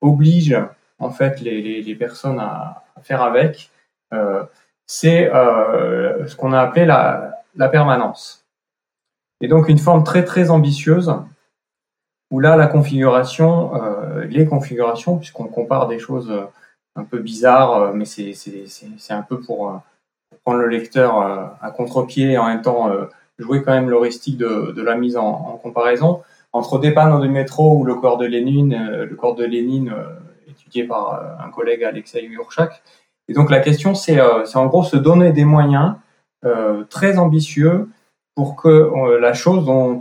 oblige 0.00 0.58
en 0.98 1.10
fait 1.10 1.40
les, 1.42 1.82
les, 1.82 1.94
personnes 1.94 2.40
à, 2.40 2.84
faire 3.02 3.22
avec. 3.22 3.70
c'est 4.86 5.28
ce 5.28 6.36
qu'on 6.36 6.52
a 6.52 6.60
appelé 6.60 6.86
la, 6.86 7.42
la 7.56 7.68
permanence. 7.68 8.44
Et 9.40 9.48
donc 9.48 9.68
une 9.68 9.78
forme 9.78 10.04
très 10.04 10.24
très 10.24 10.50
ambitieuse 10.50 11.12
où 12.30 12.40
là 12.40 12.56
la 12.56 12.68
configuration, 12.68 13.72
les 14.28 14.46
configurations, 14.46 15.18
puisqu'on 15.18 15.48
compare 15.48 15.88
des 15.88 15.98
choses 15.98 16.32
un 16.94 17.04
peu 17.04 17.18
bizarres, 17.18 17.92
mais 17.92 18.04
c'est 18.04 19.10
un 19.10 19.22
peu 19.22 19.40
pour 19.40 19.82
prendre 20.44 20.60
le 20.60 20.68
lecteur 20.68 21.20
euh, 21.20 21.44
à 21.60 21.70
contre-pied 21.70 22.32
et 22.32 22.38
en 22.38 22.46
même 22.46 22.62
temps 22.62 22.90
euh, 22.90 23.06
jouer 23.38 23.62
quand 23.62 23.72
même 23.72 23.90
l'heuristique 23.90 24.36
de, 24.36 24.82
la 24.82 24.94
mise 24.94 25.16
en, 25.16 25.58
comparaison 25.62 26.22
entre 26.52 26.78
des 26.78 26.92
panneaux 26.92 27.20
de 27.20 27.28
métro 27.28 27.78
ou 27.78 27.84
le 27.84 27.94
corps 27.94 28.18
de 28.18 28.26
Lénine, 28.26 28.74
euh, 28.74 29.06
le 29.06 29.16
corps 29.16 29.34
de 29.34 29.44
Lénine 29.44 29.94
étudié 30.48 30.84
par 30.84 31.38
un 31.42 31.50
collègue 31.50 31.82
Alexei 31.82 32.24
Urchak. 32.24 32.82
Et 33.28 33.32
donc 33.32 33.50
la 33.50 33.60
question, 33.60 33.94
c'est 33.94 34.20
en 34.20 34.66
gros 34.66 34.82
se 34.82 34.96
donner 34.96 35.32
des 35.32 35.44
moyens 35.44 35.94
très 36.90 37.18
ambitieux 37.18 37.88
pour 38.34 38.56
que 38.56 39.16
la 39.18 39.32
chose 39.32 39.64
dont 39.64 39.98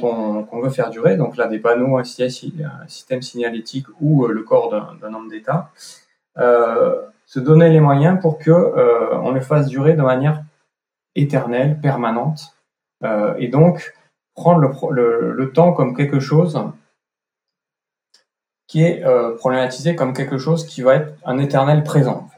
on, 0.51 0.59
veut 0.59 0.71
faire 0.71 0.89
durer, 0.89 1.15
donc 1.15 1.37
là 1.37 1.47
des 1.47 1.59
panneaux, 1.59 1.97
un, 1.97 2.03
système 2.03 3.21
signalétique 3.21 3.85
ou 4.01 4.25
le 4.27 4.41
corps 4.41 4.69
d'un 4.99 5.13
homme 5.13 5.29
d'État, 5.29 5.69
se 7.31 7.39
donner 7.39 7.69
les 7.69 7.79
moyens 7.79 8.19
pour 8.19 8.39
que 8.39 8.51
euh, 8.51 9.17
on 9.19 9.39
fasse 9.39 9.67
durer 9.67 9.93
de 9.93 10.01
manière 10.01 10.43
éternelle, 11.15 11.79
permanente, 11.79 12.57
euh, 13.05 13.33
et 13.37 13.47
donc 13.47 13.93
prendre 14.35 14.59
le, 14.59 15.51
temps 15.53 15.71
comme 15.71 15.95
quelque 15.95 16.19
chose 16.19 16.61
qui 18.67 18.83
est 18.83 19.05
euh, 19.05 19.37
problématisé 19.37 19.95
comme 19.95 20.11
quelque 20.11 20.37
chose 20.37 20.65
qui 20.65 20.81
va 20.81 20.95
être 20.95 21.13
un 21.23 21.37
éternel 21.37 21.83
présent. 21.83 22.29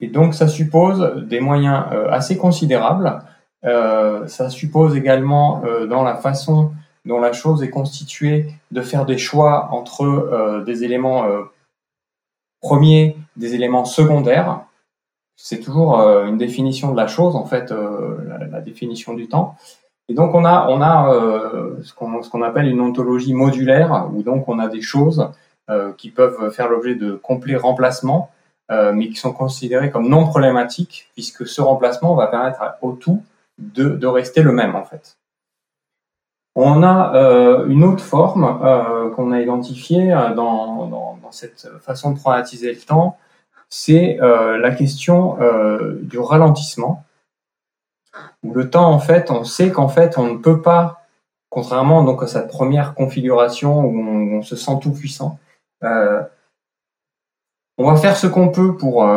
Et 0.00 0.08
donc 0.08 0.34
ça 0.34 0.46
suppose 0.46 1.24
des 1.26 1.40
moyens 1.40 1.86
assez 2.10 2.36
considérables. 2.36 3.22
ça 3.62 4.50
suppose 4.50 4.96
également 4.96 5.62
dans 5.88 6.02
la 6.02 6.16
façon 6.16 6.72
dont 7.04 7.20
la 7.20 7.32
chose 7.32 7.62
est 7.62 7.70
constituée 7.70 8.52
de 8.70 8.82
faire 8.82 9.06
des 9.06 9.18
choix 9.18 9.68
entre 9.70 10.64
des 10.66 10.82
éléments 10.82 11.24
Premier, 12.62 13.16
des 13.36 13.54
éléments 13.54 13.84
secondaires. 13.84 14.60
C'est 15.36 15.60
toujours 15.60 16.00
euh, 16.00 16.26
une 16.26 16.38
définition 16.38 16.92
de 16.92 16.96
la 16.96 17.08
chose, 17.08 17.34
en 17.34 17.44
fait, 17.44 17.72
euh, 17.72 18.16
la, 18.50 18.60
définition 18.60 19.14
du 19.14 19.28
temps. 19.28 19.56
Et 20.08 20.14
donc 20.14 20.34
on 20.34 20.44
a, 20.44 20.68
on 20.68 20.80
a 20.80 21.12
euh, 21.12 21.82
ce 21.82 21.92
qu'on 21.94 22.42
appelle 22.42 22.68
une 22.68 22.80
ontologie 22.80 23.34
modulaire, 23.34 24.08
où 24.12 24.22
donc 24.22 24.48
on 24.48 24.58
a 24.58 24.68
des 24.68 24.82
choses 24.82 25.28
qui 25.96 26.10
peuvent 26.10 26.50
faire 26.50 26.68
l'objet 26.68 26.94
de 26.96 27.14
complets 27.14 27.56
remplacements, 27.56 28.30
mais 28.68 29.08
qui 29.08 29.14
sont 29.14 29.32
considérées 29.32 29.90
comme 29.90 30.06
non 30.06 30.26
problématiques, 30.26 31.08
puisque 31.14 31.46
ce 31.46 31.62
remplacement 31.62 32.14
va 32.14 32.26
permettre 32.26 32.60
au 32.82 32.92
tout 32.92 33.22
de, 33.58 33.88
de 33.90 34.06
rester 34.06 34.42
le 34.42 34.52
même, 34.52 34.74
en 34.74 34.84
fait. 34.84 35.16
On 36.54 36.82
a 36.82 37.14
euh, 37.14 37.66
une 37.66 37.82
autre 37.82 38.04
forme 38.04 38.60
euh, 38.62 39.10
qu'on 39.10 39.32
a 39.32 39.40
identifiée 39.40 40.12
euh, 40.12 40.34
dans, 40.34 41.18
cette 41.30 41.66
façon 41.80 42.10
de 42.10 42.18
problématiser 42.18 42.74
le 42.74 42.80
temps, 42.80 43.16
c'est 43.70 44.18
la 44.20 44.70
question 44.70 45.38
du 46.02 46.18
ralentissement. 46.18 47.06
Où 48.42 48.52
le 48.52 48.68
temps, 48.68 48.92
en 48.92 48.98
fait, 48.98 49.30
on 49.30 49.42
sait 49.44 49.70
qu'en 49.70 49.88
fait, 49.88 50.18
on 50.18 50.34
ne 50.34 50.36
peut 50.36 50.60
pas, 50.60 51.06
contrairement 51.48 52.02
donc 52.02 52.22
à 52.22 52.26
cette 52.26 52.48
première 52.48 52.92
configuration 52.92 53.80
où 53.80 54.36
on 54.36 54.42
se 54.42 54.56
sent 54.56 54.78
tout 54.82 54.92
puissant, 54.92 55.38
on 55.80 56.26
va 57.78 57.96
faire 57.96 58.14
ce 58.14 58.26
qu'on 58.26 58.50
peut 58.50 58.76
pour 58.76 59.08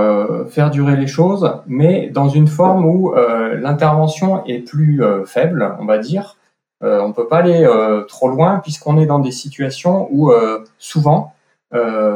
faire 0.48 0.70
durer 0.72 0.96
les 0.96 1.08
choses, 1.08 1.60
mais 1.68 2.08
dans 2.08 2.30
une 2.30 2.48
forme 2.48 2.86
où 2.86 3.14
l'intervention 3.14 4.46
est 4.46 4.60
plus 4.60 5.04
faible, 5.26 5.76
on 5.82 5.86
va 5.86 5.98
dire, 5.98 6.38
euh, 6.86 7.02
on 7.02 7.10
ne 7.10 7.14
peut 7.14 7.28
pas 7.28 7.38
aller 7.38 7.64
euh, 7.64 8.04
trop 8.04 8.30
loin 8.30 8.60
puisqu'on 8.60 9.00
est 9.00 9.08
dans 9.08 9.20
des 9.20 9.32
situations 9.32 10.08
où 10.12 10.32
euh, 10.32 10.64
souvent 10.78 11.32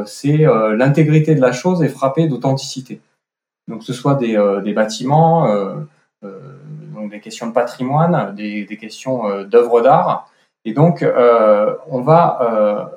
c'est 0.06 0.46
l'intégrité 0.74 1.34
de 1.34 1.40
la 1.42 1.52
chose 1.52 1.82
est 1.82 1.88
frappée 1.88 2.26
d'authenticité. 2.26 3.02
Donc 3.68 3.80
que 3.80 3.84
ce 3.84 3.92
soit 3.92 4.14
des, 4.14 4.72
bâtiments, 4.72 5.54
des 6.22 7.20
questions 7.20 7.46
de 7.46 7.52
patrimoine, 7.52 8.34
des, 8.34 8.78
questions 8.80 9.42
d'œuvres 9.42 9.82
d'art. 9.82 10.30
Et 10.64 10.72
donc, 10.72 11.04
on 11.04 12.00
va 12.00 12.90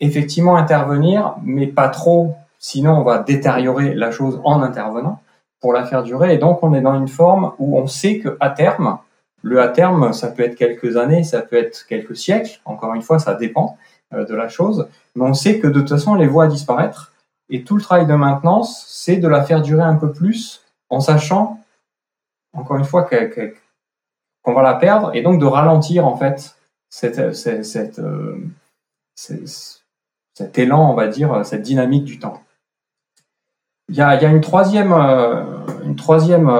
effectivement 0.00 0.56
intervenir, 0.56 1.34
mais 1.42 1.66
pas 1.66 1.90
trop, 1.90 2.34
sinon 2.58 2.92
on 2.92 3.02
va 3.02 3.18
détériorer 3.18 3.92
la 3.92 4.10
chose 4.10 4.40
en 4.44 4.62
intervenant 4.62 5.20
pour 5.60 5.74
la 5.74 5.84
faire 5.84 6.02
durer. 6.02 6.32
Et 6.32 6.38
donc, 6.38 6.62
on 6.62 6.72
est 6.72 6.80
dans 6.80 6.98
une 6.98 7.08
forme 7.08 7.52
où 7.58 7.78
on 7.78 7.86
sait 7.86 8.20
qu'à 8.20 8.48
terme, 8.48 9.00
le 9.42 9.60
à 9.60 9.68
terme, 9.68 10.12
ça 10.12 10.28
peut 10.28 10.42
être 10.42 10.56
quelques 10.56 10.96
années, 10.96 11.22
ça 11.22 11.42
peut 11.42 11.56
être 11.56 11.86
quelques 11.86 12.16
siècles. 12.16 12.60
Encore 12.64 12.94
une 12.94 13.02
fois, 13.02 13.18
ça 13.18 13.34
dépend 13.34 13.78
euh, 14.12 14.24
de 14.24 14.34
la 14.34 14.48
chose. 14.48 14.88
Mais 15.14 15.24
on 15.24 15.34
sait 15.34 15.58
que 15.58 15.66
de 15.66 15.80
toute 15.80 15.90
façon, 15.90 16.14
les 16.14 16.26
voies 16.26 16.48
disparaître. 16.48 17.12
Et 17.50 17.64
tout 17.64 17.76
le 17.76 17.82
travail 17.82 18.06
de 18.06 18.14
maintenance, 18.14 18.84
c'est 18.88 19.16
de 19.16 19.28
la 19.28 19.42
faire 19.42 19.62
durer 19.62 19.82
un 19.82 19.94
peu 19.94 20.12
plus 20.12 20.62
en 20.90 21.00
sachant, 21.00 21.60
encore 22.52 22.76
une 22.76 22.84
fois, 22.84 23.08
qu'on 24.42 24.54
va 24.54 24.62
la 24.62 24.74
perdre 24.74 25.14
et 25.14 25.22
donc 25.22 25.40
de 25.40 25.46
ralentir 25.46 26.06
en 26.06 26.16
fait 26.16 26.56
euh, 27.04 27.32
cet 29.14 30.58
élan, 30.58 30.90
on 30.90 30.94
va 30.94 31.08
dire, 31.08 31.44
cette 31.46 31.62
dynamique 31.62 32.04
du 32.04 32.18
temps. 32.18 32.42
Il 33.88 33.96
y 33.96 34.02
a, 34.02 34.16
il 34.16 34.22
y 34.22 34.26
a 34.26 34.28
une 34.28 34.42
troisième, 34.42 34.92
euh, 34.92 35.42
une 35.84 35.96
troisième 35.96 36.50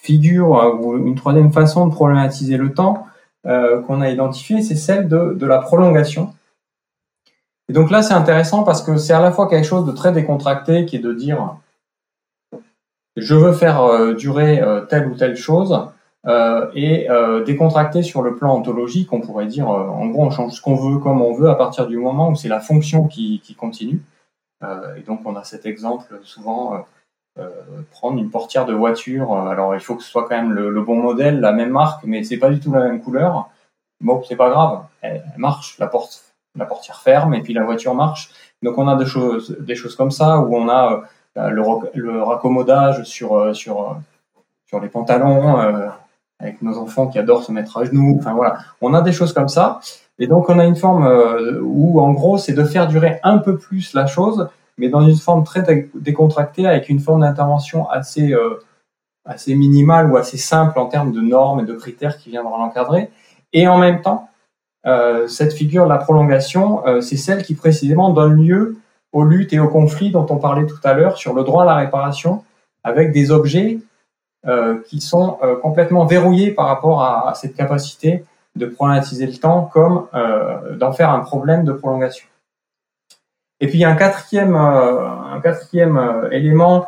figure 0.00 0.56
euh, 0.56 0.74
ou 0.74 0.96
une 0.96 1.14
troisième 1.14 1.52
façon 1.52 1.86
de 1.86 1.92
problématiser 1.92 2.56
le 2.56 2.72
temps 2.72 3.06
euh, 3.46 3.80
qu'on 3.82 4.00
a 4.00 4.10
identifié, 4.10 4.62
c'est 4.62 4.76
celle 4.76 5.08
de, 5.08 5.46
la 5.46 5.58
prolongation. 5.58 6.32
Et 7.68 7.72
donc 7.72 7.90
là, 7.90 8.02
c'est 8.02 8.14
intéressant 8.14 8.64
parce 8.64 8.82
que 8.82 8.96
c'est 8.96 9.12
à 9.12 9.20
la 9.20 9.30
fois 9.30 9.48
quelque 9.48 9.66
chose 9.66 9.86
de 9.86 9.92
très 9.92 10.12
décontracté 10.12 10.86
qui 10.86 10.96
est 10.96 11.00
de 11.00 11.12
dire 11.12 11.56
je 13.16 13.34
veux 13.34 13.52
faire 13.52 13.82
euh, 13.82 14.14
durer 14.14 14.62
telle 14.88 15.06
ou 15.08 15.14
telle 15.14 15.36
chose 15.36 15.86
et 16.74 17.08
décontracté 17.46 18.02
sur 18.02 18.20
le 18.20 18.36
plan 18.36 18.54
ontologique, 18.54 19.10
on 19.12 19.22
pourrait 19.22 19.46
dire 19.46 19.68
en 19.68 20.06
gros 20.08 20.24
on 20.26 20.30
change 20.30 20.52
ce 20.52 20.60
qu'on 20.60 20.74
veut 20.74 20.98
comme 20.98 21.22
on 21.22 21.32
veut 21.32 21.48
à 21.48 21.54
partir 21.54 21.86
du 21.86 21.96
moment 21.96 22.28
où 22.28 22.36
c'est 22.36 22.48
la 22.48 22.60
fonction 22.60 23.08
qui 23.08 23.56
continue. 23.58 24.02
et 24.62 25.00
donc 25.06 25.20
on 25.24 25.34
a 25.34 25.44
cet 25.44 25.64
exemple 25.64 26.20
souvent 26.22 26.84
prendre 27.90 28.18
une 28.18 28.30
portière 28.30 28.66
de 28.66 28.74
voiture. 28.74 29.34
Alors 29.34 29.74
il 29.74 29.80
faut 29.80 29.96
que 29.96 30.02
ce 30.02 30.10
soit 30.10 30.28
quand 30.28 30.36
même 30.36 30.52
le, 30.52 30.82
bon 30.82 30.96
modèle, 30.96 31.40
la 31.40 31.52
même 31.52 31.70
marque, 31.70 32.04
mais 32.04 32.22
c'est 32.22 32.36
pas 32.36 32.50
du 32.50 32.60
tout 32.60 32.72
la 32.72 32.80
même 32.80 33.00
couleur. 33.00 33.48
Bon, 34.00 34.22
c'est 34.26 34.36
pas 34.36 34.50
grave, 34.50 34.82
elle, 35.02 35.22
marche, 35.36 35.78
la 35.78 35.86
porte, 35.86 36.22
la 36.56 36.64
portière 36.64 37.00
ferme 37.00 37.34
et 37.34 37.42
puis 37.42 37.54
la 37.54 37.64
voiture 37.64 37.94
marche. 37.94 38.30
Donc 38.62 38.78
on 38.78 38.88
a 38.88 38.96
des 38.96 39.06
choses, 39.06 39.56
des 39.60 39.74
choses 39.74 39.96
comme 39.96 40.10
ça 40.10 40.40
où 40.40 40.56
on 40.56 40.68
a 40.68 41.02
le, 41.36 41.62
le 41.94 42.22
raccommodage 42.22 43.04
sur 43.04 43.54
sur 43.54 43.96
sur 44.66 44.80
les 44.80 44.88
pantalons 44.88 45.90
avec 46.40 46.62
nos 46.62 46.78
enfants 46.78 47.08
qui 47.08 47.18
adorent 47.18 47.44
se 47.44 47.52
mettre 47.52 47.76
à 47.76 47.84
genoux. 47.84 48.16
Enfin 48.18 48.32
voilà, 48.32 48.58
on 48.80 48.94
a 48.94 49.02
des 49.02 49.12
choses 49.12 49.32
comme 49.32 49.48
ça. 49.48 49.80
Et 50.18 50.26
donc 50.26 50.48
on 50.48 50.58
a 50.58 50.64
une 50.64 50.76
forme 50.76 51.06
euh, 51.06 51.60
où 51.62 52.00
en 52.00 52.12
gros 52.12 52.38
c'est 52.38 52.52
de 52.52 52.64
faire 52.64 52.86
durer 52.88 53.20
un 53.22 53.38
peu 53.38 53.56
plus 53.56 53.94
la 53.94 54.06
chose, 54.06 54.48
mais 54.80 54.88
dans 54.88 55.02
une 55.02 55.16
forme 55.16 55.44
très 55.44 55.62
décontractée 55.94 56.66
avec 56.66 56.88
une 56.88 56.98
forme 56.98 57.20
d'intervention 57.20 57.88
assez 57.88 58.32
euh, 58.32 58.58
assez 59.24 59.54
minimale 59.54 60.10
ou 60.10 60.16
assez 60.16 60.38
simple 60.38 60.78
en 60.78 60.86
termes 60.86 61.12
de 61.12 61.20
normes 61.20 61.60
et 61.60 61.64
de 61.64 61.74
critères 61.74 62.18
qui 62.18 62.30
viendront 62.30 62.58
l'encadrer. 62.58 63.10
Et 63.52 63.68
en 63.68 63.78
même 63.78 64.00
temps, 64.00 64.28
euh, 64.86 65.28
cette 65.28 65.52
figure 65.52 65.84
de 65.84 65.90
la 65.90 65.98
prolongation, 65.98 66.82
c'est 67.02 67.18
celle 67.18 67.44
qui 67.44 67.54
précisément 67.54 68.10
donne 68.10 68.42
lieu 68.42 68.78
aux 69.12 69.24
luttes 69.24 69.52
et 69.52 69.60
aux 69.60 69.68
conflits 69.68 70.10
dont 70.10 70.26
on 70.30 70.38
parlait 70.38 70.66
tout 70.66 70.80
à 70.84 70.94
l'heure 70.94 71.16
sur 71.18 71.34
le 71.34 71.44
droit 71.44 71.64
à 71.64 71.66
la 71.66 71.76
réparation, 71.76 72.44
avec 72.82 73.12
des 73.12 73.30
objets 73.30 73.78
euh, 74.46 74.80
qui 74.88 75.02
sont 75.02 75.38
euh, 75.42 75.56
complètement 75.56 76.06
verrouillés 76.06 76.50
par 76.50 76.66
rapport 76.66 77.02
à, 77.02 77.28
à, 77.28 77.34
cette 77.34 77.54
capacité 77.54 78.24
de 78.56 78.64
problématiser 78.64 79.26
le 79.26 79.36
temps 79.36 79.68
comme 79.70 80.06
euh, 80.14 80.76
d'en 80.76 80.92
faire 80.92 81.10
un 81.10 81.20
problème 81.20 81.64
de 81.64 81.72
prolongation. 81.72 82.26
Et 83.60 83.68
puis 83.68 83.78
il 83.78 83.80
y 83.82 83.84
a 83.84 83.90
un 83.90 83.96
quatrième, 83.96 84.54
un 84.56 85.40
quatrième 85.42 86.28
élément 86.32 86.86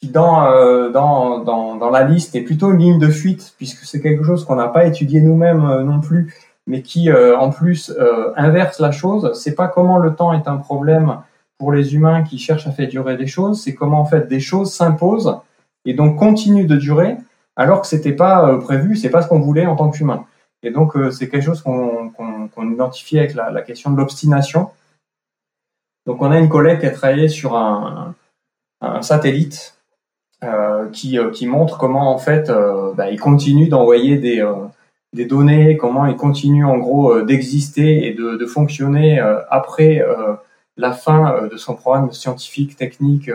qui 0.00 0.08
dans, 0.08 0.90
dans, 0.90 1.40
dans, 1.40 1.76
dans, 1.76 1.90
la 1.90 2.04
liste 2.04 2.34
est 2.34 2.40
plutôt 2.40 2.70
une 2.72 2.78
ligne 2.78 2.98
de 2.98 3.08
fuite, 3.08 3.52
puisque 3.58 3.84
c'est 3.84 4.00
quelque 4.00 4.24
chose 4.24 4.46
qu'on 4.46 4.56
n'a 4.56 4.68
pas 4.68 4.86
étudié 4.86 5.20
nous-mêmes 5.20 5.82
non 5.82 6.00
plus, 6.00 6.34
mais 6.66 6.80
qui 6.80 7.12
en 7.12 7.50
plus 7.50 7.94
inverse 8.36 8.80
la 8.80 8.90
chose. 8.90 9.32
C'est 9.34 9.54
pas 9.54 9.68
comment 9.68 9.98
le 9.98 10.14
temps 10.14 10.32
est 10.32 10.48
un 10.48 10.56
problème 10.56 11.18
pour 11.58 11.72
les 11.72 11.94
humains 11.94 12.22
qui 12.22 12.38
cherchent 12.38 12.66
à 12.66 12.72
faire 12.72 12.88
durer 12.88 13.18
des 13.18 13.26
choses, 13.26 13.62
c'est 13.62 13.74
comment 13.74 14.00
en 14.00 14.06
fait 14.06 14.26
des 14.28 14.40
choses 14.40 14.72
s'imposent 14.72 15.36
et 15.84 15.92
donc 15.92 16.18
continue 16.18 16.64
de 16.64 16.76
durer 16.76 17.18
alors 17.54 17.82
que 17.82 17.86
c'était 17.86 18.12
pas 18.12 18.48
euh, 18.48 18.58
prévu, 18.58 18.96
c'est 18.96 19.10
pas 19.10 19.20
ce 19.20 19.28
qu'on 19.28 19.40
voulait 19.40 19.66
en 19.66 19.76
tant 19.76 19.90
qu'humain. 19.90 20.24
Et 20.62 20.70
donc 20.70 20.96
euh, 20.96 21.10
c'est 21.10 21.28
quelque 21.28 21.44
chose 21.44 21.62
qu'on 21.62 22.72
identifie 22.72 23.18
avec 23.18 23.34
la, 23.34 23.60
question 23.60 23.90
de 23.90 23.98
l'obstination. 23.98 24.70
Donc 26.10 26.22
on 26.22 26.32
a 26.32 26.38
une 26.40 26.48
collègue 26.48 26.80
qui 26.80 26.86
a 26.86 26.90
travaillé 26.90 27.28
sur 27.28 27.56
un, 27.56 28.14
satellite 29.00 29.78
euh, 30.42 30.88
qui, 30.90 31.16
qui, 31.32 31.46
montre 31.46 31.78
comment 31.78 32.12
en 32.12 32.18
fait 32.18 32.50
bah, 32.96 33.10
il 33.10 33.20
continue 33.20 33.68
d'envoyer 33.68 34.16
des, 34.16 35.24
données, 35.24 35.76
comment 35.76 36.06
il 36.06 36.16
continue 36.16 36.64
en 36.64 36.78
gros 36.78 37.22
d'exister 37.22 38.08
et 38.08 38.14
de, 38.14 38.46
fonctionner 38.46 39.20
après 39.50 40.04
la 40.76 40.92
fin 40.92 41.46
de 41.46 41.56
son 41.56 41.76
programme 41.76 42.10
scientifique, 42.10 42.74
technique 42.74 43.30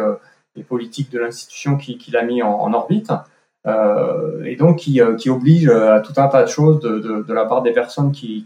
les 0.56 0.64
politiques 0.64 1.12
de 1.12 1.20
l'institution 1.20 1.78
qui, 1.78 1.98
qui 1.98 2.12
l'a 2.12 2.24
mis 2.24 2.42
en, 2.42 2.74
orbite, 2.74 3.12
euh, 3.68 4.44
et 4.44 4.56
donc 4.56 4.78
qui, 4.78 5.02
euh, 5.02 5.18
oblige 5.28 5.70
à 5.70 6.00
tout 6.00 6.14
un 6.18 6.28
tas 6.28 6.44
de 6.44 6.50
choses 6.50 6.80
de, 6.80 7.00
de, 7.00 7.34
la 7.34 7.46
part 7.46 7.62
des 7.62 7.72
personnes 7.72 8.12
qui, 8.12 8.46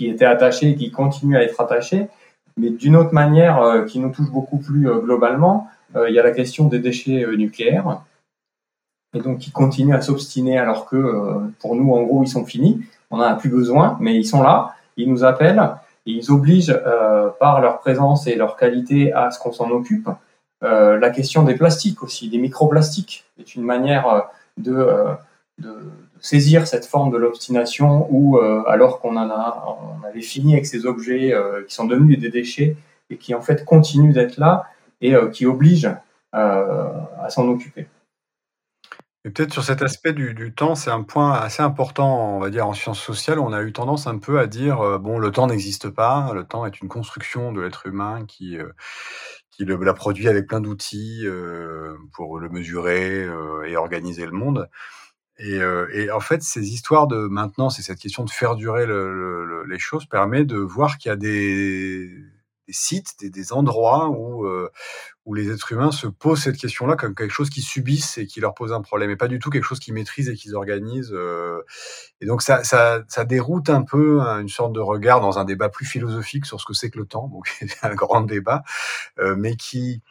étaient 0.00 0.24
attachées 0.24 0.70
et 0.70 0.76
qui 0.76 0.90
continuent 0.90 1.36
à 1.36 1.42
être 1.42 1.60
attachées, 1.60 2.08
mais 2.56 2.70
d'une 2.70 2.96
autre 2.96 3.12
manière 3.12 3.60
euh, 3.60 3.84
qui 3.84 3.98
nous 3.98 4.10
touche 4.10 4.30
beaucoup 4.30 4.58
plus 4.58 4.88
euh, 4.88 4.98
globalement, 4.98 5.68
il 6.08 6.12
y 6.12 6.18
a 6.18 6.22
la 6.22 6.32
question 6.32 6.66
des 6.66 6.78
déchets 6.78 7.24
nucléaires, 7.38 8.02
et 9.14 9.20
donc 9.20 9.38
qui 9.38 9.50
continuent 9.50 9.94
à 9.94 10.02
s'obstiner 10.02 10.58
alors 10.58 10.84
que 10.84 11.48
pour 11.58 11.74
nous, 11.74 11.94
en 11.94 12.02
gros, 12.02 12.22
ils 12.22 12.28
sont 12.28 12.44
finis, 12.44 12.82
on 13.10 13.16
n'en 13.16 13.22
a 13.22 13.34
plus 13.34 13.48
besoin, 13.48 13.96
mais 13.98 14.14
ils 14.14 14.26
sont 14.26 14.42
là, 14.42 14.74
ils 14.98 15.08
nous 15.08 15.24
appellent, 15.24 15.70
et 16.04 16.10
ils 16.10 16.30
obligent 16.30 16.78
par 17.40 17.62
leur 17.62 17.78
présence 17.78 18.26
et 18.26 18.34
leur 18.34 18.56
qualité 18.56 19.14
à 19.14 19.30
ce 19.30 19.38
qu'on 19.38 19.52
s'en 19.52 19.70
occupe. 19.70 20.10
Euh, 20.62 20.98
la 20.98 21.10
question 21.10 21.42
des 21.42 21.54
plastiques 21.54 22.02
aussi, 22.02 22.28
des 22.28 22.38
microplastiques, 22.38 23.24
est 23.38 23.54
une 23.54 23.62
manière 23.62 24.08
euh, 24.08 24.20
de, 24.56 24.74
euh, 24.74 25.14
de 25.58 25.76
saisir 26.26 26.66
cette 26.66 26.86
forme 26.86 27.10
de 27.10 27.16
l'obstination 27.16 28.06
où, 28.10 28.38
alors 28.38 29.00
qu'on 29.00 29.16
en 29.16 29.30
a, 29.30 29.78
on 29.80 30.04
avait 30.06 30.22
fini 30.22 30.54
avec 30.54 30.66
ces 30.66 30.86
objets 30.86 31.34
qui 31.68 31.74
sont 31.74 31.86
devenus 31.86 32.18
des 32.18 32.30
déchets 32.30 32.76
et 33.10 33.16
qui 33.16 33.34
en 33.34 33.40
fait 33.40 33.64
continuent 33.64 34.12
d'être 34.12 34.38
là 34.38 34.64
et 35.00 35.14
qui 35.32 35.46
obligent 35.46 35.94
à 36.32 37.26
s'en 37.28 37.48
occuper. 37.48 37.86
Et 39.24 39.30
peut-être 39.30 39.52
sur 39.52 39.64
cet 39.64 39.82
aspect 39.82 40.12
du, 40.12 40.52
temps, 40.54 40.74
c'est 40.74 40.90
un 40.90 41.02
point 41.02 41.32
assez 41.32 41.62
important, 41.62 42.36
on 42.36 42.40
va 42.40 42.50
dire, 42.50 42.66
en 42.66 42.74
sciences 42.74 43.00
sociales. 43.00 43.40
On 43.40 43.52
a 43.52 43.62
eu 43.62 43.72
tendance 43.72 44.06
un 44.06 44.18
peu 44.18 44.38
à 44.38 44.46
dire, 44.46 44.98
bon, 45.00 45.18
le 45.18 45.30
temps 45.30 45.46
n'existe 45.46 45.90
pas, 45.90 46.32
le 46.34 46.44
temps 46.44 46.66
est 46.66 46.80
une 46.80 46.88
construction 46.88 47.52
de 47.52 47.60
l'être 47.60 47.86
humain 47.86 48.24
qui, 48.26 48.58
qui 49.56 49.64
l'a 49.64 49.94
produit 49.94 50.28
avec 50.28 50.46
plein 50.46 50.60
d'outils 50.60 51.22
euh, 51.24 51.96
pour 52.12 52.38
le 52.38 52.48
mesurer 52.50 53.24
euh, 53.24 53.64
et 53.66 53.76
organiser 53.76 54.26
le 54.26 54.32
monde. 54.32 54.68
Et, 55.38 55.60
euh, 55.60 55.86
et, 55.92 56.10
en 56.10 56.20
fait, 56.20 56.42
ces 56.42 56.72
histoires 56.72 57.06
de 57.06 57.26
maintenance 57.26 57.78
et 57.78 57.82
cette 57.82 57.98
question 57.98 58.24
de 58.24 58.30
faire 58.30 58.56
durer 58.56 58.86
le, 58.86 59.44
le, 59.44 59.64
les 59.66 59.78
choses 59.78 60.06
permet 60.06 60.44
de 60.44 60.56
voir 60.56 60.96
qu'il 60.98 61.10
y 61.10 61.12
a 61.12 61.16
des, 61.16 62.10
sites, 62.68 63.14
des, 63.20 63.30
des 63.30 63.52
endroits 63.52 64.08
où, 64.08 64.46
euh, 64.46 64.70
où 65.24 65.34
les 65.34 65.50
êtres 65.50 65.72
humains 65.72 65.92
se 65.92 66.06
posent 66.06 66.42
cette 66.42 66.56
question-là 66.56 66.96
comme 66.96 67.14
quelque 67.14 67.32
chose 67.32 67.50
qu'ils 67.50 67.62
subissent 67.62 68.18
et 68.18 68.26
qui 68.26 68.40
leur 68.40 68.54
pose 68.54 68.72
un 68.72 68.80
problème, 68.80 69.10
et 69.10 69.16
pas 69.16 69.28
du 69.28 69.38
tout 69.38 69.50
quelque 69.50 69.64
chose 69.64 69.78
qu'ils 69.78 69.94
maîtrisent 69.94 70.28
et 70.28 70.34
qu'ils 70.34 70.56
organisent. 70.56 71.12
Euh. 71.12 71.62
et 72.20 72.26
donc 72.26 72.42
ça, 72.42 72.64
ça, 72.64 73.02
ça, 73.08 73.24
déroute 73.24 73.70
un 73.70 73.82
peu 73.82 74.20
hein, 74.20 74.40
une 74.40 74.48
sorte 74.48 74.72
de 74.72 74.80
regard 74.80 75.20
dans 75.20 75.38
un 75.38 75.44
débat 75.44 75.68
plus 75.68 75.86
philosophique 75.86 76.46
sur 76.46 76.60
ce 76.60 76.66
que 76.66 76.74
c'est 76.74 76.90
que 76.90 76.98
le 76.98 77.06
temps, 77.06 77.28
donc 77.28 77.48
un 77.82 77.94
grand 77.94 78.22
débat, 78.22 78.62
euh, 79.18 79.36
mais 79.36 79.56
qui 79.56 80.02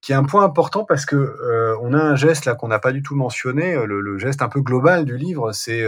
qui 0.00 0.12
est 0.12 0.14
un 0.14 0.24
point 0.24 0.44
important 0.44 0.84
parce 0.84 1.04
que 1.04 1.16
euh, 1.16 1.76
on 1.82 1.92
a 1.92 1.98
un 1.98 2.16
geste 2.16 2.46
là 2.46 2.54
qu'on 2.54 2.68
n'a 2.68 2.78
pas 2.78 2.92
du 2.92 3.02
tout 3.02 3.14
mentionné, 3.14 3.74
le, 3.86 4.00
le, 4.00 4.18
geste 4.18 4.42
un 4.42 4.48
peu 4.48 4.60
global 4.60 5.04
du 5.04 5.16
livre, 5.16 5.52
c'est 5.52 5.84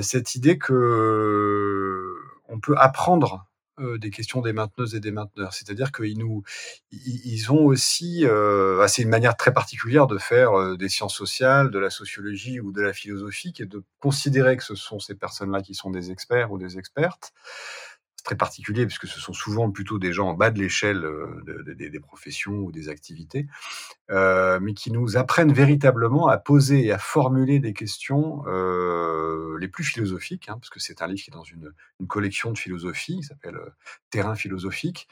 cette 0.00 0.34
idée 0.34 0.58
que 0.58 2.14
on 2.48 2.60
peut 2.60 2.74
apprendre 2.76 3.46
euh, 3.80 3.98
des 3.98 4.10
questions 4.10 4.40
des 4.40 4.52
mainteneuses 4.52 4.94
et 4.94 5.00
des 5.00 5.10
mainteneurs. 5.10 5.52
C'est-à-dire 5.52 5.90
qu'ils 5.90 6.16
nous, 6.16 6.44
ils 6.92 7.50
ont 7.50 7.64
aussi, 7.64 8.24
euh, 8.24 8.86
c'est 8.86 9.02
une 9.02 9.08
manière 9.08 9.36
très 9.36 9.52
particulière 9.52 10.06
de 10.06 10.16
faire 10.16 10.52
euh, 10.56 10.76
des 10.76 10.88
sciences 10.88 11.16
sociales, 11.16 11.72
de 11.72 11.80
la 11.80 11.90
sociologie 11.90 12.60
ou 12.60 12.70
de 12.70 12.80
la 12.80 12.92
philosophie, 12.92 13.52
et 13.58 13.66
de 13.66 13.82
considérer 13.98 14.56
que 14.56 14.62
ce 14.62 14.76
sont 14.76 15.00
ces 15.00 15.16
personnes-là 15.16 15.60
qui 15.60 15.74
sont 15.74 15.90
des 15.90 16.12
experts 16.12 16.52
ou 16.52 16.58
des 16.58 16.78
expertes 16.78 17.32
très 18.24 18.36
particulier 18.36 18.86
puisque 18.86 19.06
ce 19.06 19.20
sont 19.20 19.32
souvent 19.32 19.70
plutôt 19.70 19.98
des 19.98 20.12
gens 20.12 20.30
en 20.30 20.34
bas 20.34 20.50
de 20.50 20.58
l'échelle 20.58 21.04
euh, 21.04 21.74
des 21.76 22.00
professions 22.00 22.54
ou 22.54 22.72
des 22.72 22.88
activités, 22.88 23.46
euh, 24.10 24.58
mais 24.60 24.74
qui 24.74 24.90
nous 24.90 25.16
apprennent 25.16 25.52
véritablement 25.52 26.26
à 26.26 26.38
poser 26.38 26.86
et 26.86 26.92
à 26.92 26.98
formuler 26.98 27.60
des 27.60 27.74
questions 27.74 28.42
euh, 28.46 29.56
les 29.60 29.68
plus 29.68 29.84
philosophiques, 29.84 30.48
hein, 30.48 30.56
parce 30.58 30.70
que 30.70 30.80
c'est 30.80 31.02
un 31.02 31.06
livre 31.06 31.22
qui 31.22 31.30
est 31.30 31.34
dans 31.34 31.44
une, 31.44 31.72
collection 32.08 32.50
de 32.50 32.58
philosophie, 32.58 33.16
qui 33.16 33.22
s'appelle 33.22 33.58
Terrain 34.10 34.34
philosophique. 34.34 35.08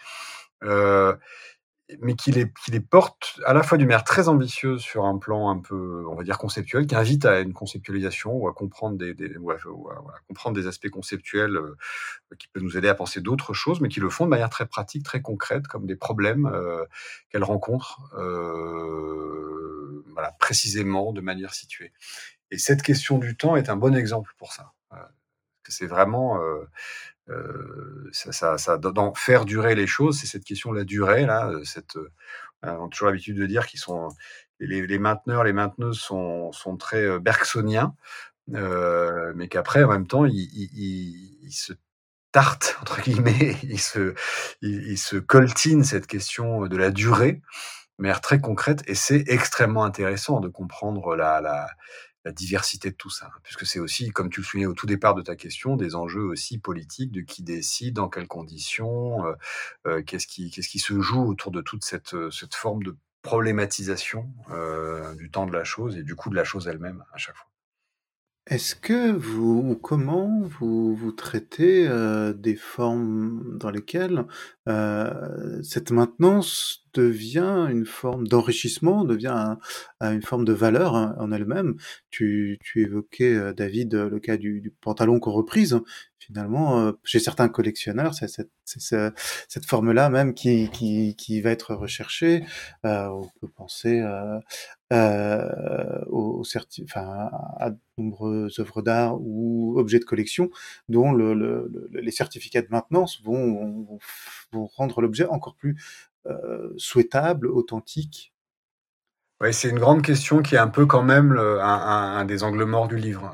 Mais 2.01 2.15
qui 2.15 2.31
les, 2.33 2.53
qui 2.65 2.79
porte 2.81 3.41
à 3.45 3.53
la 3.53 3.63
fois 3.63 3.79
d'une 3.79 3.87
manière 3.87 4.05
très 4.05 4.29
ambitieuse 4.29 4.81
sur 4.81 5.05
un 5.05 5.19
plan 5.19 5.51
un 5.51 5.59
peu, 5.59 6.05
on 6.09 6.15
va 6.15 6.23
dire, 6.23 6.39
conceptuel, 6.39 6.87
qui 6.87 6.95
invite 6.95 7.25
à 7.25 7.41
une 7.41 7.53
conceptualisation 7.53 8.33
ou 8.33 8.49
à 8.49 8.55
comprendre 8.55 8.97
des, 8.97 10.67
aspects 10.67 10.91
conceptuels 10.91 11.57
euh, 11.57 11.77
qui 12.39 12.49
peuvent 12.49 12.63
nous 12.63 12.77
aider 12.77 12.89
à 12.89 12.95
penser 12.95 13.21
d'autres 13.21 13.53
choses, 13.53 13.81
mais 13.81 13.89
qui 13.89 14.01
le 14.01 14.11
font 14.11 14.25
de 14.25 14.31
manière 14.31 14.51
très 14.51 14.67
pratique, 14.67 15.05
très 15.05 15.23
concrète, 15.23 15.67
comme 15.67 15.87
des 15.87 15.97
problèmes 15.97 16.47
euh, 16.47 16.85
qu'elles 17.31 17.45
rencontrent 17.45 18.01
euh, 18.15 20.05
précisément, 20.39 21.13
de 21.13 21.21
manière 21.21 21.55
située. 21.55 21.93
Et 22.51 22.59
cette 22.59 22.83
question 22.83 23.19
du 23.19 23.37
temps 23.37 23.57
est 23.57 23.69
un 23.69 23.77
bon 23.77 23.95
exemple 23.95 24.33
pour 24.39 24.53
ça. 24.53 24.73
que 25.63 25.73
c'est 25.73 25.87
vraiment 25.87 26.39
euh, 27.29 28.09
ça, 28.13 28.33
ça, 28.33 28.59
ça, 28.59 28.79
dans 28.79 29.15
faire 29.15 29.45
durer 29.45 29.75
les 29.75 29.87
choses, 29.87 30.19
c'est 30.19 30.27
cette 30.27 30.45
question 30.45 30.73
de 30.73 30.79
la 30.79 30.85
durée 30.85 31.25
là. 31.25 31.49
Euh, 31.49 31.65
cette, 31.65 31.97
euh, 31.97 32.09
on 32.63 32.87
a 32.87 32.89
toujours 32.89 33.09
l'habitude 33.09 33.39
de 33.39 33.47
dire 33.47 33.67
qu'ils 33.67 33.81
sont 33.81 34.09
les, 34.61 34.87
les, 34.87 34.99
mainteneurs, 34.99 35.45
les 35.45 35.53
mainteneuses 35.53 36.01
sont, 36.01 36.53
sont 36.53 36.77
très 36.77 37.19
bergsoniens, 37.19 37.95
euh, 38.55 39.33
mais 39.37 39.49
qu'après 39.49 39.85
en 39.85 39.89
même 39.89 40.07
temps 40.07 40.25
ils, 40.25 40.35
ils, 40.35 41.39
ils, 41.43 41.53
se 41.53 41.73
tartent 42.33 42.77
entre 42.83 43.01
guillemets, 43.03 43.57
ils 43.63 43.81
se, 43.81 44.15
ils 44.63 44.99
se 44.99 45.17
coltinent 45.17 45.85
cette 45.85 46.07
question 46.07 46.67
de 46.67 46.77
la 46.77 46.91
durée, 46.91 47.41
de 47.99 48.03
manière 48.03 48.21
très 48.21 48.41
concrète, 48.41 48.83
et 48.87 48.95
c'est 48.95 49.25
extrêmement 49.29 49.85
intéressant 49.85 50.41
de 50.41 50.49
comprendre 50.49 51.15
la, 51.15 51.41
la 51.41 51.69
la 52.25 52.33
diversité 52.33 52.91
de 52.91 52.97
tout 52.97 53.11
ça, 53.11 53.27
hein, 53.27 53.41
puisque 53.43 53.67
c'est 53.67 53.81
aussi, 53.81 54.11
comme 54.11 54.31
tu 54.31 54.41
le 54.41 54.47
soulignais 54.47 54.67
au 54.67 54.75
tout 54.75 54.87
départ 54.87 55.15
de 55.15 55.23
ta 55.23 55.37
question, 55.37 55.77
des 55.77 55.95
enjeux 55.95 56.25
aussi 56.25 56.59
politiques 56.59 57.13
de 57.13 57.21
qui 57.21 57.43
décide, 57.43 57.95
dans 57.95 58.09
quelles 58.09 58.29
conditions, 58.29 59.27
euh, 59.27 59.35
euh, 59.87 60.03
qu'est-ce 60.03 60.27
qui, 60.27 60.51
qu'est-ce 60.51 60.69
qui 60.69 60.79
se 60.79 61.01
joue 61.01 61.25
autour 61.25 61.51
de 61.51 61.61
toute 61.61 61.85
cette, 61.85 62.15
euh, 62.15 62.31
cette 62.31 62.55
forme 62.55 62.83
de 62.83 62.97
problématisation 63.23 64.29
du 65.17 65.31
temps 65.31 65.47
de 65.47 65.53
la 65.53 65.63
chose 65.63 65.97
et 65.97 66.03
du 66.03 66.17
coup 66.17 66.29
de 66.29 66.35
la 66.35 66.43
chose 66.43 66.67
elle-même 66.67 67.05
à 67.13 67.19
chaque 67.19 67.37
fois. 67.37 67.47
Est-ce 68.49 68.75
que 68.75 69.13
vous 69.13 69.63
ou 69.65 69.77
comment 69.77 70.41
vous 70.43 70.97
vous 70.97 71.13
traitez, 71.13 71.89
des 72.35 72.57
formes 72.57 73.57
dans 73.59 73.71
lesquelles, 73.71 74.27
cette 74.67 75.91
maintenance 75.91 76.87
devient 76.95 77.69
une 77.71 77.87
forme 77.87 78.29
d'enrichissement, 78.29 79.05
devient 79.05 79.57
une 80.01 80.23
forme 80.23 80.45
de 80.45 80.53
valeur, 80.53 80.95
hein, 80.95 81.15
en 81.19 81.33
elle-même? 81.33 81.77
Tu 82.11 82.59
tu 82.63 82.83
évoquais, 82.83 83.55
David, 83.55 83.95
le 83.95 84.21
cas 84.21 84.37
du 84.37 84.61
du 84.61 84.71
pantalon 84.71 85.21
qu'on 85.21 85.33
reprise. 85.33 85.81
Finalement, 86.19 86.93
chez 87.03 87.19
certains 87.19 87.49
collectionneurs, 87.49 88.15
c'est 88.15 88.29
cette 88.29 88.51
cette 88.65 89.67
forme-là 89.67 90.09
même 90.09 90.35
qui 90.35 90.71
qui 90.71 91.17
qui 91.17 91.41
va 91.41 91.51
être 91.51 91.75
recherchée. 91.75 92.45
on 92.85 93.29
peut 93.41 93.49
penser, 93.49 94.03
euh, 94.93 95.99
aux, 96.09 96.43
enfin, 96.85 97.31
à 97.59 97.71
de 97.71 97.79
nombreuses 97.97 98.59
œuvres 98.59 98.83
d'art 98.83 99.17
ou 99.21 99.79
objets 99.79 99.99
de 99.99 100.05
collection 100.05 100.51
dont 100.91 101.13
le, 101.13 101.71
les 101.93 102.11
certificats 102.11 102.61
de 102.61 102.69
maintenance 102.71 103.23
vont, 103.25 103.99
rendre 104.53 105.01
l'objet 105.01 105.27
encore 105.27 105.57
plus 105.57 105.77
souhaitable, 106.77 107.49
authentique? 107.49 108.33
Oui, 109.43 109.53
c'est 109.53 109.69
une 109.69 109.81
grande 109.81 110.03
question 110.03 110.41
qui 110.41 110.55
est 110.55 110.59
un 110.59 110.69
peu 110.69 110.87
quand 110.87 111.03
même 111.03 111.37
un, 111.37 112.25
des 112.25 112.45
angles 112.45 112.65
morts 112.65 112.87
du 112.87 112.97
livre, 112.97 113.29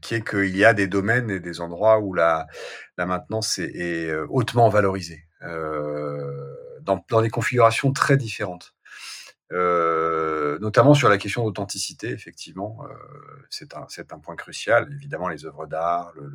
qui 0.00 0.14
est 0.14 0.26
qu'il 0.26 0.56
y 0.56 0.64
a 0.64 0.72
des 0.72 0.86
domaines 0.86 1.30
et 1.30 1.38
des 1.38 1.60
endroits 1.60 1.98
où 2.00 2.14
la, 2.14 2.46
la 2.96 3.04
maintenance 3.04 3.58
est, 3.58 4.10
hautement 4.30 4.70
valorisée, 4.70 5.26
dans, 5.42 7.20
des 7.20 7.28
configurations 7.28 7.92
très 7.92 8.16
différentes. 8.16 8.74
Notamment 9.50 10.94
sur 10.94 11.10
la 11.10 11.18
question 11.18 11.44
d'authenticité, 11.44 12.08
effectivement, 12.08 12.78
c'est 13.50 13.74
un, 13.76 13.86
un, 14.12 14.18
point 14.18 14.36
crucial. 14.36 14.90
Évidemment, 14.94 15.28
les 15.28 15.44
œuvres 15.44 15.66
d'art, 15.66 16.10
le, 16.14 16.30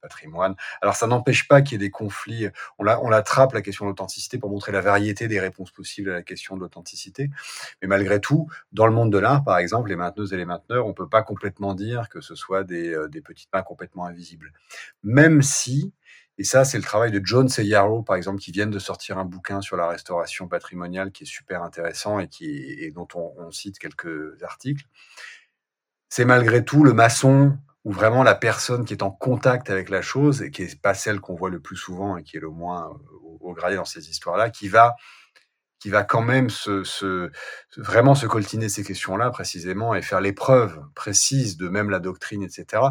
patrimoine. 0.00 0.54
Alors, 0.82 0.96
ça 0.96 1.06
n'empêche 1.06 1.48
pas 1.48 1.62
qu'il 1.62 1.72
y 1.72 1.74
ait 1.76 1.86
des 1.86 1.90
conflits. 1.90 2.48
On, 2.78 2.84
la, 2.84 3.02
on 3.02 3.08
l'attrape, 3.08 3.52
la 3.52 3.62
question 3.62 3.84
de 3.84 3.90
l'authenticité, 3.90 4.38
pour 4.38 4.50
montrer 4.50 4.72
la 4.72 4.80
variété 4.80 5.28
des 5.28 5.40
réponses 5.40 5.70
possibles 5.70 6.10
à 6.10 6.14
la 6.14 6.22
question 6.22 6.56
de 6.56 6.60
l'authenticité. 6.60 7.30
Mais 7.82 7.88
malgré 7.88 8.20
tout, 8.20 8.48
dans 8.72 8.86
le 8.86 8.92
monde 8.92 9.12
de 9.12 9.18
l'art, 9.18 9.44
par 9.44 9.58
exemple, 9.58 9.88
les 9.88 9.96
mainteneuses 9.96 10.32
et 10.32 10.36
les 10.36 10.44
mainteneurs, 10.44 10.86
on 10.86 10.94
peut 10.94 11.08
pas 11.08 11.22
complètement 11.22 11.74
dire 11.74 12.08
que 12.08 12.20
ce 12.20 12.34
soit 12.34 12.64
des, 12.64 12.94
euh, 12.94 13.08
des 13.08 13.20
petites 13.20 13.52
mains 13.52 13.62
complètement 13.62 14.06
invisibles. 14.06 14.52
Même 15.02 15.42
si 15.42 15.92
et 16.40 16.44
ça, 16.44 16.64
c'est 16.64 16.78
le 16.78 16.84
travail 16.84 17.10
de 17.10 17.20
Jones 17.24 17.48
et 17.58 17.64
Yarrow, 17.64 18.02
par 18.02 18.14
exemple, 18.14 18.38
qui 18.38 18.52
viennent 18.52 18.70
de 18.70 18.78
sortir 18.78 19.18
un 19.18 19.24
bouquin 19.24 19.60
sur 19.60 19.76
la 19.76 19.88
restauration 19.88 20.46
patrimoniale 20.46 21.10
qui 21.10 21.24
est 21.24 21.26
super 21.26 21.64
intéressant 21.64 22.20
et, 22.20 22.28
qui, 22.28 22.92
dont 22.92 23.08
on, 23.14 23.34
on 23.38 23.50
cite 23.50 23.80
quelques 23.80 24.40
articles. 24.44 24.84
C'est 26.08 26.24
malgré 26.24 26.64
tout 26.64 26.84
le 26.84 26.92
maçon 26.92 27.58
ou 27.88 27.92
vraiment 27.92 28.22
la 28.22 28.34
personne 28.34 28.84
qui 28.84 28.92
est 28.92 29.02
en 29.02 29.10
contact 29.10 29.70
avec 29.70 29.88
la 29.88 30.02
chose 30.02 30.42
et 30.42 30.50
qui 30.50 30.62
n'est 30.62 30.74
pas 30.74 30.92
celle 30.92 31.20
qu'on 31.20 31.34
voit 31.34 31.48
le 31.48 31.58
plus 31.58 31.76
souvent 31.76 32.18
et 32.18 32.22
qui 32.22 32.36
est 32.36 32.40
le 32.40 32.50
moins 32.50 32.86
au, 33.22 33.38
au 33.40 33.54
grade 33.54 33.76
dans 33.76 33.86
ces 33.86 34.10
histoires-là, 34.10 34.50
qui 34.50 34.68
va 34.68 34.94
qui 35.80 35.88
va 35.88 36.02
quand 36.02 36.20
même 36.20 36.50
se, 36.50 36.82
se, 36.82 37.30
vraiment 37.76 38.14
se 38.16 38.26
coltiner 38.26 38.68
ces 38.68 38.82
questions-là 38.82 39.30
précisément 39.30 39.94
et 39.94 40.02
faire 40.02 40.20
l'épreuve 40.20 40.82
précise 40.94 41.56
de 41.56 41.68
même 41.68 41.88
la 41.88 42.00
doctrine, 42.00 42.42
etc. 42.42 42.82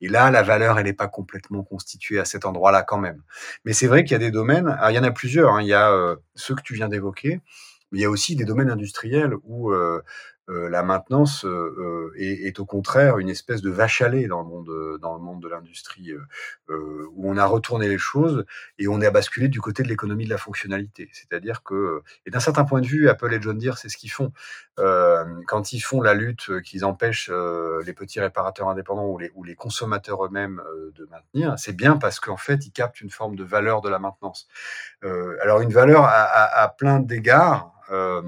Et 0.00 0.08
là, 0.08 0.30
la 0.30 0.42
valeur, 0.42 0.78
elle 0.78 0.86
n'est 0.86 0.92
pas 0.92 1.06
complètement 1.06 1.62
constituée 1.62 2.18
à 2.18 2.24
cet 2.24 2.44
endroit-là 2.44 2.82
quand 2.82 2.98
même. 2.98 3.22
Mais 3.64 3.72
c'est 3.72 3.86
vrai 3.86 4.02
qu'il 4.02 4.12
y 4.12 4.16
a 4.16 4.18
des 4.18 4.32
domaines, 4.32 4.66
alors 4.66 4.90
il 4.90 4.94
y 4.94 4.98
en 4.98 5.04
a 5.04 5.12
plusieurs, 5.12 5.54
hein, 5.54 5.62
il 5.62 5.68
y 5.68 5.72
a 5.72 5.92
euh, 5.92 6.16
ceux 6.34 6.56
que 6.56 6.62
tu 6.62 6.74
viens 6.74 6.88
d'évoquer, 6.88 7.40
mais 7.92 8.00
il 8.00 8.02
y 8.02 8.06
a 8.06 8.10
aussi 8.10 8.34
des 8.34 8.44
domaines 8.44 8.70
industriels 8.70 9.34
où 9.44 9.70
euh, 9.70 9.76
euh, 9.76 10.02
la 10.48 10.82
maintenance 10.82 11.44
euh, 11.44 11.74
euh, 11.78 12.12
est, 12.16 12.58
au 12.58 12.66
contraire 12.66 13.18
une 13.18 13.28
espèce 13.28 13.62
de 13.62 13.70
vache 13.70 14.02
à 14.02 14.08
lait 14.08 14.26
dans 14.26 14.42
le 14.42 14.48
monde, 14.48 14.98
dans 15.00 15.14
le 15.14 15.20
monde 15.20 15.40
de 15.40 15.48
l'industrie, 15.48 16.12
où 16.68 17.30
on 17.30 17.36
a 17.36 17.46
retourné 17.46 17.88
les 17.88 17.98
choses 17.98 18.44
et 18.78 18.88
on 18.88 19.00
est 19.00 19.06
à 19.06 19.10
basculer 19.10 19.48
du 19.48 19.60
côté 19.60 19.82
de 19.82 19.88
l'économie 19.88 20.24
de 20.24 20.30
la 20.30 20.38
fonctionnalité. 20.38 21.08
C'est-à-dire 21.12 21.62
que, 21.62 22.02
et 22.26 22.30
d'un 22.30 22.40
certain 22.40 22.64
point 22.64 22.80
de 22.80 22.86
vue, 22.86 23.08
Apple 23.08 23.32
et 23.32 23.40
John 23.40 23.58
Deere, 23.58 23.78
c'est 23.78 23.88
ce 23.88 23.96
qu'ils 23.96 24.10
font. 24.10 24.32
quand 24.76 25.72
ils 25.72 25.80
font 25.80 26.00
la 26.00 26.14
lutte, 26.14 26.60
qu'ils 26.62 26.84
empêchent 26.84 27.30
les 27.84 27.92
petits 27.92 28.20
réparateurs 28.20 28.68
indépendants 28.68 29.06
ou 29.06 29.44
les, 29.44 29.54
consommateurs 29.54 30.24
eux-mêmes 30.24 30.62
de 30.94 31.06
maintenir, 31.10 31.54
c'est 31.58 31.76
bien 31.76 31.96
parce 31.96 32.20
qu'en 32.20 32.36
fait, 32.36 32.66
ils 32.66 32.72
captent 32.72 33.00
une 33.00 33.10
forme 33.10 33.36
de 33.36 33.44
valeur 33.44 33.80
de 33.80 33.88
la 33.88 33.98
maintenance. 33.98 34.48
alors 35.02 35.60
une 35.60 35.72
valeur 35.72 36.04
à, 36.04 36.74
plein 36.76 37.00
d'égards. 37.00 37.72
Euh, 37.90 38.22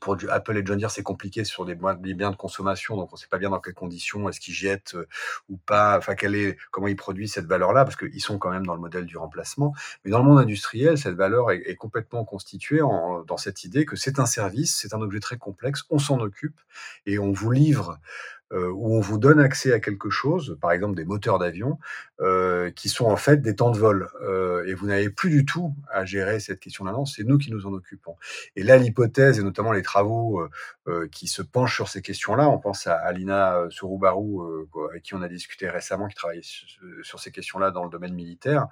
pour 0.00 0.16
Apple 0.30 0.56
et 0.56 0.62
John 0.64 0.78
Deere, 0.78 0.90
c'est 0.90 1.02
compliqué 1.02 1.44
sur 1.44 1.64
des, 1.64 1.74
biens 1.74 2.30
de 2.30 2.36
consommation, 2.36 2.96
donc 2.96 3.12
on 3.12 3.16
ne 3.16 3.18
sait 3.18 3.28
pas 3.28 3.38
bien 3.38 3.50
dans 3.50 3.60
quelles 3.60 3.74
conditions, 3.74 4.28
est-ce 4.28 4.40
qu'ils 4.40 4.54
jettent 4.54 4.94
euh, 4.94 5.06
ou 5.48 5.56
pas, 5.56 5.96
enfin 5.98 6.14
quelle 6.14 6.34
est, 6.34 6.56
comment 6.70 6.88
ils 6.88 6.96
produisent 6.96 7.32
cette 7.32 7.46
valeur-là, 7.46 7.84
parce 7.84 7.96
qu'ils 7.96 8.20
sont 8.20 8.38
quand 8.38 8.50
même 8.50 8.66
dans 8.66 8.74
le 8.74 8.80
modèle 8.80 9.06
du 9.06 9.16
remplacement. 9.16 9.74
Mais 10.04 10.10
dans 10.10 10.18
le 10.18 10.24
monde 10.24 10.38
industriel, 10.38 10.98
cette 10.98 11.14
valeur 11.14 11.50
est, 11.50 11.76
complètement 11.76 12.24
constituée 12.24 12.80
dans 12.80 13.36
cette 13.36 13.62
idée 13.62 13.84
que 13.84 13.94
c'est 13.94 14.18
un 14.18 14.26
service, 14.26 14.76
c'est 14.76 14.94
un 14.94 15.00
objet 15.00 15.20
très 15.20 15.36
complexe, 15.36 15.84
on 15.90 15.98
s'en 15.98 16.18
occupe 16.18 16.58
et 17.06 17.18
on 17.18 17.30
vous 17.30 17.50
livre 17.50 17.98
euh, 18.52 18.70
où 18.70 18.94
on 18.94 19.00
vous 19.00 19.18
donne 19.18 19.40
accès 19.40 19.72
à 19.72 19.80
quelque 19.80 20.10
chose, 20.10 20.56
par 20.60 20.72
exemple 20.72 20.96
des 20.96 21.04
moteurs 21.04 21.38
d'avion, 21.38 21.78
euh, 22.20 22.70
qui 22.70 22.88
sont 22.88 23.06
en 23.06 23.16
fait 23.16 23.42
des 23.42 23.54
temps 23.54 23.70
de 23.70 23.78
vol. 23.78 24.08
Euh, 24.22 24.64
et 24.66 24.74
vous 24.74 24.86
n'avez 24.86 25.10
plus 25.10 25.30
du 25.30 25.44
tout 25.44 25.74
à 25.90 26.04
gérer 26.04 26.40
cette 26.40 26.60
question-là, 26.60 26.92
non, 26.92 27.04
c'est 27.04 27.24
nous 27.24 27.38
qui 27.38 27.50
nous 27.50 27.66
en 27.66 27.72
occupons. 27.72 28.16
Et 28.56 28.62
là, 28.62 28.76
l'hypothèse, 28.76 29.38
et 29.38 29.42
notamment 29.42 29.72
les 29.72 29.82
travaux 29.82 30.40
euh, 30.40 30.50
euh, 30.88 31.08
qui 31.08 31.28
se 31.28 31.42
penchent 31.42 31.76
sur 31.76 31.88
ces 31.88 32.02
questions-là, 32.02 32.48
on 32.48 32.58
pense 32.58 32.86
à 32.86 32.94
Alina 32.94 33.66
Surubaru, 33.70 34.66
avec 34.90 35.02
qui 35.02 35.14
on 35.14 35.22
a 35.22 35.28
discuté 35.28 35.68
récemment, 35.68 36.08
qui 36.08 36.16
travaille 36.16 36.42
sur 37.02 37.20
ces 37.20 37.30
questions-là 37.30 37.70
dans 37.70 37.84
le 37.84 37.90
domaine 37.90 38.14
militaire, 38.14 38.66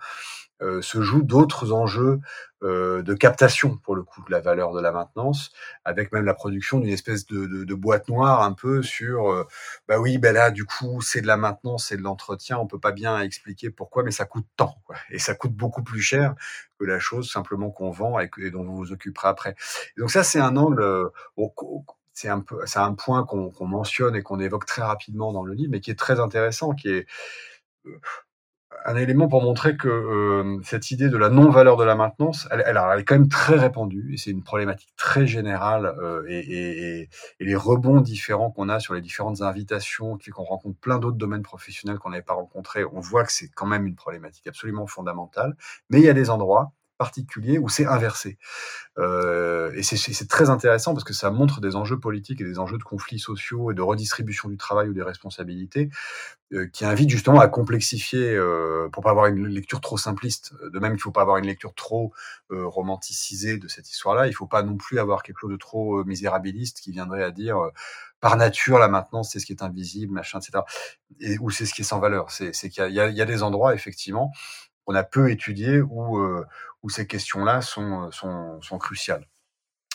euh, 0.62 0.80
se 0.80 1.02
jouent 1.02 1.22
d'autres 1.22 1.72
enjeux 1.72 2.20
euh, 2.62 3.02
de 3.02 3.12
captation 3.12 3.76
pour 3.76 3.94
le 3.94 4.02
coup 4.02 4.22
de 4.24 4.30
la 4.30 4.40
valeur 4.40 4.72
de 4.72 4.80
la 4.80 4.90
maintenance, 4.90 5.52
avec 5.84 6.12
même 6.12 6.24
la 6.24 6.32
production 6.32 6.78
d'une 6.78 6.92
espèce 6.92 7.26
de, 7.26 7.44
de, 7.46 7.64
de, 7.64 7.74
boîte 7.74 8.08
noire 8.08 8.42
un 8.42 8.54
peu 8.54 8.82
sur, 8.82 9.30
euh, 9.30 9.46
bah 9.86 9.98
oui, 9.98 10.16
ben 10.16 10.32
là 10.32 10.50
du 10.50 10.64
coup 10.64 11.02
c'est 11.02 11.20
de 11.20 11.26
la 11.26 11.36
maintenance, 11.36 11.88
c'est 11.88 11.98
de 11.98 12.02
l'entretien, 12.02 12.58
on 12.58 12.66
peut 12.66 12.80
pas 12.80 12.92
bien 12.92 13.20
expliquer 13.20 13.68
pourquoi, 13.68 14.02
mais 14.02 14.10
ça 14.10 14.24
coûte 14.24 14.46
tant, 14.56 14.78
quoi. 14.86 14.96
et 15.10 15.18
ça 15.18 15.34
coûte 15.34 15.52
beaucoup 15.52 15.82
plus 15.82 16.00
cher 16.00 16.34
que 16.80 16.86
la 16.86 16.98
chose 16.98 17.30
simplement 17.30 17.70
qu'on 17.70 17.90
vend 17.90 18.18
et, 18.18 18.30
que, 18.30 18.40
et, 18.40 18.50
dont 18.50 18.64
vous 18.64 18.76
vous 18.76 18.92
occuperez 18.92 19.28
après. 19.28 19.54
Donc 19.98 20.10
ça 20.10 20.24
c'est 20.24 20.40
un 20.40 20.56
angle, 20.56 20.80
euh, 20.80 21.10
c'est 22.14 22.28
un 22.28 22.40
peu, 22.40 22.64
un 22.74 22.94
point 22.94 23.24
qu'on 23.26 23.50
qu 23.50 23.64
mentionne 23.64 24.16
et 24.16 24.22
qu'on 24.22 24.40
évoque 24.40 24.64
très 24.64 24.82
rapidement 24.82 25.32
dans 25.32 25.44
le 25.44 25.52
livre, 25.52 25.70
mais 25.72 25.80
qui 25.80 25.90
est 25.90 25.98
très 25.98 26.20
intéressant, 26.20 26.72
qui 26.72 26.88
est 26.88 27.06
un 28.86 28.94
élément 28.94 29.26
pour 29.26 29.42
montrer 29.42 29.76
que 29.76 29.88
euh, 29.88 30.60
cette 30.62 30.92
idée 30.92 31.08
de 31.08 31.16
la 31.16 31.28
non-valeur 31.28 31.76
de 31.76 31.82
la 31.82 31.96
maintenance, 31.96 32.46
elle, 32.52 32.62
elle, 32.66 32.80
elle, 32.80 33.00
est 33.00 33.04
quand 33.04 33.16
même 33.16 33.28
très 33.28 33.56
répandue 33.56 34.14
et 34.14 34.16
c'est 34.16 34.30
une 34.30 34.44
problématique 34.44 34.94
très 34.96 35.26
générale 35.26 35.86
euh, 36.00 36.22
et, 36.28 36.38
et, 36.38 37.00
et, 37.40 37.44
les 37.44 37.56
rebonds 37.56 38.00
différents 38.00 38.52
qu'on 38.52 38.68
a 38.68 38.78
sur 38.78 38.94
les 38.94 39.00
différentes 39.00 39.42
invitations, 39.42 40.16
qu'on 40.32 40.44
rencontre 40.44 40.78
plein 40.78 40.98
d'autres 41.00 41.16
domaines 41.16 41.42
professionnels 41.42 41.98
qu'on 41.98 42.10
n'avait 42.10 42.22
pas 42.22 42.34
rencontrés, 42.34 42.84
on 42.84 43.00
voit 43.00 43.24
que 43.24 43.32
c'est 43.32 43.48
quand 43.48 43.66
même 43.66 43.86
une 43.86 43.96
problématique 43.96 44.46
absolument 44.46 44.86
fondamentale. 44.86 45.56
Mais 45.90 45.98
il 45.98 46.04
y 46.04 46.08
a 46.08 46.14
des 46.14 46.30
endroits 46.30 46.72
particulier 46.98 47.58
où 47.58 47.68
c'est 47.68 47.86
inversé. 47.86 48.38
Euh, 48.98 49.72
et 49.74 49.82
c'est 49.82 50.28
très 50.28 50.50
intéressant 50.50 50.94
parce 50.94 51.04
que 51.04 51.12
ça 51.12 51.30
montre 51.30 51.60
des 51.60 51.76
enjeux 51.76 51.98
politiques 51.98 52.40
et 52.40 52.44
des 52.44 52.58
enjeux 52.58 52.78
de 52.78 52.82
conflits 52.82 53.18
sociaux 53.18 53.70
et 53.70 53.74
de 53.74 53.82
redistribution 53.82 54.48
du 54.48 54.56
travail 54.56 54.88
ou 54.88 54.94
des 54.94 55.02
responsabilités 55.02 55.90
euh, 56.52 56.66
qui 56.68 56.84
invitent 56.84 57.10
justement 57.10 57.40
à 57.40 57.48
complexifier 57.48 58.34
euh, 58.34 58.88
pour 58.90 59.02
pas 59.02 59.10
avoir 59.10 59.26
une 59.26 59.46
lecture 59.46 59.80
trop 59.80 59.98
simpliste. 59.98 60.54
De 60.72 60.78
même 60.78 60.92
qu'il 60.92 61.02
faut 61.02 61.12
pas 61.12 61.22
avoir 61.22 61.36
une 61.36 61.46
lecture 61.46 61.74
trop 61.74 62.12
euh, 62.50 62.66
romanticisée 62.66 63.58
de 63.58 63.68
cette 63.68 63.90
histoire-là. 63.90 64.26
Il 64.28 64.32
faut 64.32 64.46
pas 64.46 64.62
non 64.62 64.76
plus 64.76 64.98
avoir 64.98 65.22
quelque 65.22 65.40
chose 65.40 65.50
de 65.50 65.56
trop 65.56 66.00
euh, 66.00 66.04
misérabiliste 66.04 66.80
qui 66.80 66.92
viendrait 66.92 67.24
à 67.24 67.30
dire 67.30 67.58
euh, 67.58 67.70
par 68.20 68.36
nature 68.36 68.78
la 68.78 68.88
maintenance 68.88 69.32
c'est 69.32 69.40
ce 69.40 69.46
qui 69.46 69.52
est 69.52 69.62
invisible, 69.62 70.14
machin, 70.14 70.38
etc. 70.38 70.64
Et, 71.20 71.36
ou 71.38 71.50
c'est 71.50 71.66
ce 71.66 71.74
qui 71.74 71.82
est 71.82 71.84
sans 71.84 71.98
valeur. 71.98 72.30
C'est 72.30 72.52
qu'il 72.70 72.86
y, 72.86 72.92
y, 72.92 73.14
y 73.14 73.22
a 73.22 73.26
des 73.26 73.42
endroits 73.42 73.74
effectivement 73.74 74.32
on 74.86 74.94
a 74.94 75.02
peu 75.02 75.30
étudié 75.30 75.80
où, 75.80 76.18
euh, 76.18 76.46
où 76.86 76.88
ces 76.88 77.08
questions-là 77.08 77.62
sont, 77.62 78.12
sont, 78.12 78.62
sont 78.62 78.78
cruciales. 78.78 79.26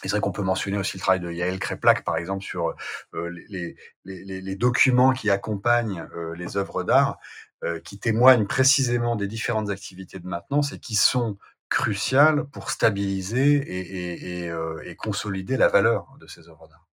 Et 0.04 0.10
c'est 0.10 0.12
vrai 0.12 0.20
qu'on 0.20 0.34
peut 0.34 0.42
mentionner 0.42 0.78
aussi 0.78 0.98
le 0.98 1.02
travail 1.02 1.22
de 1.22 1.32
Yael 1.32 1.58
Kreplak, 1.58 2.04
par 2.04 2.18
exemple, 2.18 2.44
sur 2.44 2.76
euh, 3.14 3.30
les, 3.50 3.78
les, 4.04 4.42
les, 4.42 4.56
documents 4.56 5.14
qui 5.14 5.30
accompagnent 5.30 6.06
euh, 6.16 6.36
les 6.36 6.58
œuvres 6.58 6.84
d'art, 6.84 7.18
euh, 7.64 7.80
qui 7.80 7.98
témoignent 7.98 8.46
précisément 8.46 9.16
des 9.16 9.28
différentes 9.28 9.70
activités 9.70 10.20
de 10.20 10.28
maintenance 10.28 10.74
et 10.74 10.80
qui 10.80 10.96
sont 10.96 11.38
cruciales 11.70 12.44
pour 12.48 12.72
stabiliser 12.72 13.54
et, 13.54 13.80
et, 13.80 14.44
et, 14.44 14.50
euh, 14.50 14.82
et 14.84 14.96
consolider 14.96 15.56
la 15.56 15.70
valeur 15.70 16.18
de 16.20 16.28
ces 16.28 16.50
œuvres 16.50 16.68
d'art. 16.68 16.88